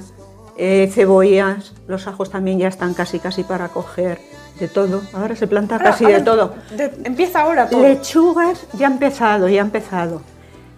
eh, 0.57 0.89
cebollas, 0.91 1.73
los 1.87 2.07
ajos 2.07 2.29
también 2.29 2.59
ya 2.59 2.67
están 2.67 2.93
casi 2.93 3.19
casi 3.19 3.43
para 3.43 3.69
coger, 3.69 4.19
de 4.59 4.67
todo. 4.67 5.01
Ahora 5.13 5.35
se 5.35 5.47
planta 5.47 5.75
Ahora- 5.75 5.91
casi 5.91 6.05
de 6.05 6.19
todo. 6.21 6.53
de- 6.75 6.91
empieza 7.05 7.41
ahora 7.41 7.69
todo. 7.69 7.81
Lechugas 7.81 8.65
ya 8.73 8.87
ha 8.87 8.91
empezado, 8.91 9.47
ya 9.49 9.61
ha 9.61 9.65
empezado. 9.65 10.21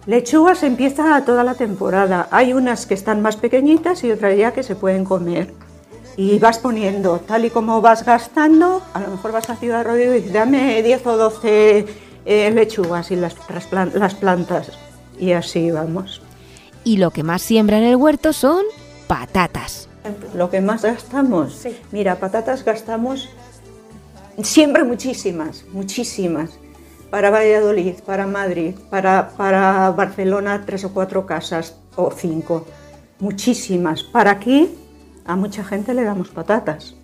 Lechugas 0.06 0.62
empieza 0.62 1.24
toda 1.24 1.44
la 1.44 1.54
temporada. 1.54 2.28
Hay 2.30 2.52
unas 2.52 2.86
que 2.86 2.94
están 2.94 3.22
más 3.22 3.36
pequeñitas 3.36 4.02
y 4.04 4.10
otras 4.10 4.36
ya 4.36 4.52
que 4.52 4.62
se 4.62 4.74
pueden 4.74 5.04
comer. 5.04 5.52
Y 6.16 6.38
vas 6.38 6.58
poniendo, 6.58 7.20
tal 7.20 7.44
y 7.46 7.50
como 7.50 7.80
vas 7.80 8.04
gastando, 8.04 8.82
a 8.92 9.00
lo 9.00 9.08
mejor 9.08 9.32
vas 9.32 9.48
a 9.48 9.56
Ciudad 9.56 9.84
Rodrigo 9.84 10.12
y 10.12 10.16
dices, 10.16 10.32
dame 10.32 10.82
10 10.82 11.06
o 11.06 11.16
12 11.16 11.86
eh, 12.26 12.50
lechugas 12.50 13.10
y 13.10 13.16
las, 13.16 13.34
las 13.94 14.14
plantas. 14.14 14.72
Y 15.18 15.32
así 15.32 15.70
vamos. 15.70 16.20
Y 16.84 16.98
lo 16.98 17.10
que 17.12 17.22
más 17.22 17.40
siembra 17.42 17.78
en 17.78 17.84
el 17.84 17.96
huerto 17.96 18.32
son 18.32 18.62
patatas. 19.06 19.88
Lo 20.34 20.50
que 20.50 20.60
más 20.60 20.82
gastamos, 20.82 21.54
Sí. 21.54 21.78
mira, 21.92 22.16
patatas 22.16 22.64
gastamos 22.64 23.28
siempre 24.42 24.84
muchísimas, 24.84 25.64
muchísimas. 25.72 26.50
Para 27.10 27.30
Valladolid, 27.30 27.96
para 28.06 28.26
Madrid, 28.26 28.74
para, 28.88 29.30
para 29.36 29.90
Barcelona, 29.90 30.62
tres 30.64 30.84
o 30.84 30.94
cuatro 30.94 31.26
casas 31.26 31.76
o 31.94 32.10
cinco. 32.10 32.64
Muchísimas. 33.20 34.02
Para 34.02 34.30
aquí, 34.30 34.70
a 35.26 35.36
mucha 35.36 35.62
gente 35.62 35.92
le 35.92 36.04
damos 36.04 36.30
patatas. 36.30 36.94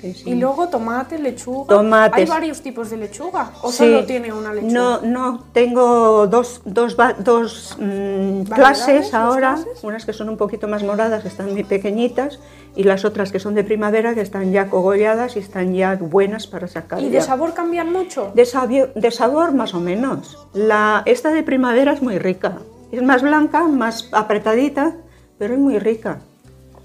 Sí, 0.00 0.14
sí. 0.14 0.30
Y 0.30 0.34
luego 0.34 0.68
tomate, 0.68 1.16
lechuga. 1.18 1.76
Tomates. 1.76 2.14
¿Hay 2.18 2.26
varios 2.26 2.60
tipos 2.60 2.90
de 2.90 2.96
lechuga? 2.96 3.52
¿O 3.62 3.70
Sí. 3.70 3.78
solo 3.78 4.04
tiene 4.04 4.32
una 4.32 4.52
lechuga? 4.52 4.72
No, 4.72 5.02
no, 5.02 5.44
tengo 5.52 6.26
dos, 6.26 6.62
dos, 6.64 6.96
dos 7.18 7.76
mm, 7.78 8.44
¿Variedades, 8.44 8.56
clases 8.56 9.14
ahora, 9.14 9.54
clases? 9.54 9.84
unas 9.84 10.04
que 10.04 10.12
son 10.12 10.28
un 10.30 10.36
poquito 10.36 10.66
más 10.66 10.82
moradas, 10.82 11.22
que 11.22 11.28
están 11.28 11.52
muy 11.52 11.62
pequeñitas, 11.62 12.40
y 12.74 12.84
las 12.84 13.04
otras 13.04 13.30
que 13.32 13.38
son 13.38 13.54
de 13.54 13.64
primavera, 13.64 14.14
que 14.14 14.20
están 14.22 14.50
ya 14.52 14.68
cogolladas 14.70 15.36
y 15.36 15.40
están 15.40 15.74
ya 15.74 15.96
buenas 15.96 16.46
para 16.46 16.66
sacar. 16.68 17.00
¿Y 17.00 17.06
de 17.10 17.18
ya. 17.18 17.22
sabor 17.22 17.52
cambian 17.54 17.92
mucho? 17.92 18.32
De, 18.34 18.44
sabio- 18.46 18.90
de 18.94 19.10
sabor 19.10 19.52
más 19.52 19.74
o 19.74 19.80
menos. 19.80 20.38
La, 20.54 21.02
esta 21.04 21.30
de 21.30 21.42
primavera 21.42 21.92
es 21.92 22.00
muy 22.02 22.18
rica. 22.18 22.58
Es 22.90 23.02
más 23.02 23.22
blanca, 23.22 23.64
más 23.68 24.08
apretadita, 24.12 24.94
pero 25.38 25.54
es 25.54 25.60
muy 25.60 25.78
rica. 25.78 26.20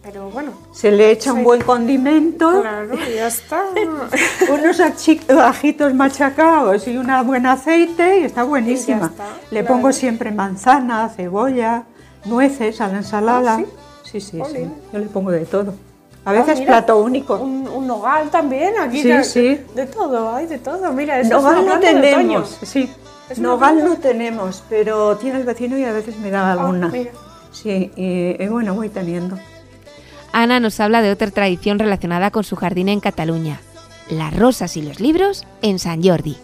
Pero 0.04 0.30
bueno, 0.30 0.52
Se 0.72 0.90
le 0.90 1.12
echa 1.12 1.34
un 1.34 1.40
Sí. 1.40 1.44
buen 1.44 1.62
condimento, 1.64 2.62
claro, 2.62 2.96
ya 3.14 3.28
está. 3.28 3.62
unos 4.50 4.80
ajitos 4.80 5.94
machacados 5.94 6.88
y 6.88 6.98
un 6.98 7.08
buen 7.26 7.46
aceite 7.46 8.20
y 8.20 8.24
está 8.24 8.44
buenísima. 8.44 9.08
está, 9.08 9.26
le 9.52 9.60
claro. 9.62 9.68
pongo 9.68 9.92
siempre 9.92 10.32
manzana, 10.32 11.10
cebolla, 11.10 11.84
nueces 12.24 12.80
a 12.80 12.88
la 12.88 12.98
ensalada. 13.00 13.56
¿Ah, 13.56 13.58
sí, 13.60 13.66
sí, 14.10 14.22
sí, 14.22 14.40
Jolín. 14.40 14.74
Yo 14.94 15.00
le 15.00 15.06
pongo 15.08 15.32
de 15.32 15.46
todo. 15.46 15.74
A 16.26 16.32
Ah, 16.32 16.34
veces 16.34 16.60
mira, 16.60 16.72
plato 16.74 17.02
único. 17.02 17.36
Un, 17.38 17.68
un 17.68 17.88
nogal 17.88 18.30
también, 18.30 18.74
aquí 18.80 19.02
Sí, 19.02 19.08
ya- 19.08 19.24
sí. 19.24 19.62
De 19.76 19.86
todo, 19.86 20.36
hay 20.36 20.46
de 20.46 20.58
todo. 20.60 20.92
Mira, 20.92 21.20
eso 21.20 21.30
Nogal 21.30 21.60
es 21.60 21.66
no 21.66 21.74
de 21.76 21.80
tenemos, 21.80 22.58
sí. 22.64 22.90
Nogal 23.38 23.84
no 23.84 23.96
tenemos, 23.98 24.64
pero 24.70 25.16
tiene 25.18 25.40
el 25.40 25.46
vecino 25.46 25.78
y 25.78 25.84
a 25.86 25.94
veces 25.94 26.18
me 26.20 26.30
da 26.32 26.52
alguna. 26.54 26.88
Ah, 26.88 26.90
mira. 26.92 27.12
Sí, 27.52 27.92
y, 27.96 28.42
y 28.44 28.48
bueno, 28.48 28.74
voy 28.76 28.90
teniendo. 28.90 29.38
Ana 30.34 30.60
nos 30.60 30.80
habla 30.80 31.02
de 31.02 31.12
otra 31.12 31.32
tradición 31.32 31.80
relacionada 31.80 32.30
con 32.32 32.44
su 32.44 32.56
jardín 32.56 32.90
en 32.90 33.00
Cataluña, 33.00 33.60
las 34.10 34.36
rosas 34.38 34.76
y 34.78 34.82
los 34.82 35.00
libros 35.00 35.46
en 35.62 35.80
San 35.80 36.04
Jordi. 36.04 36.38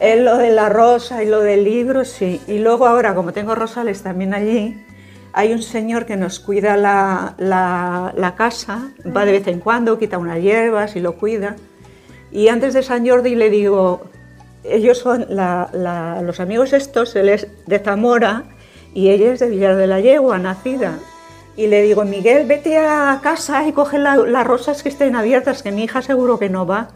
Es 0.00 0.20
lo 0.20 0.36
de 0.38 0.50
la 0.50 0.68
rosa 0.68 1.22
y 1.22 1.26
lo 1.26 1.40
del 1.40 1.64
libro, 1.64 2.04
sí. 2.04 2.40
Y 2.48 2.58
luego 2.58 2.86
ahora, 2.86 3.14
como 3.14 3.32
tengo 3.32 3.54
rosales 3.54 4.02
también 4.02 4.32
allí, 4.34 4.82
hay 5.36 5.52
un 5.52 5.62
señor 5.62 6.06
que 6.06 6.16
nos 6.16 6.40
cuida 6.40 6.78
la, 6.78 8.34
casa, 8.38 8.88
va 9.14 9.26
de 9.26 9.32
vez 9.32 9.46
en 9.48 9.60
cuando, 9.60 9.98
quita 9.98 10.16
unas 10.16 10.40
hierbas 10.40 10.96
y 10.96 11.00
lo 11.00 11.16
cuida. 11.16 11.56
Y 12.32 12.48
antes 12.48 12.72
de 12.72 12.82
San 12.82 13.06
Jordi 13.06 13.34
le 13.34 13.50
digo, 13.50 14.06
ellos 14.64 14.96
son 14.96 15.26
los 15.28 16.40
amigos 16.40 16.72
estos, 16.72 17.14
él 17.16 17.28
es 17.28 17.48
de 17.66 17.78
Zamora 17.80 18.44
y 18.94 19.10
ella 19.10 19.34
es 19.34 19.40
de 19.40 19.50
Villar 19.50 19.76
de 19.76 19.86
la 19.86 20.00
Yegua, 20.00 20.38
nacida. 20.38 20.94
Y 21.54 21.66
le 21.66 21.82
digo, 21.82 22.06
Miguel, 22.06 22.46
vete 22.46 22.78
a 22.78 23.20
casa 23.22 23.68
y 23.68 23.72
coge 23.72 23.98
la- 23.98 24.16
las 24.16 24.46
rosas 24.46 24.82
que 24.82 24.88
estén 24.88 25.16
abiertas, 25.16 25.62
que 25.62 25.70
mi 25.70 25.84
hija 25.84 26.00
seguro 26.00 26.38
que 26.38 26.48
no 26.48 26.66
va. 26.66 26.88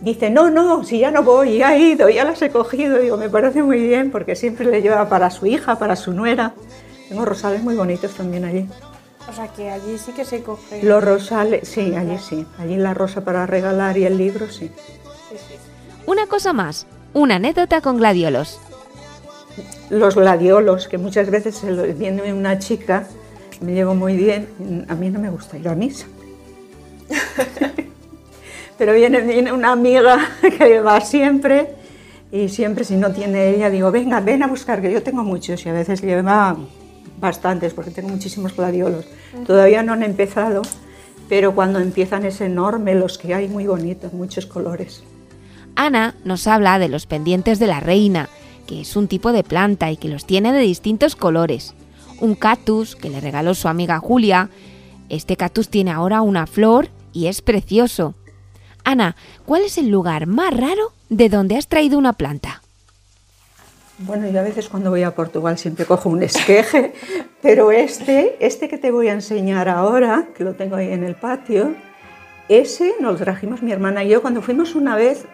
Dice, 0.00 0.30
no, 0.30 0.50
no, 0.50 0.82
si 0.82 0.98
ya 1.00 1.10
no 1.10 1.22
voy, 1.22 1.58
ya 1.58 1.74
he 1.76 1.78
ido, 1.80 2.08
ya 2.08 2.24
las 2.24 2.40
he 2.40 2.48
cogido. 2.48 2.98
Digo, 2.98 3.18
me 3.18 3.28
parece 3.28 3.62
muy 3.62 3.80
bien 3.86 4.10
porque 4.10 4.34
siempre 4.34 4.64
le 4.64 4.80
lleva 4.80 5.10
para 5.10 5.28
su 5.30 5.44
hija, 5.44 5.78
para 5.78 5.94
su 5.96 6.14
nuera. 6.14 6.54
Tengo 7.08 7.24
rosales 7.24 7.62
muy 7.62 7.74
bonitos 7.76 8.12
también 8.14 8.44
allí. 8.44 8.68
O 9.28 9.32
sea 9.32 9.48
que 9.48 9.70
allí 9.70 9.98
sí 9.98 10.12
que 10.12 10.24
se 10.24 10.42
coge. 10.42 10.82
Los 10.82 11.02
rosales, 11.02 11.68
sí, 11.68 11.94
allí 11.94 12.18
sí. 12.18 12.46
Allí 12.58 12.76
la 12.76 12.94
rosa 12.94 13.22
para 13.22 13.46
regalar 13.46 13.96
y 13.98 14.04
el 14.04 14.16
libro, 14.18 14.48
sí. 14.50 14.70
Una 16.06 16.26
cosa 16.26 16.52
más, 16.52 16.86
una 17.12 17.36
anécdota 17.36 17.80
con 17.80 17.96
gladiolos. 17.96 18.60
Los 19.90 20.14
gladiolos, 20.16 20.86
que 20.88 20.98
muchas 20.98 21.30
veces 21.30 21.56
se 21.56 21.70
lo- 21.70 21.82
viene 21.94 22.32
una 22.32 22.58
chica, 22.58 23.06
me 23.60 23.72
llevo 23.72 23.94
muy 23.94 24.16
bien, 24.16 24.86
a 24.88 24.94
mí 24.94 25.10
no 25.10 25.18
me 25.20 25.30
gusta 25.30 25.56
ir 25.58 25.68
a 25.68 25.74
misa. 25.74 26.06
Pero 28.78 28.92
viene, 28.92 29.20
viene 29.22 29.52
una 29.52 29.72
amiga 29.72 30.28
que 30.58 30.80
va 30.80 31.00
siempre 31.00 31.70
y 32.30 32.48
siempre 32.48 32.84
si 32.84 32.96
no 32.96 33.12
tiene 33.12 33.50
ella 33.50 33.70
digo, 33.70 33.90
venga, 33.90 34.20
ven 34.20 34.42
a 34.42 34.46
buscar, 34.48 34.82
que 34.82 34.92
yo 34.92 35.02
tengo 35.02 35.22
muchos 35.22 35.64
y 35.64 35.68
a 35.68 35.72
veces 35.72 36.02
lleva 36.02 36.56
bastantes 37.18 37.74
porque 37.74 37.90
tengo 37.90 38.08
muchísimos 38.08 38.54
gladiolos. 38.56 39.04
Todavía 39.46 39.82
no 39.82 39.92
han 39.92 40.02
empezado, 40.02 40.62
pero 41.28 41.54
cuando 41.54 41.78
empiezan 41.78 42.24
es 42.24 42.40
enorme, 42.40 42.94
los 42.94 43.18
que 43.18 43.34
hay 43.34 43.48
muy 43.48 43.66
bonitos, 43.66 44.12
muchos 44.12 44.46
colores. 44.46 45.02
Ana 45.74 46.14
nos 46.24 46.46
habla 46.46 46.78
de 46.78 46.88
los 46.88 47.06
pendientes 47.06 47.58
de 47.58 47.66
la 47.66 47.80
reina, 47.80 48.28
que 48.66 48.80
es 48.80 48.96
un 48.96 49.08
tipo 49.08 49.32
de 49.32 49.44
planta 49.44 49.90
y 49.90 49.96
que 49.96 50.08
los 50.08 50.26
tiene 50.26 50.52
de 50.52 50.60
distintos 50.60 51.16
colores. 51.16 51.74
Un 52.20 52.34
cactus 52.34 52.96
que 52.96 53.10
le 53.10 53.20
regaló 53.20 53.54
su 53.54 53.68
amiga 53.68 53.98
Julia. 53.98 54.48
Este 55.08 55.36
cactus 55.36 55.68
tiene 55.68 55.90
ahora 55.90 56.22
una 56.22 56.46
flor 56.46 56.88
y 57.12 57.26
es 57.26 57.42
precioso. 57.42 58.14
Ana, 58.84 59.16
¿cuál 59.44 59.62
es 59.62 59.78
el 59.78 59.88
lugar 59.88 60.26
más 60.26 60.54
raro 60.54 60.92
¿de 61.08 61.28
dónde 61.28 61.56
has 61.56 61.68
traído 61.68 61.98
una 61.98 62.12
planta? 62.12 62.62
Bueno, 63.98 64.28
yo 64.28 64.40
a 64.40 64.42
veces 64.42 64.68
cuando 64.68 64.90
voy 64.90 65.02
a 65.04 65.14
Portugal 65.14 65.56
siempre 65.56 65.86
cojo 65.86 66.10
un 66.10 66.22
esqueje, 66.22 66.92
pero 67.42 67.70
este, 67.72 68.36
este 68.44 68.68
que 68.68 68.76
te 68.76 68.90
voy 68.90 69.08
a 69.08 69.12
enseñar 69.14 69.68
ahora, 69.68 70.26
que 70.36 70.44
lo 70.44 70.54
tengo 70.54 70.76
ahí 70.76 70.92
en 70.92 71.02
el 71.02 71.14
patio, 71.14 71.74
ese 72.48 72.94
nos 73.00 73.12
lo 73.18 73.24
trajimos 73.24 73.62
mi 73.62 73.72
hermana 73.72 74.04
y 74.04 74.08
yo 74.10 74.20
cuando 74.20 74.42
fuimos 74.42 74.74
una 74.74 74.96
vez 74.96 75.24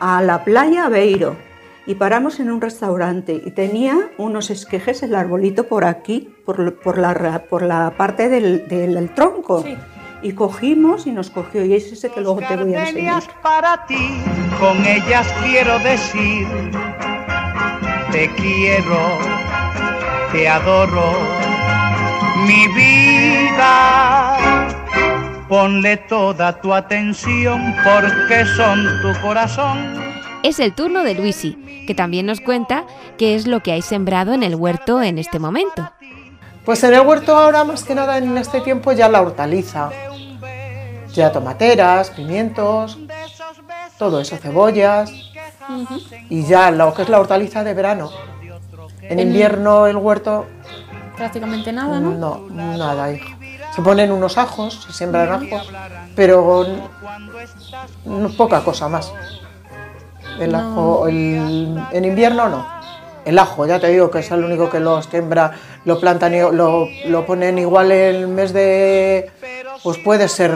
a 0.00 0.20
la 0.22 0.42
playa 0.44 0.88
Beiro 0.88 1.36
y 1.86 1.94
paramos 1.94 2.40
en 2.40 2.50
un 2.50 2.60
restaurante 2.60 3.40
y 3.44 3.50
tenía 3.52 4.10
unos 4.18 4.50
esquejes 4.50 5.02
el 5.04 5.14
arbolito 5.14 5.64
por 5.68 5.84
aquí, 5.84 6.34
por, 6.44 6.74
por 6.80 6.98
la, 6.98 7.44
por 7.48 7.62
la 7.62 7.92
parte 7.96 8.28
del, 8.28 8.66
del- 8.68 8.94
del 8.94 9.14
tronco. 9.14 9.64
Y 10.24 10.34
cogimos 10.34 11.08
y 11.08 11.10
nos 11.12 11.30
cogió 11.30 11.64
y 11.64 11.74
es 11.74 11.90
ese 11.90 12.08
que 12.10 12.20
luego 12.20 12.38
te 12.38 12.56
voy 12.56 12.74
a 12.74 12.88
enseñar. 12.88 13.22
para 13.42 13.86
ti, 13.86 14.20
con 14.60 14.84
ellas 14.86 15.26
quiero 15.44 15.76
decir, 15.80 16.46
te 18.12 18.30
quiero, 18.34 19.18
te 20.32 20.46
adoro, 20.46 21.12
mi 22.46 22.68
vida. 22.68 24.36
Ponle 25.48 25.96
toda 25.96 26.60
tu 26.60 26.74
atención 26.74 27.74
porque 27.82 28.44
son 28.44 28.86
tu 29.00 29.18
corazón. 29.20 29.78
Es 30.42 30.60
el 30.60 30.74
turno 30.74 31.02
de 31.04 31.14
Luisi, 31.14 31.84
que 31.86 31.94
también 31.94 32.26
nos 32.26 32.40
cuenta 32.40 32.84
qué 33.16 33.34
es 33.34 33.46
lo 33.46 33.62
que 33.62 33.72
hay 33.72 33.82
sembrado 33.82 34.34
en 34.34 34.42
el 34.42 34.54
huerto 34.56 35.02
en 35.02 35.18
este 35.18 35.38
momento. 35.38 35.90
Pues 36.64 36.84
en 36.84 36.94
el 36.94 37.00
huerto 37.00 37.36
ahora 37.36 37.64
más 37.64 37.82
que 37.82 37.94
nada 37.94 38.18
en 38.18 38.36
este 38.36 38.60
tiempo 38.60 38.92
ya 38.92 39.08
la 39.08 39.22
hortaliza. 39.22 39.90
Ya 41.12 41.32
tomateras, 41.32 42.10
pimientos, 42.10 42.98
todo 43.98 44.20
eso, 44.20 44.36
cebollas 44.36 45.31
y 46.30 46.44
ya 46.44 46.70
lo 46.70 46.92
que 46.94 47.02
es 47.02 47.08
la 47.08 47.20
hortaliza 47.20 47.62
de 47.64 47.74
verano. 47.74 48.10
En 49.02 49.18
invierno 49.18 49.86
el 49.86 49.96
huerto 49.96 50.46
Prácticamente 51.16 51.72
nada, 51.72 52.00
¿no? 52.00 52.10
no, 52.12 52.76
nada, 52.76 53.12
hija. 53.12 53.36
Se 53.74 53.82
ponen 53.82 54.10
unos 54.12 54.38
ajos, 54.38 54.82
se 54.86 54.92
siembran 54.92 55.30
ajos, 55.32 55.70
pero 56.16 56.66
no- 58.04 58.28
poca 58.30 58.60
cosa 58.62 58.88
más. 58.88 59.12
El 60.38 60.52
No. 60.52 60.58
ajo, 60.58 61.08
el- 61.08 61.80
en 61.92 62.04
invierno 62.04 62.48
no. 62.48 62.66
El 63.24 63.38
ajo, 63.38 63.66
ya 63.66 63.78
te 63.78 63.88
digo 63.88 64.10
que 64.10 64.18
es 64.18 64.30
el 64.32 64.42
único 64.44 64.68
que 64.68 64.80
lo 64.80 65.00
siembra, 65.02 65.52
lo 65.84 66.00
plantan, 66.00 66.32
lo, 66.56 66.88
lo 67.06 67.26
ponen 67.26 67.58
igual 67.58 67.92
el 67.92 68.26
mes 68.26 68.52
de, 68.52 69.30
pues 69.82 69.98
puede 69.98 70.26
ser 70.28 70.52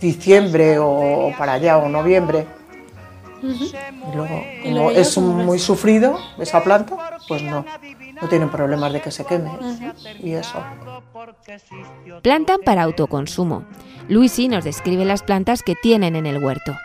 diciembre 0.00 0.78
o 0.78 1.32
para 1.36 1.54
allá 1.54 1.76
o 1.78 1.88
noviembre. 1.88 2.46
Y 3.42 4.16
luego, 4.16 4.42
Y 4.64 4.72
como 4.72 4.90
es 4.90 5.18
muy 5.18 5.58
sufrido 5.58 6.18
esa 6.38 6.62
planta, 6.62 7.18
pues 7.26 7.42
no, 7.42 7.64
no 8.20 8.28
tienen 8.28 8.48
problemas 8.50 8.92
de 8.92 9.00
que 9.00 9.10
se 9.10 9.24
queme 9.24 9.50
y 10.20 10.32
eso. 10.32 10.62
Plantan 12.22 12.60
para 12.64 12.82
autoconsumo. 12.84 13.64
Luisi 14.08 14.48
nos 14.48 14.64
describe 14.64 15.04
las 15.04 15.22
plantas 15.22 15.62
que 15.62 15.74
tienen 15.74 16.16
en 16.16 16.26
el 16.26 16.42
huerto. 16.42 16.76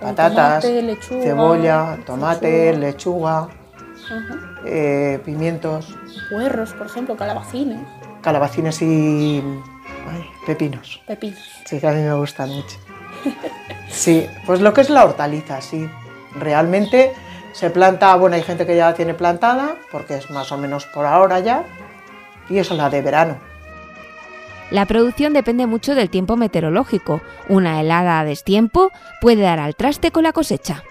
Patatas, 0.00 0.62
tomate, 0.62 0.82
lechuga, 0.82 1.22
cebolla, 1.22 1.98
tomate, 2.06 2.76
lechuga. 2.76 3.48
eh, 4.64 5.20
pimientos, 5.24 5.94
Puerros, 6.30 6.72
por 6.72 6.86
ejemplo, 6.86 7.16
calabacines, 7.16 7.80
calabacines 8.22 8.80
y 8.82 9.42
ay, 10.10 10.24
pepinos. 10.46 11.00
pepinos. 11.06 11.38
Sí, 11.66 11.78
que 11.80 11.86
a 11.86 11.92
mí 11.92 12.00
me 12.00 12.14
gustan 12.14 12.48
mucho. 12.50 12.78
Sí, 13.88 14.26
pues 14.46 14.60
lo 14.60 14.72
que 14.72 14.80
es 14.82 14.90
la 14.90 15.04
hortaliza, 15.04 15.60
sí. 15.60 15.88
Realmente 16.38 17.12
se 17.52 17.70
planta, 17.70 18.14
bueno, 18.16 18.36
hay 18.36 18.42
gente 18.42 18.66
que 18.66 18.76
ya 18.76 18.86
la 18.90 18.94
tiene 18.94 19.14
plantada, 19.14 19.74
porque 19.90 20.16
es 20.16 20.30
más 20.30 20.52
o 20.52 20.56
menos 20.58 20.86
por 20.86 21.06
ahora 21.06 21.40
ya, 21.40 21.64
y 22.48 22.58
eso 22.58 22.74
es 22.74 22.78
la 22.78 22.90
de 22.90 23.02
verano. 23.02 23.36
La 24.70 24.86
producción 24.86 25.32
depende 25.32 25.66
mucho 25.66 25.96
del 25.96 26.10
tiempo 26.10 26.36
meteorológico. 26.36 27.20
Una 27.48 27.80
helada 27.80 28.20
a 28.20 28.24
destiempo 28.24 28.92
puede 29.20 29.42
dar 29.42 29.58
al 29.58 29.74
traste 29.74 30.12
con 30.12 30.22
la 30.22 30.32
cosecha. 30.32 30.84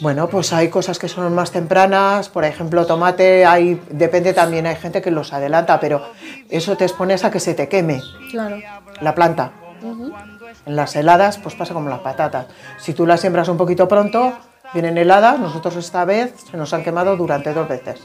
Bueno, 0.00 0.28
pues 0.28 0.52
hay 0.52 0.70
cosas 0.70 0.98
que 0.98 1.08
son 1.08 1.32
más 1.34 1.52
tempranas, 1.52 2.28
por 2.28 2.44
ejemplo, 2.44 2.84
tomate, 2.86 3.44
hay, 3.44 3.80
depende 3.90 4.32
también, 4.32 4.66
hay 4.66 4.74
gente 4.76 5.02
que 5.02 5.10
los 5.10 5.32
adelanta, 5.32 5.78
pero 5.78 6.02
eso 6.48 6.76
te 6.76 6.84
expones 6.84 7.24
a 7.24 7.30
que 7.30 7.38
se 7.38 7.54
te 7.54 7.68
queme 7.68 8.00
Claro. 8.30 8.58
la 9.00 9.14
planta. 9.14 9.52
En 10.66 10.76
las 10.76 10.94
heladas, 10.96 11.38
pues 11.38 11.54
pasa 11.54 11.74
como 11.74 11.88
las 11.88 12.00
patatas. 12.00 12.46
Si 12.78 12.94
tú 12.94 13.06
las 13.06 13.20
siembras 13.20 13.48
un 13.48 13.56
poquito 13.56 13.86
pronto, 13.88 14.32
vienen 14.72 14.96
heladas, 14.98 15.38
nosotros 15.38 15.76
esta 15.76 16.04
vez 16.04 16.34
se 16.50 16.56
nos 16.56 16.72
han 16.72 16.82
quemado 16.82 17.16
durante 17.16 17.52
dos 17.52 17.68
veces. 17.68 18.00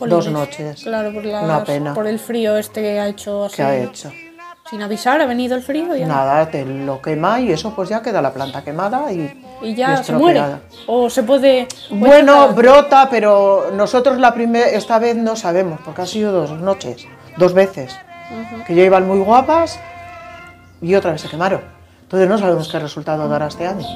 Dos 0.00 0.24
Jolines. 0.26 0.32
noches. 0.32 0.82
Claro, 0.82 1.12
por, 1.12 1.24
las- 1.24 1.44
Una 1.44 1.64
pena. 1.64 1.94
por 1.94 2.06
el 2.06 2.18
frío 2.18 2.56
este 2.56 2.82
que 2.82 2.98
ha 3.00 3.06
hecho 3.08 3.44
así. 3.44 3.56
¿Qué 3.56 3.62
ha 3.62 3.76
hecho? 3.76 4.10
Sin 4.68 4.82
avisar, 4.82 5.20
ha 5.20 5.26
venido 5.26 5.54
el 5.54 5.62
frío 5.62 5.94
y 5.94 6.00
ya, 6.00 6.06
Nada, 6.06 6.50
te 6.50 6.64
lo 6.64 7.00
quema 7.02 7.38
y 7.38 7.52
eso 7.52 7.74
pues 7.76 7.90
ya 7.90 8.00
queda 8.02 8.20
la 8.22 8.32
planta 8.32 8.64
quemada 8.64 9.12
y, 9.12 9.42
y 9.62 9.74
ya 9.74 10.00
y 10.00 10.04
se 10.04 10.14
muere. 10.14 10.42
O 10.86 11.08
se 11.10 11.22
puede. 11.22 11.68
Bueno, 11.90 12.48
brota, 12.54 13.06
pero 13.10 13.70
nosotros 13.74 14.18
la 14.18 14.32
primera, 14.34 14.66
esta 14.68 14.98
vez 14.98 15.16
no 15.16 15.36
sabemos, 15.36 15.78
porque 15.84 16.00
ha 16.02 16.06
sido 16.06 16.32
dos 16.32 16.50
noches, 16.52 17.06
dos 17.36 17.52
veces, 17.52 17.94
Ujú. 18.30 18.64
que 18.64 18.74
ya 18.74 18.84
iban 18.84 19.06
muy 19.06 19.18
guapas 19.20 19.78
y 20.80 20.94
otra 20.94 21.12
vez 21.12 21.20
se 21.20 21.28
quemaron. 21.28 21.60
Entonces 22.04 22.28
no 22.28 22.38
sabemos 22.38 22.68
qué 22.68 22.78
resultado 22.78 23.28
dará 23.28 23.48
este 23.48 23.66
año. 23.66 23.86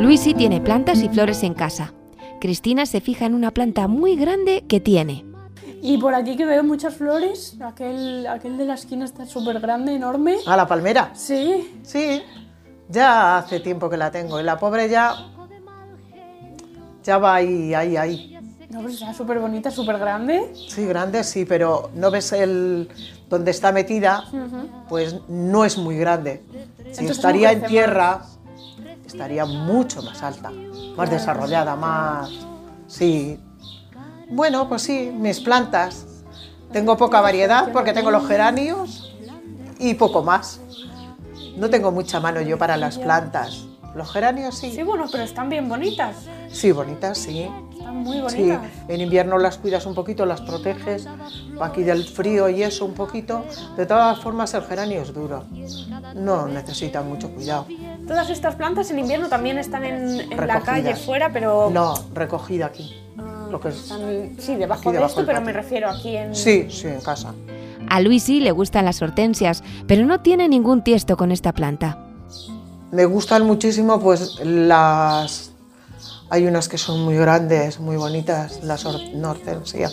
Luisi 0.00 0.34
tiene 0.34 0.60
plantas 0.60 1.02
y 1.02 1.08
flores 1.08 1.42
en 1.42 1.54
casa. 1.54 1.92
Cristina 2.40 2.86
se 2.86 3.00
fija 3.00 3.26
en 3.26 3.34
una 3.34 3.50
planta 3.52 3.88
muy 3.88 4.16
grande 4.16 4.64
que 4.68 4.80
tiene. 4.80 5.24
Y 5.82 5.98
por 5.98 6.14
aquí 6.14 6.36
que 6.36 6.46
veo 6.46 6.62
muchas 6.64 6.94
flores, 6.94 7.56
aquel, 7.60 8.26
aquel 8.26 8.56
de 8.56 8.64
la 8.64 8.74
esquina 8.74 9.04
está 9.04 9.26
súper 9.26 9.60
grande, 9.60 9.94
enorme. 9.94 10.36
¿A 10.46 10.56
la 10.56 10.66
palmera? 10.66 11.10
Sí. 11.14 11.80
Sí, 11.82 12.22
ya 12.88 13.38
hace 13.38 13.60
tiempo 13.60 13.90
que 13.90 13.96
la 13.96 14.10
tengo 14.10 14.40
y 14.40 14.42
la 14.42 14.58
pobre 14.58 14.88
ya, 14.88 15.14
ya 17.02 17.18
va 17.18 17.34
ahí, 17.34 17.74
ahí, 17.74 17.96
ahí. 17.96 18.33
No, 18.74 18.80
pero 18.80 18.92
está 18.92 19.14
súper 19.14 19.38
bonita, 19.38 19.70
súper 19.70 20.00
grande. 20.00 20.52
Sí, 20.68 20.84
grande, 20.84 21.22
sí, 21.22 21.44
pero 21.44 21.90
no 21.94 22.10
ves 22.10 22.32
el 22.32 22.88
donde 23.30 23.52
está 23.52 23.70
metida, 23.70 24.24
pues 24.88 25.14
no 25.28 25.64
es 25.64 25.78
muy 25.78 25.96
grande. 25.96 26.42
Si 26.48 26.88
Entonces 26.88 27.10
estaría 27.10 27.52
en 27.52 27.62
tierra, 27.66 28.22
estaría 29.06 29.44
mucho 29.44 30.02
más 30.02 30.20
alta, 30.24 30.50
más 30.96 31.08
desarrollada, 31.08 31.76
más... 31.76 32.30
Sí. 32.88 33.38
Bueno, 34.28 34.68
pues 34.68 34.82
sí, 34.82 35.12
mis 35.14 35.38
plantas. 35.38 36.04
Tengo 36.72 36.96
poca 36.96 37.20
variedad 37.20 37.70
porque 37.72 37.92
tengo 37.92 38.10
los 38.10 38.26
geranios 38.26 39.14
y 39.78 39.94
poco 39.94 40.24
más. 40.24 40.60
No 41.56 41.70
tengo 41.70 41.92
mucha 41.92 42.18
mano 42.18 42.40
yo 42.40 42.58
para 42.58 42.76
las 42.76 42.98
plantas. 42.98 43.66
Los 43.94 44.12
geranios 44.12 44.58
sí. 44.58 44.72
Sí, 44.72 44.82
bueno, 44.82 45.06
pero 45.12 45.22
están 45.22 45.48
bien 45.48 45.68
bonitas. 45.68 46.16
Sí, 46.50 46.72
bonitas, 46.72 47.18
sí. 47.18 47.48
Muy 47.94 48.16
Sí, 48.28 48.42
bonitas. 48.42 48.60
en 48.88 49.00
invierno 49.00 49.38
las 49.38 49.58
cuidas 49.58 49.86
un 49.86 49.94
poquito, 49.94 50.26
las 50.26 50.40
proteges 50.40 51.06
aquí 51.60 51.82
del 51.82 52.04
frío 52.04 52.48
y 52.48 52.62
eso 52.62 52.84
un 52.84 52.92
poquito. 52.94 53.44
De 53.76 53.86
todas 53.86 54.18
formas, 54.20 54.52
el 54.54 54.62
geranio 54.62 55.00
es 55.02 55.14
duro. 55.14 55.44
No 56.14 56.46
necesita 56.48 57.02
mucho 57.02 57.30
cuidado. 57.30 57.66
Todas 58.06 58.28
estas 58.30 58.56
plantas 58.56 58.90
en 58.90 58.98
invierno 58.98 59.28
también 59.28 59.58
están 59.58 59.84
en, 59.84 60.20
en 60.32 60.46
la 60.46 60.60
calle 60.60 60.94
fuera, 60.96 61.30
pero. 61.32 61.70
No, 61.72 61.94
recogida 62.14 62.66
aquí. 62.66 62.94
Ah, 63.18 63.46
Lo 63.50 63.60
que 63.60 63.68
es- 63.68 63.76
están- 63.76 64.36
sí, 64.38 64.56
debajo 64.56 64.80
aquí 64.80 64.88
de 64.88 64.94
debajo 64.94 65.20
esto, 65.20 65.26
pero 65.26 65.40
me 65.40 65.52
refiero 65.52 65.88
aquí 65.88 66.16
en. 66.16 66.34
Sí, 66.34 66.66
sí, 66.70 66.88
en 66.88 67.00
casa. 67.00 67.32
A 67.88 68.00
Luisi 68.00 68.40
le 68.40 68.50
gustan 68.50 68.84
las 68.86 69.00
hortensias, 69.02 69.62
pero 69.86 70.04
no 70.04 70.20
tiene 70.20 70.48
ningún 70.48 70.82
tiesto 70.82 71.16
con 71.16 71.30
esta 71.32 71.52
planta. 71.52 71.98
Me 72.92 73.04
gustan 73.06 73.44
muchísimo, 73.46 73.98
pues 74.00 74.38
las. 74.44 75.52
Hay 76.34 76.48
unas 76.48 76.68
que 76.68 76.78
son 76.78 77.04
muy 77.04 77.14
grandes, 77.14 77.78
muy 77.78 77.96
bonitas, 77.96 78.64
las 78.64 78.84
hortensia, 78.84 79.88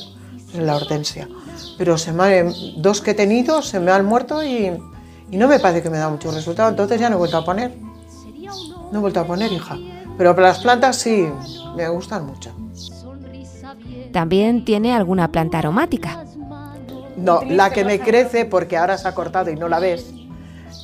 la 0.56 0.76
hortensia. 0.76 1.30
Pero 1.78 2.00
se 2.00 2.14
me 2.14 2.52
dos 2.78 3.00
que 3.02 3.12
he 3.12 3.14
tenido 3.14 3.62
se 3.62 3.80
me 3.80 3.92
han 3.92 4.08
muerto 4.08 4.44
y, 4.44 4.72
y 5.30 5.38
no 5.38 5.48
me 5.48 5.60
parece 5.60 5.84
que 5.84 5.92
me 5.92 6.00
da 6.00 6.10
mucho 6.10 6.32
resultado, 6.32 6.68
entonces 6.72 7.00
ya 7.00 7.12
no 7.12 7.18
he 7.18 7.20
vuelto 7.20 7.38
a 7.38 7.46
poner. 7.46 7.78
No 8.92 8.98
he 8.98 9.02
vuelto 9.02 9.20
a 9.20 9.28
poner, 9.28 9.52
hija. 9.52 9.78
Pero 10.18 10.34
para 10.34 10.48
las 10.48 10.58
plantas 10.58 10.96
sí, 10.96 11.28
me 11.76 11.88
gustan 11.90 12.26
mucho. 12.26 12.52
También 14.12 14.66
tiene 14.66 14.96
alguna 14.96 15.32
planta 15.32 15.60
aromática. 15.60 16.26
No, 17.18 17.44
la 17.44 17.70
que 17.70 17.86
me 17.86 18.00
crece, 18.00 18.46
porque 18.46 18.78
ahora 18.78 18.98
se 18.98 19.08
ha 19.08 19.14
cortado 19.14 19.52
y 19.52 19.56
no 19.58 19.70
la 19.70 19.78
ves, 19.78 20.12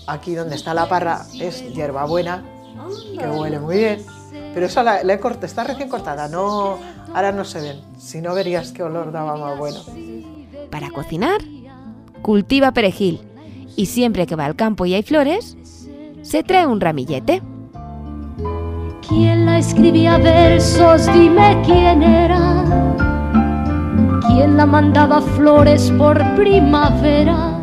aquí 0.05 0.35
donde 0.35 0.53
está 0.53 0.75
la 0.75 0.87
parra, 0.87 1.25
es 1.39 1.67
hierbabuena, 1.73 2.45
que 3.17 3.25
huele 3.25 3.59
muy 3.59 3.77
bien. 3.77 4.16
Pero 4.53 4.65
esa 4.65 4.83
la, 4.83 5.03
la 5.03 5.13
he 5.13 5.19
cort- 5.21 5.43
está 5.43 5.63
recién 5.63 5.87
cortada, 5.89 6.27
no, 6.27 6.77
ahora 7.13 7.31
no 7.31 7.45
se 7.45 7.61
ven. 7.61 7.79
Si 7.97 8.21
no 8.21 8.33
verías 8.33 8.71
qué 8.71 8.83
olor 8.83 9.11
daba 9.11 9.35
más 9.37 9.57
bueno. 9.57 9.79
Para 10.71 10.89
cocinar, 10.89 11.41
cultiva 12.21 12.71
perejil 12.71 13.21
y 13.75 13.85
siempre 13.85 14.25
que 14.25 14.35
va 14.35 14.45
al 14.45 14.55
campo 14.55 14.85
y 14.85 14.93
hay 14.95 15.03
flores, 15.03 15.55
se 16.23 16.43
trae 16.43 16.65
un 16.65 16.81
ramillete. 16.81 17.41
¿Quién 19.07 19.45
la 19.45 19.59
escribía 19.59 20.17
versos? 20.17 21.05
Dime 21.13 21.61
quién 21.65 22.03
era. 22.03 22.63
¿Quién 24.27 24.57
la 24.57 24.65
mandaba 24.65 25.21
flores 25.21 25.91
por 25.97 26.21
primavera? 26.35 27.56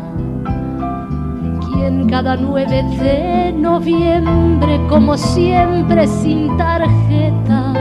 ¿Quién 1.85 2.09
cada 2.09 2.35
9 2.35 2.83
de 2.97 3.53
noviembre, 3.53 4.79
como 4.89 5.15
siempre 5.15 6.07
sin 6.07 6.57
tarjeta, 6.57 7.73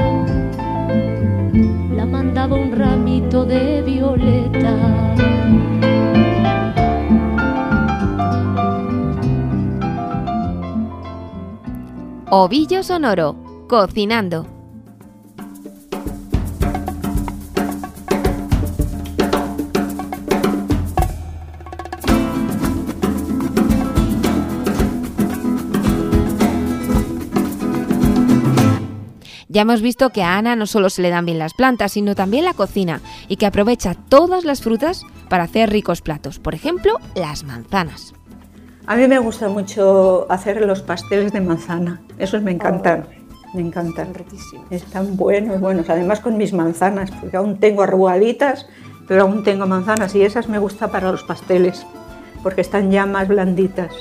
la 1.97 2.05
mandaba 2.05 2.55
un 2.55 2.77
ramito 2.77 3.47
de 3.47 3.81
violeta? 3.81 5.15
Ovillo 12.29 12.83
Sonoro, 12.83 13.37
cocinando. 13.67 14.54
Ya 29.55 29.63
hemos 29.63 29.83
visto 29.83 30.11
que 30.11 30.25
a 30.25 30.37
Ana 30.37 30.57
no 30.57 30.67
solo 30.67 30.91
se 30.91 31.01
le 31.01 31.11
dan 31.11 31.27
bien 31.27 31.39
las 31.39 31.55
plantas, 31.55 31.93
sino 31.93 32.17
también 32.17 32.45
la 32.45 32.55
cocina 32.55 33.01
y 33.29 33.37
que 33.37 33.47
aprovecha 33.47 33.95
todas 33.95 34.45
las 34.45 34.63
frutas 34.63 35.05
para 35.29 35.45
hacer 35.45 35.71
ricos 35.71 36.01
platos, 36.01 36.41
por 36.41 36.57
ejemplo, 36.57 36.99
las 37.15 37.45
manzanas. 37.45 38.15
A 38.89 38.97
mí 38.97 39.07
me 39.07 39.21
gusta 39.21 39.49
mucho 39.49 40.27
hacer 40.29 40.61
los 40.67 40.83
pasteles 40.83 41.33
de 41.33 41.41
manzana, 41.41 42.03
esos 42.19 42.43
me 42.43 42.51
encantan, 42.51 43.07
me 43.55 43.61
encantan. 43.61 44.13
Riquísimos. 44.13 44.67
Están 44.73 45.17
buenos, 45.17 45.61
buenos, 45.61 45.89
además 45.89 46.19
con 46.19 46.37
mis 46.37 46.53
manzanas, 46.53 47.13
porque 47.13 47.37
aún 47.37 47.61
tengo 47.61 47.85
arrugaditas, 47.85 48.67
pero 49.07 49.23
aún 49.23 49.45
tengo 49.45 49.69
manzanas 49.69 50.17
y 50.17 50.23
esas 50.23 50.49
me 50.49 50.59
gusta 50.59 50.89
para 50.89 51.13
los 51.13 51.23
pasteles, 51.23 51.87
porque 52.43 52.63
están 52.63 52.91
ya 52.91 53.07
más 53.07 53.29
blanditas. 53.29 53.93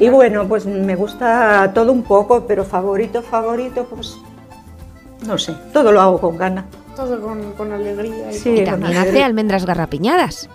Y 0.00 0.08
bueno, 0.08 0.48
pues 0.48 0.64
me 0.64 0.96
gusta 0.96 1.72
todo 1.74 1.92
un 1.92 2.04
poco, 2.04 2.46
pero 2.46 2.64
favorito, 2.64 3.22
favorito, 3.22 3.84
pues 3.84 4.16
no 5.24 5.38
sé, 5.38 5.54
todo 5.72 5.92
lo 5.92 6.00
hago 6.00 6.20
con 6.20 6.36
gana. 6.36 6.64
Todo 6.94 7.20
con, 7.20 7.52
con 7.52 7.72
alegría. 7.72 8.30
Y 8.32 8.34
Sí, 8.34 8.50
Y 8.60 8.64
también 8.64 8.92
alegría. 8.96 9.02
hace 9.02 9.24
almendras 9.24 9.66
garrapiñadas. 9.66 10.48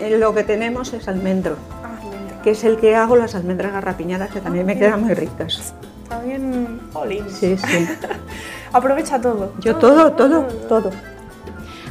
Eh, 0.00 0.16
Lo 0.18 0.34
que 0.34 0.44
tenemos 0.44 0.92
es 0.94 1.06
almendro, 1.08 1.56
Ah, 1.82 1.96
que 2.42 2.50
es 2.52 2.64
el 2.64 2.78
que 2.78 2.96
hago 2.96 3.16
las 3.16 3.34
almendras 3.34 3.72
garrapiñadas, 3.72 4.30
que 4.30 4.40
también 4.40 4.64
me 4.66 4.78
quedan 4.78 5.02
muy 5.02 5.12
ricas. 5.14 5.74
Está 6.02 6.20
bien. 6.20 6.80
Jolín. 6.92 7.24
Sí, 7.28 7.56
sí. 7.58 7.86
Aprovecha 8.72 9.20
todo. 9.20 9.52
Yo 9.60 9.76
todo, 9.76 10.12
todo, 10.12 10.42
todo. 10.68 10.90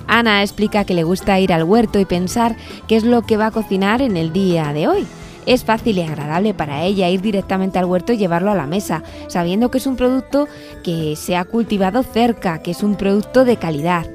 Ana 0.07 0.41
explica 0.41 0.83
que 0.85 0.93
le 0.93 1.03
gusta 1.03 1.39
ir 1.39 1.53
al 1.53 1.63
huerto 1.63 1.99
y 1.99 2.05
pensar 2.05 2.55
qué 2.87 2.95
es 2.95 3.03
lo 3.03 3.21
que 3.21 3.37
va 3.37 3.47
a 3.47 3.51
cocinar 3.51 4.01
en 4.01 4.17
el 4.17 4.33
día 4.33 4.73
de 4.73 4.87
hoy. 4.87 5.07
Es 5.45 5.65
fácil 5.65 5.97
y 5.97 6.01
agradable 6.01 6.53
para 6.53 6.83
ella 6.83 7.09
ir 7.09 7.21
directamente 7.21 7.77
al 7.77 7.85
huerto 7.85 8.13
y 8.13 8.17
llevarlo 8.17 8.51
a 8.51 8.55
la 8.55 8.67
mesa, 8.67 9.03
sabiendo 9.27 9.69
que 9.69 9.77
es 9.77 9.87
un 9.87 9.97
producto 9.97 10.47
que 10.83 11.15
se 11.17 11.35
ha 11.35 11.43
cultivado 11.43 12.03
cerca, 12.03 12.59
que 12.59 12.71
es 12.71 12.81
un 12.81 12.95
producto 12.95 13.43
de 13.43 13.57
calidad. 13.57 14.05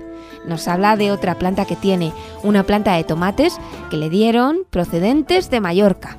Nos 0.46 0.68
habla 0.68 0.96
de 0.96 1.12
otra 1.12 1.34
planta 1.34 1.66
que 1.66 1.76
tiene, 1.76 2.12
una 2.42 2.62
planta 2.62 2.94
de 2.94 3.04
tomates 3.04 3.58
que 3.90 3.98
le 3.98 4.08
dieron 4.08 4.60
procedentes 4.70 5.50
de 5.50 5.60
Mallorca. 5.60 6.16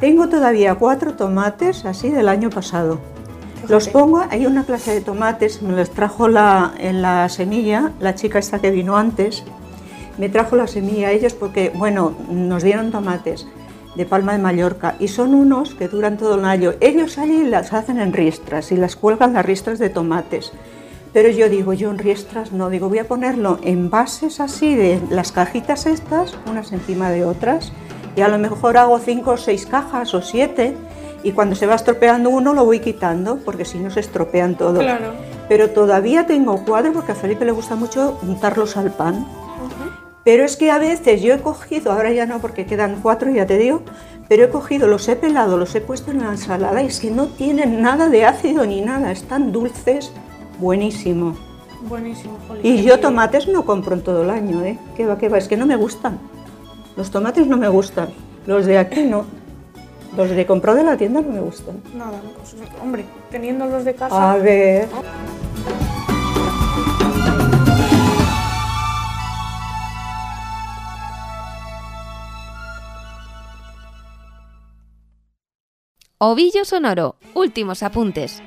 Tengo 0.00 0.28
todavía 0.28 0.76
cuatro 0.76 1.14
tomates 1.14 1.84
así 1.84 2.08
del 2.08 2.28
año 2.28 2.48
pasado. 2.48 3.00
Los 3.68 3.88
pongo, 3.88 4.24
hay 4.30 4.46
una 4.46 4.64
clase 4.64 4.94
de 4.94 5.00
tomates, 5.02 5.60
me 5.60 5.76
los 5.76 5.90
trajo 5.90 6.28
la, 6.28 6.72
en 6.78 7.02
la 7.02 7.28
semilla, 7.28 7.92
la 8.00 8.14
chica 8.14 8.38
esta 8.38 8.60
que 8.60 8.70
vino 8.70 8.96
antes, 8.96 9.44
me 10.16 10.30
trajo 10.30 10.56
la 10.56 10.66
semilla 10.66 11.08
a 11.08 11.10
ellos 11.12 11.34
porque, 11.34 11.70
bueno, 11.74 12.14
nos 12.30 12.62
dieron 12.62 12.90
tomates 12.90 13.46
de 13.98 14.06
Palma 14.06 14.32
de 14.32 14.38
Mallorca 14.38 14.94
y 15.00 15.08
son 15.08 15.34
unos 15.34 15.74
que 15.74 15.88
duran 15.88 16.16
todo 16.16 16.36
el 16.36 16.44
año. 16.44 16.72
Ellos 16.80 17.18
allí 17.18 17.44
las 17.44 17.72
hacen 17.72 17.98
en 17.98 18.12
riestras 18.12 18.70
y 18.70 18.76
las 18.76 18.94
cuelgan 18.94 19.34
las 19.34 19.44
riestras 19.44 19.80
de 19.80 19.90
tomates. 19.90 20.52
Pero 21.12 21.30
yo 21.30 21.48
digo, 21.48 21.72
yo 21.72 21.90
en 21.90 21.98
riestras 21.98 22.52
no, 22.52 22.70
digo, 22.70 22.88
voy 22.88 23.00
a 23.00 23.08
ponerlo 23.08 23.58
en 23.64 23.90
bases 23.90 24.38
así 24.38 24.76
de 24.76 25.00
las 25.10 25.32
cajitas 25.32 25.86
estas, 25.86 26.36
unas 26.48 26.70
encima 26.70 27.10
de 27.10 27.24
otras, 27.24 27.72
y 28.14 28.20
a 28.20 28.28
lo 28.28 28.38
mejor 28.38 28.76
hago 28.76 29.00
cinco 29.00 29.32
o 29.32 29.36
seis 29.36 29.66
cajas 29.66 30.14
o 30.14 30.22
siete, 30.22 30.76
y 31.24 31.32
cuando 31.32 31.56
se 31.56 31.66
va 31.66 31.74
estropeando 31.74 32.30
uno 32.30 32.54
lo 32.54 32.64
voy 32.64 32.78
quitando, 32.78 33.38
porque 33.44 33.64
si 33.64 33.78
no 33.78 33.90
se 33.90 33.98
estropean 33.98 34.56
todo. 34.56 34.78
Claro. 34.78 35.12
Pero 35.48 35.70
todavía 35.70 36.24
tengo 36.24 36.64
cuadro 36.64 36.92
porque 36.92 37.12
a 37.12 37.16
Felipe 37.16 37.44
le 37.44 37.52
gusta 37.52 37.74
mucho 37.74 38.16
untarlos 38.22 38.76
al 38.76 38.92
pan. 38.92 39.26
Pero 40.28 40.44
es 40.44 40.58
que 40.58 40.70
a 40.70 40.78
veces 40.78 41.22
yo 41.22 41.32
he 41.32 41.40
cogido, 41.40 41.90
ahora 41.90 42.12
ya 42.12 42.26
no 42.26 42.38
porque 42.38 42.66
quedan 42.66 43.00
cuatro, 43.00 43.30
ya 43.30 43.46
te 43.46 43.56
digo, 43.56 43.80
pero 44.28 44.44
he 44.44 44.50
cogido, 44.50 44.86
los 44.86 45.08
he 45.08 45.16
pelado, 45.16 45.56
los 45.56 45.74
he 45.74 45.80
puesto 45.80 46.10
en 46.10 46.18
la 46.18 46.28
ensalada 46.32 46.82
y 46.82 46.88
es 46.88 47.00
que 47.00 47.10
no 47.10 47.28
tienen 47.28 47.80
nada 47.80 48.10
de 48.10 48.26
ácido 48.26 48.66
ni 48.66 48.82
nada, 48.82 49.10
están 49.10 49.52
dulces, 49.52 50.12
buenísimo. 50.58 51.34
Buenísimo, 51.88 52.36
jolín. 52.46 52.62
Y 52.62 52.82
yo 52.82 53.00
tomates 53.00 53.48
no 53.48 53.64
compro 53.64 53.94
en 53.94 54.02
todo 54.02 54.22
el 54.22 54.28
año, 54.28 54.62
¿eh? 54.64 54.78
¿Qué 54.98 55.06
va, 55.06 55.16
qué 55.16 55.30
va? 55.30 55.38
Es 55.38 55.48
que 55.48 55.56
no 55.56 55.64
me 55.64 55.76
gustan. 55.76 56.18
Los 56.94 57.10
tomates 57.10 57.46
no 57.46 57.56
me 57.56 57.68
gustan, 57.68 58.10
los 58.44 58.66
de 58.66 58.76
aquí 58.76 59.04
no. 59.04 59.24
Los 60.14 60.28
de 60.28 60.44
comprado 60.44 60.76
de 60.76 60.84
la 60.84 60.98
tienda 60.98 61.22
no 61.22 61.32
me 61.32 61.40
gustan. 61.40 61.82
Nada, 61.96 62.20
pues, 62.36 62.54
hombre, 62.82 63.06
teniendo 63.30 63.64
los 63.64 63.82
de 63.82 63.94
casa. 63.94 64.32
A 64.32 64.36
ver. 64.36 64.88
Ovillo 76.20 76.64
Sonoro, 76.64 77.14
últimos 77.32 77.84
apuntes. 77.84 78.42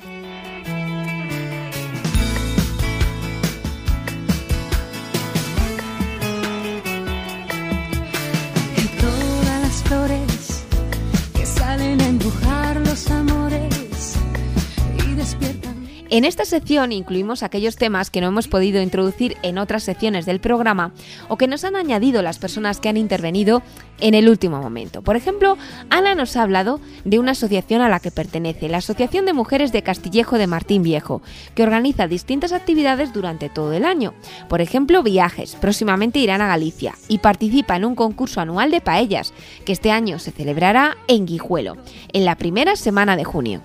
En 16.13 16.25
esta 16.25 16.43
sección 16.43 16.91
incluimos 16.91 17.41
aquellos 17.41 17.77
temas 17.77 18.11
que 18.11 18.19
no 18.19 18.27
hemos 18.27 18.49
podido 18.49 18.81
introducir 18.81 19.37
en 19.43 19.57
otras 19.57 19.83
secciones 19.83 20.25
del 20.25 20.41
programa 20.41 20.91
o 21.29 21.37
que 21.37 21.47
nos 21.47 21.63
han 21.63 21.77
añadido 21.77 22.21
las 22.21 22.37
personas 22.37 22.81
que 22.81 22.89
han 22.89 22.97
intervenido 22.97 23.63
en 24.01 24.13
el 24.13 24.27
último 24.27 24.61
momento. 24.61 25.01
Por 25.03 25.15
ejemplo, 25.15 25.57
Ana 25.89 26.13
nos 26.13 26.35
ha 26.35 26.41
hablado 26.41 26.81
de 27.05 27.17
una 27.17 27.31
asociación 27.31 27.81
a 27.81 27.87
la 27.87 28.01
que 28.01 28.11
pertenece, 28.11 28.67
la 28.67 28.79
Asociación 28.79 29.25
de 29.25 29.31
Mujeres 29.31 29.71
de 29.71 29.83
Castillejo 29.83 30.37
de 30.37 30.47
Martín 30.47 30.83
Viejo, 30.83 31.21
que 31.55 31.63
organiza 31.63 32.09
distintas 32.09 32.51
actividades 32.51 33.13
durante 33.13 33.47
todo 33.47 33.71
el 33.71 33.85
año. 33.85 34.13
Por 34.49 34.59
ejemplo, 34.59 35.03
viajes, 35.03 35.55
próximamente 35.55 36.19
irán 36.19 36.41
a 36.41 36.47
Galicia 36.47 36.93
y 37.07 37.19
participa 37.19 37.77
en 37.77 37.85
un 37.85 37.95
concurso 37.95 38.41
anual 38.41 38.69
de 38.69 38.81
paellas, 38.81 39.33
que 39.63 39.71
este 39.71 39.91
año 39.91 40.19
se 40.19 40.31
celebrará 40.31 40.97
en 41.07 41.25
Guijuelo, 41.25 41.77
en 42.11 42.25
la 42.25 42.35
primera 42.35 42.75
semana 42.75 43.15
de 43.15 43.23
junio. 43.23 43.61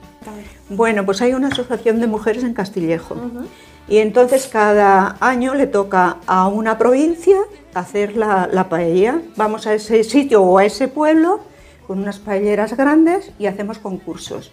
Bueno, 0.68 1.04
pues 1.04 1.22
hay 1.22 1.34
una 1.34 1.48
asociación 1.48 2.00
de 2.00 2.06
mujeres 2.06 2.42
en 2.44 2.54
Castillejo. 2.54 3.16
Y 3.88 3.98
entonces 3.98 4.48
cada 4.48 5.16
año 5.20 5.54
le 5.54 5.66
toca 5.66 6.16
a 6.26 6.48
una 6.48 6.76
provincia 6.76 7.36
hacer 7.74 8.16
la, 8.16 8.48
la 8.52 8.68
paella. 8.68 9.20
Vamos 9.36 9.66
a 9.66 9.74
ese 9.74 10.02
sitio 10.02 10.42
o 10.42 10.58
a 10.58 10.64
ese 10.64 10.88
pueblo 10.88 11.40
con 11.86 12.00
unas 12.00 12.18
paelleras 12.18 12.76
grandes 12.76 13.30
y 13.38 13.46
hacemos 13.46 13.78
concursos. 13.78 14.50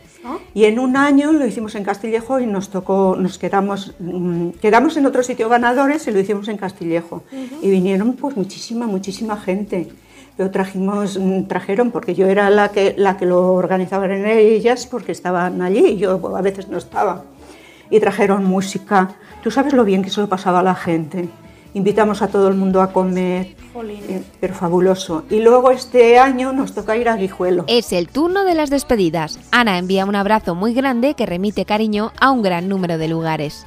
Y 0.54 0.66
en 0.66 0.80
un 0.80 0.96
año 0.96 1.32
lo 1.32 1.46
hicimos 1.46 1.76
en 1.76 1.84
Castillejo 1.84 2.40
y 2.40 2.46
nos 2.46 2.70
tocó, 2.70 3.16
nos 3.18 3.38
quedamos, 3.38 3.96
mm, 4.00 4.50
quedamos 4.62 4.96
en 4.98 5.06
otro 5.06 5.24
sitio 5.24 5.50
ganadores 5.50 6.08
y 6.08 6.12
lo 6.12 6.20
hicimos 6.20 6.48
en 6.48 6.58
Castillejo. 6.58 7.24
Y 7.62 7.70
vinieron 7.70 8.14
pues 8.14 8.38
muchísima, 8.38 8.86
muchísima 8.86 9.38
gente. 9.38 9.90
Pero 10.36 10.52
trajimos, 10.52 11.18
mm, 11.20 11.44
trajeron, 11.44 11.92
porque 11.92 12.16
yo 12.16 12.28
era 12.28 12.50
la 12.50 12.70
que, 12.70 12.96
la 12.98 13.18
que 13.18 13.26
lo 13.26 13.54
organizaba 13.54 14.06
en 14.06 14.26
ellas, 14.26 14.88
porque 14.88 15.12
estaban 15.12 15.62
allí 15.62 15.86
y 15.86 15.98
yo 15.98 16.36
a 16.36 16.42
veces 16.42 16.70
no 16.70 16.78
estaba. 16.78 17.24
Y 17.90 18.00
trajeron 18.00 18.44
música. 18.46 19.16
Tú 19.44 19.52
sabes 19.52 19.74
lo 19.74 19.84
bien 19.84 20.02
que 20.02 20.10
se 20.10 20.22
lo 20.22 20.28
pasaba 20.28 20.60
a 20.60 20.64
la 20.64 20.76
gente. 20.76 21.30
Invitamos 21.76 22.22
a 22.22 22.28
todo 22.28 22.48
el 22.50 22.54
mundo 22.54 22.82
a 22.82 22.94
comer, 22.94 23.56
eh, 24.08 24.24
pero 24.40 24.54
fabuloso. 24.54 25.24
Y 25.30 25.40
luego 25.40 25.72
este 25.72 26.20
año 26.20 26.54
nos 26.54 26.74
toca 26.74 26.96
ir 26.98 27.10
a 27.10 27.16
Guijuelo. 27.16 27.66
Es 27.68 27.94
el 27.94 28.10
turno 28.10 28.44
de 28.44 28.54
las 28.54 28.70
despedidas. 28.70 29.40
Ana 29.52 29.80
envía 29.80 30.06
un 30.06 30.16
abrazo 30.16 30.54
muy 30.54 30.76
grande 30.76 31.16
que 31.16 31.26
remite 31.26 31.66
cariño 31.66 32.12
a 32.20 32.30
un 32.30 32.44
gran 32.44 32.70
número 32.70 33.00
de 33.00 33.08
lugares. 33.08 33.66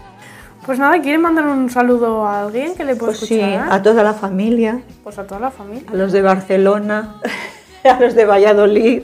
Pues 0.67 0.79
nada, 0.81 1.01
¿quieren 1.01 1.21
mandar 1.23 1.47
un 1.47 1.71
saludo 1.71 2.27
a 2.27 2.43
alguien 2.43 2.75
que 2.75 2.85
le 2.85 2.97
pueda 2.97 3.13
Pues 3.13 3.21
sí, 3.29 3.39
escuchar? 3.41 3.73
a 3.73 3.83
toda 3.83 4.03
la 4.03 4.15
familia, 4.15 4.81
Pues 5.05 5.17
a 5.19 5.25
toda 5.27 5.41
la 5.41 5.51
familia. 5.53 5.89
a 5.91 5.95
los 5.95 6.11
de 6.13 6.23
Barcelona, 6.23 7.21
a 7.85 8.01
los 8.01 8.15
de 8.15 8.25
Valladolid, 8.25 9.03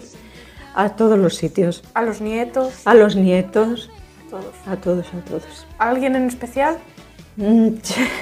A 0.75 0.89
todos 0.91 1.19
los 1.19 1.37
sitios. 1.37 1.85
A 1.95 2.03
los 2.03 2.21
nietos. 2.23 2.73
A 2.87 2.95
los 2.95 3.15
nietos. 3.15 3.91
A 4.27 4.31
todos. 4.31 4.55
A 4.67 4.77
todos, 4.77 5.07
a 5.09 5.25
todos. 5.29 5.67
¿A 5.79 5.89
¿Alguien 5.91 6.17
en 6.17 6.27
especial? 6.27 6.79
Mm, 7.37 7.69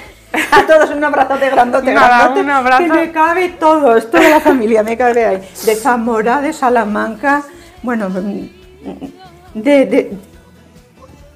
a 0.51 0.67
todos 0.67 0.89
un 0.91 1.03
abrazote 1.03 1.49
grandote, 1.49 1.93
Nada, 1.93 2.07
grandote, 2.17 2.41
un 2.41 2.49
abrazo. 2.49 2.83
que 2.83 2.89
me 2.89 3.11
cabe 3.11 3.49
todos, 3.57 4.11
toda 4.11 4.29
la 4.29 4.39
familia 4.41 4.83
me 4.83 4.97
cabe 4.97 5.25
ahí. 5.25 5.49
De 5.65 5.75
Zamora, 5.75 6.41
de 6.41 6.51
Salamanca, 6.53 7.43
bueno, 7.81 8.09
mm, 8.09 8.49
de, 9.55 9.85
de, 9.85 10.17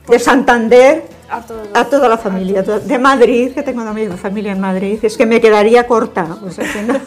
de 0.09 0.19
Santander, 0.19 1.14
A 1.29 1.41
todos. 1.41 1.67
a 1.73 1.85
toda 1.85 2.07
la 2.09 2.17
familia, 2.17 2.61
de 2.61 2.99
Madrid, 2.99 3.51
que 3.53 3.63
tengo 3.63 3.83
también 3.83 4.17
familia 4.17 4.51
en 4.51 4.59
Madrid, 4.59 4.99
es 5.03 5.17
que 5.17 5.25
me 5.25 5.41
quedaría 5.41 5.87
corta, 5.87 6.37
o 6.45 6.49
sea 6.51 6.65
que 6.71 6.81
no. 6.83 6.93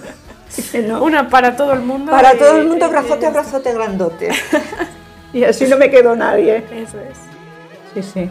que 0.72 0.80
no. 0.80 1.02
Una 1.02 1.28
para 1.28 1.56
todo 1.56 1.72
el 1.72 1.80
mundo. 1.80 2.10
Para 2.10 2.34
y- 2.34 2.38
todo 2.38 2.58
el 2.58 2.66
mundo, 2.66 2.84
y- 2.84 2.88
abrazote, 2.88 3.26
abrazote 3.26 3.72
grandote. 3.72 4.30
Y 5.30 5.44
así 5.44 5.66
no 5.66 5.76
me 5.76 5.90
quedó 5.90 6.16
nadie. 6.16 6.64
Eso 6.72 6.96
es. 7.00 7.18
Sí, 7.92 8.10
sí. 8.14 8.30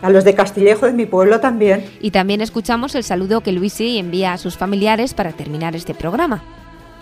A 0.00 0.08
los 0.08 0.24
de 0.24 0.34
Castillejo, 0.34 0.86
de 0.86 0.94
mi 0.94 1.04
pueblo 1.04 1.38
también. 1.38 1.84
Y 2.00 2.12
también 2.12 2.40
escuchamos 2.40 2.94
el 2.94 3.04
saludo 3.04 3.42
que 3.42 3.52
Luisi 3.52 3.98
envía 3.98 4.32
a 4.32 4.38
sus 4.38 4.56
familiares 4.56 5.12
para 5.12 5.32
terminar 5.32 5.76
este 5.76 5.92
programa. 5.92 6.42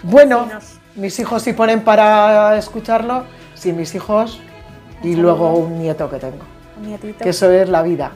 Bueno, 0.03 0.49
mis 0.97 1.16
hijos 1.20 1.43
sí 1.45 1.53
ponen 1.53 1.83
para 1.83 2.59
escucharlo, 2.59 3.26
sí, 3.55 3.72
mis 3.72 3.95
hijos 3.95 4.41
y 5.05 5.14
luego 5.14 5.53
un 5.55 5.79
nieto 5.79 6.11
que 6.11 6.16
tengo. 6.18 6.45
Nietito. 6.81 7.24
Que 7.24 7.31
eso 7.31 7.51
es 7.51 7.68
la 7.68 7.83
vida. 7.83 8.12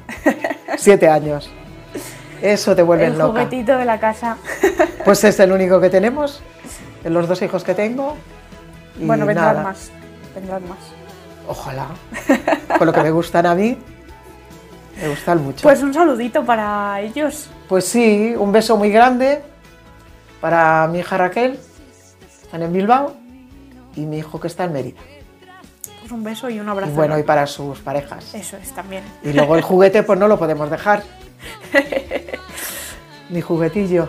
Siete 0.76 1.08
años. 1.08 1.50
Eso 2.40 2.74
te 2.74 2.82
vuelve 2.82 3.06
el 3.06 3.18
loca. 3.18 3.44
juguetito 3.44 3.76
de 3.76 3.84
la 3.84 4.00
casa. 4.00 4.36
Pues 5.04 5.22
es 5.24 5.38
el 5.40 5.52
único 5.52 5.80
que 5.80 5.90
tenemos, 5.90 6.42
de 7.02 7.10
los 7.10 7.28
dos 7.28 7.40
hijos 7.42 7.64
que 7.64 7.74
tengo. 7.74 8.16
y 9.00 9.06
bueno, 9.06 9.26
vendrán 9.26 9.54
nada. 9.54 9.62
más. 9.62 9.90
Vendrán 10.34 10.68
más. 10.68 10.78
Ojalá. 11.48 11.86
Con 12.78 12.86
lo 12.86 12.92
que 12.92 13.00
me 13.02 13.10
gustan 13.10 13.46
a 13.46 13.54
mí, 13.54 13.78
me 15.00 15.08
gustan 15.08 15.42
mucho. 15.42 15.62
Pues 15.62 15.82
un 15.82 15.92
saludito 15.92 16.44
para 16.44 17.00
ellos. 17.00 17.50
Pues 17.68 17.84
sí, 17.84 18.34
un 18.36 18.52
beso 18.52 18.76
muy 18.76 18.90
grande 18.90 19.42
para 20.40 20.88
mi 20.88 21.00
hija 21.00 21.16
Raquel, 21.18 21.52
que 21.52 22.44
están 22.44 22.62
en 22.62 22.72
Bilbao, 22.72 23.14
y 23.94 24.00
mi 24.06 24.18
hijo 24.18 24.40
que 24.40 24.48
está 24.48 24.64
en 24.64 24.72
Mérida. 24.72 25.00
Un 26.12 26.22
beso 26.24 26.50
y 26.50 26.60
un 26.60 26.66
Y 26.66 26.70
abrazo. 26.70 26.92
bueno, 26.92 27.18
y 27.18 27.22
para 27.22 27.46
sus 27.46 27.78
parejas. 27.80 28.34
Eso 28.34 28.56
es 28.58 28.70
también. 28.72 29.02
Y 29.22 29.32
luego 29.32 29.56
el 29.56 29.62
juguete, 29.62 30.02
pues 30.02 30.18
no 30.18 30.28
lo 30.28 30.38
podemos 30.38 30.70
dejar. 30.70 31.02
Mi 33.30 33.40
juguetillo. 33.40 34.08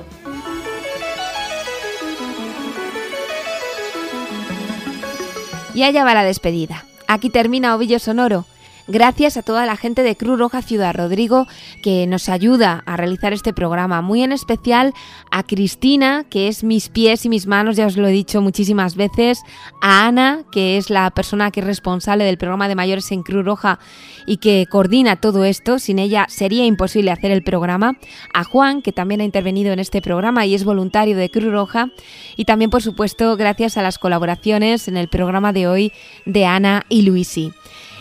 Y 5.74 5.84
allá 5.84 6.04
va 6.04 6.14
la 6.14 6.24
despedida. 6.24 6.86
Aquí 7.08 7.30
termina 7.30 7.76
Ovillo 7.76 7.99
Sonoro. 7.99 8.45
Gracias 8.88 9.38
a 9.38 9.44
toda 9.44 9.66
la 9.66 9.78
gente 9.78 10.04
de 10.04 10.18
Cruz 10.18 10.38
Roja 10.38 10.62
Ciudad 10.62 10.94
Rodrigo 10.94 11.48
que 11.82 12.06
nos 12.06 12.28
ayuda 12.28 12.84
a 12.86 12.98
realizar 12.98 13.32
este 13.32 13.54
programa. 13.54 14.02
Muy 14.02 14.24
en 14.24 14.34
especial 14.34 14.94
a 15.32 15.44
Cristina, 15.44 16.26
que 16.30 16.50
es 16.50 16.66
mis 16.66 16.90
pies 16.90 17.24
y 17.24 17.30
mis 17.30 17.48
manos, 17.48 17.78
ya 17.78 17.88
os 17.88 17.96
lo 17.96 18.10
he 18.10 18.12
dicho 18.12 18.42
muchísimas 18.42 18.96
veces. 18.98 19.40
A 19.82 20.06
Ana, 20.06 20.44
que 20.52 20.76
es 20.76 20.90
la 20.90 21.10
persona 21.12 21.50
que 21.50 21.62
es 21.62 21.66
responsable 21.66 22.26
del 22.26 22.38
programa 22.38 22.68
de 22.68 22.76
mayores 22.76 23.10
en 23.14 23.24
Cruz 23.24 23.46
Roja 23.46 23.80
y 24.26 24.38
que 24.38 24.68
coordina 24.70 25.16
todo 25.16 25.46
esto. 25.46 25.80
Sin 25.80 25.98
ella 25.98 26.26
sería 26.28 26.66
imposible 26.66 27.12
hacer 27.12 27.32
el 27.32 27.42
programa. 27.42 27.98
A 28.34 28.44
Juan, 28.44 28.82
que 28.82 28.92
también 28.92 29.22
ha 29.22 29.26
intervenido 29.26 29.72
en 29.72 29.80
este 29.80 30.02
programa 30.02 30.46
y 30.46 30.56
es 30.56 30.66
voluntario 30.66 31.16
de 31.16 31.32
Cruz 31.32 31.54
Roja. 31.54 31.90
Y 32.36 32.44
también, 32.44 32.70
por 32.70 32.82
supuesto, 32.82 33.38
gracias 33.38 33.78
a 33.78 33.82
las 33.82 33.98
colaboraciones 33.98 34.90
en 34.90 34.98
el 34.98 35.08
programa 35.08 35.54
de 35.54 35.68
hoy 35.68 35.94
de 36.26 36.46
Ana 36.46 36.86
y 36.90 37.04
Luisi. 37.04 37.54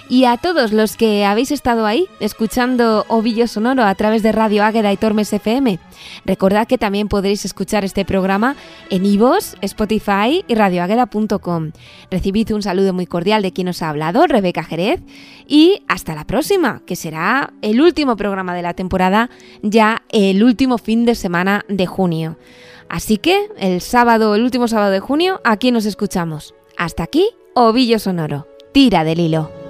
Y 0.08 0.24
a 0.24 0.36
todos 0.36 0.72
los 0.72 0.96
que 0.96 1.24
habéis 1.24 1.50
estado 1.50 1.86
ahí 1.86 2.06
escuchando 2.20 3.06
Ovillo 3.08 3.46
Sonoro 3.46 3.84
a 3.84 3.94
través 3.94 4.22
de 4.22 4.32
Radio 4.32 4.64
Águeda 4.64 4.92
y 4.92 4.96
Tormes 4.96 5.32
FM, 5.32 5.78
recordad 6.24 6.66
que 6.66 6.76
también 6.76 7.08
podréis 7.08 7.44
escuchar 7.44 7.84
este 7.84 8.04
programa 8.04 8.56
en 8.90 9.06
iVoox, 9.06 9.54
Spotify 9.62 10.44
y 10.46 10.54
radioagueda.com. 10.54 11.72
Recibid 12.10 12.52
un 12.52 12.62
saludo 12.62 12.92
muy 12.92 13.06
cordial 13.06 13.42
de 13.42 13.52
quien 13.52 13.68
os 13.68 13.82
ha 13.82 13.88
hablado, 13.88 14.26
Rebeca 14.26 14.64
Jerez, 14.64 15.00
y 15.46 15.82
hasta 15.88 16.14
la 16.14 16.26
próxima, 16.26 16.82
que 16.86 16.96
será 16.96 17.52
el 17.62 17.80
último 17.80 18.16
programa 18.16 18.54
de 18.54 18.62
la 18.62 18.74
temporada, 18.74 19.30
ya 19.62 20.02
el 20.10 20.44
último 20.44 20.78
fin 20.78 21.04
de 21.04 21.14
semana 21.14 21.64
de 21.68 21.86
junio. 21.86 22.36
Así 22.88 23.16
que 23.16 23.48
el 23.56 23.80
sábado, 23.80 24.34
el 24.34 24.42
último 24.42 24.68
sábado 24.68 24.90
de 24.90 25.00
junio, 25.00 25.40
aquí 25.44 25.70
nos 25.70 25.86
escuchamos. 25.86 26.54
Hasta 26.76 27.04
aquí, 27.04 27.30
Ovillo 27.54 27.98
Sonoro. 27.98 28.46
Tira 28.72 29.04
del 29.04 29.20
hilo. 29.20 29.61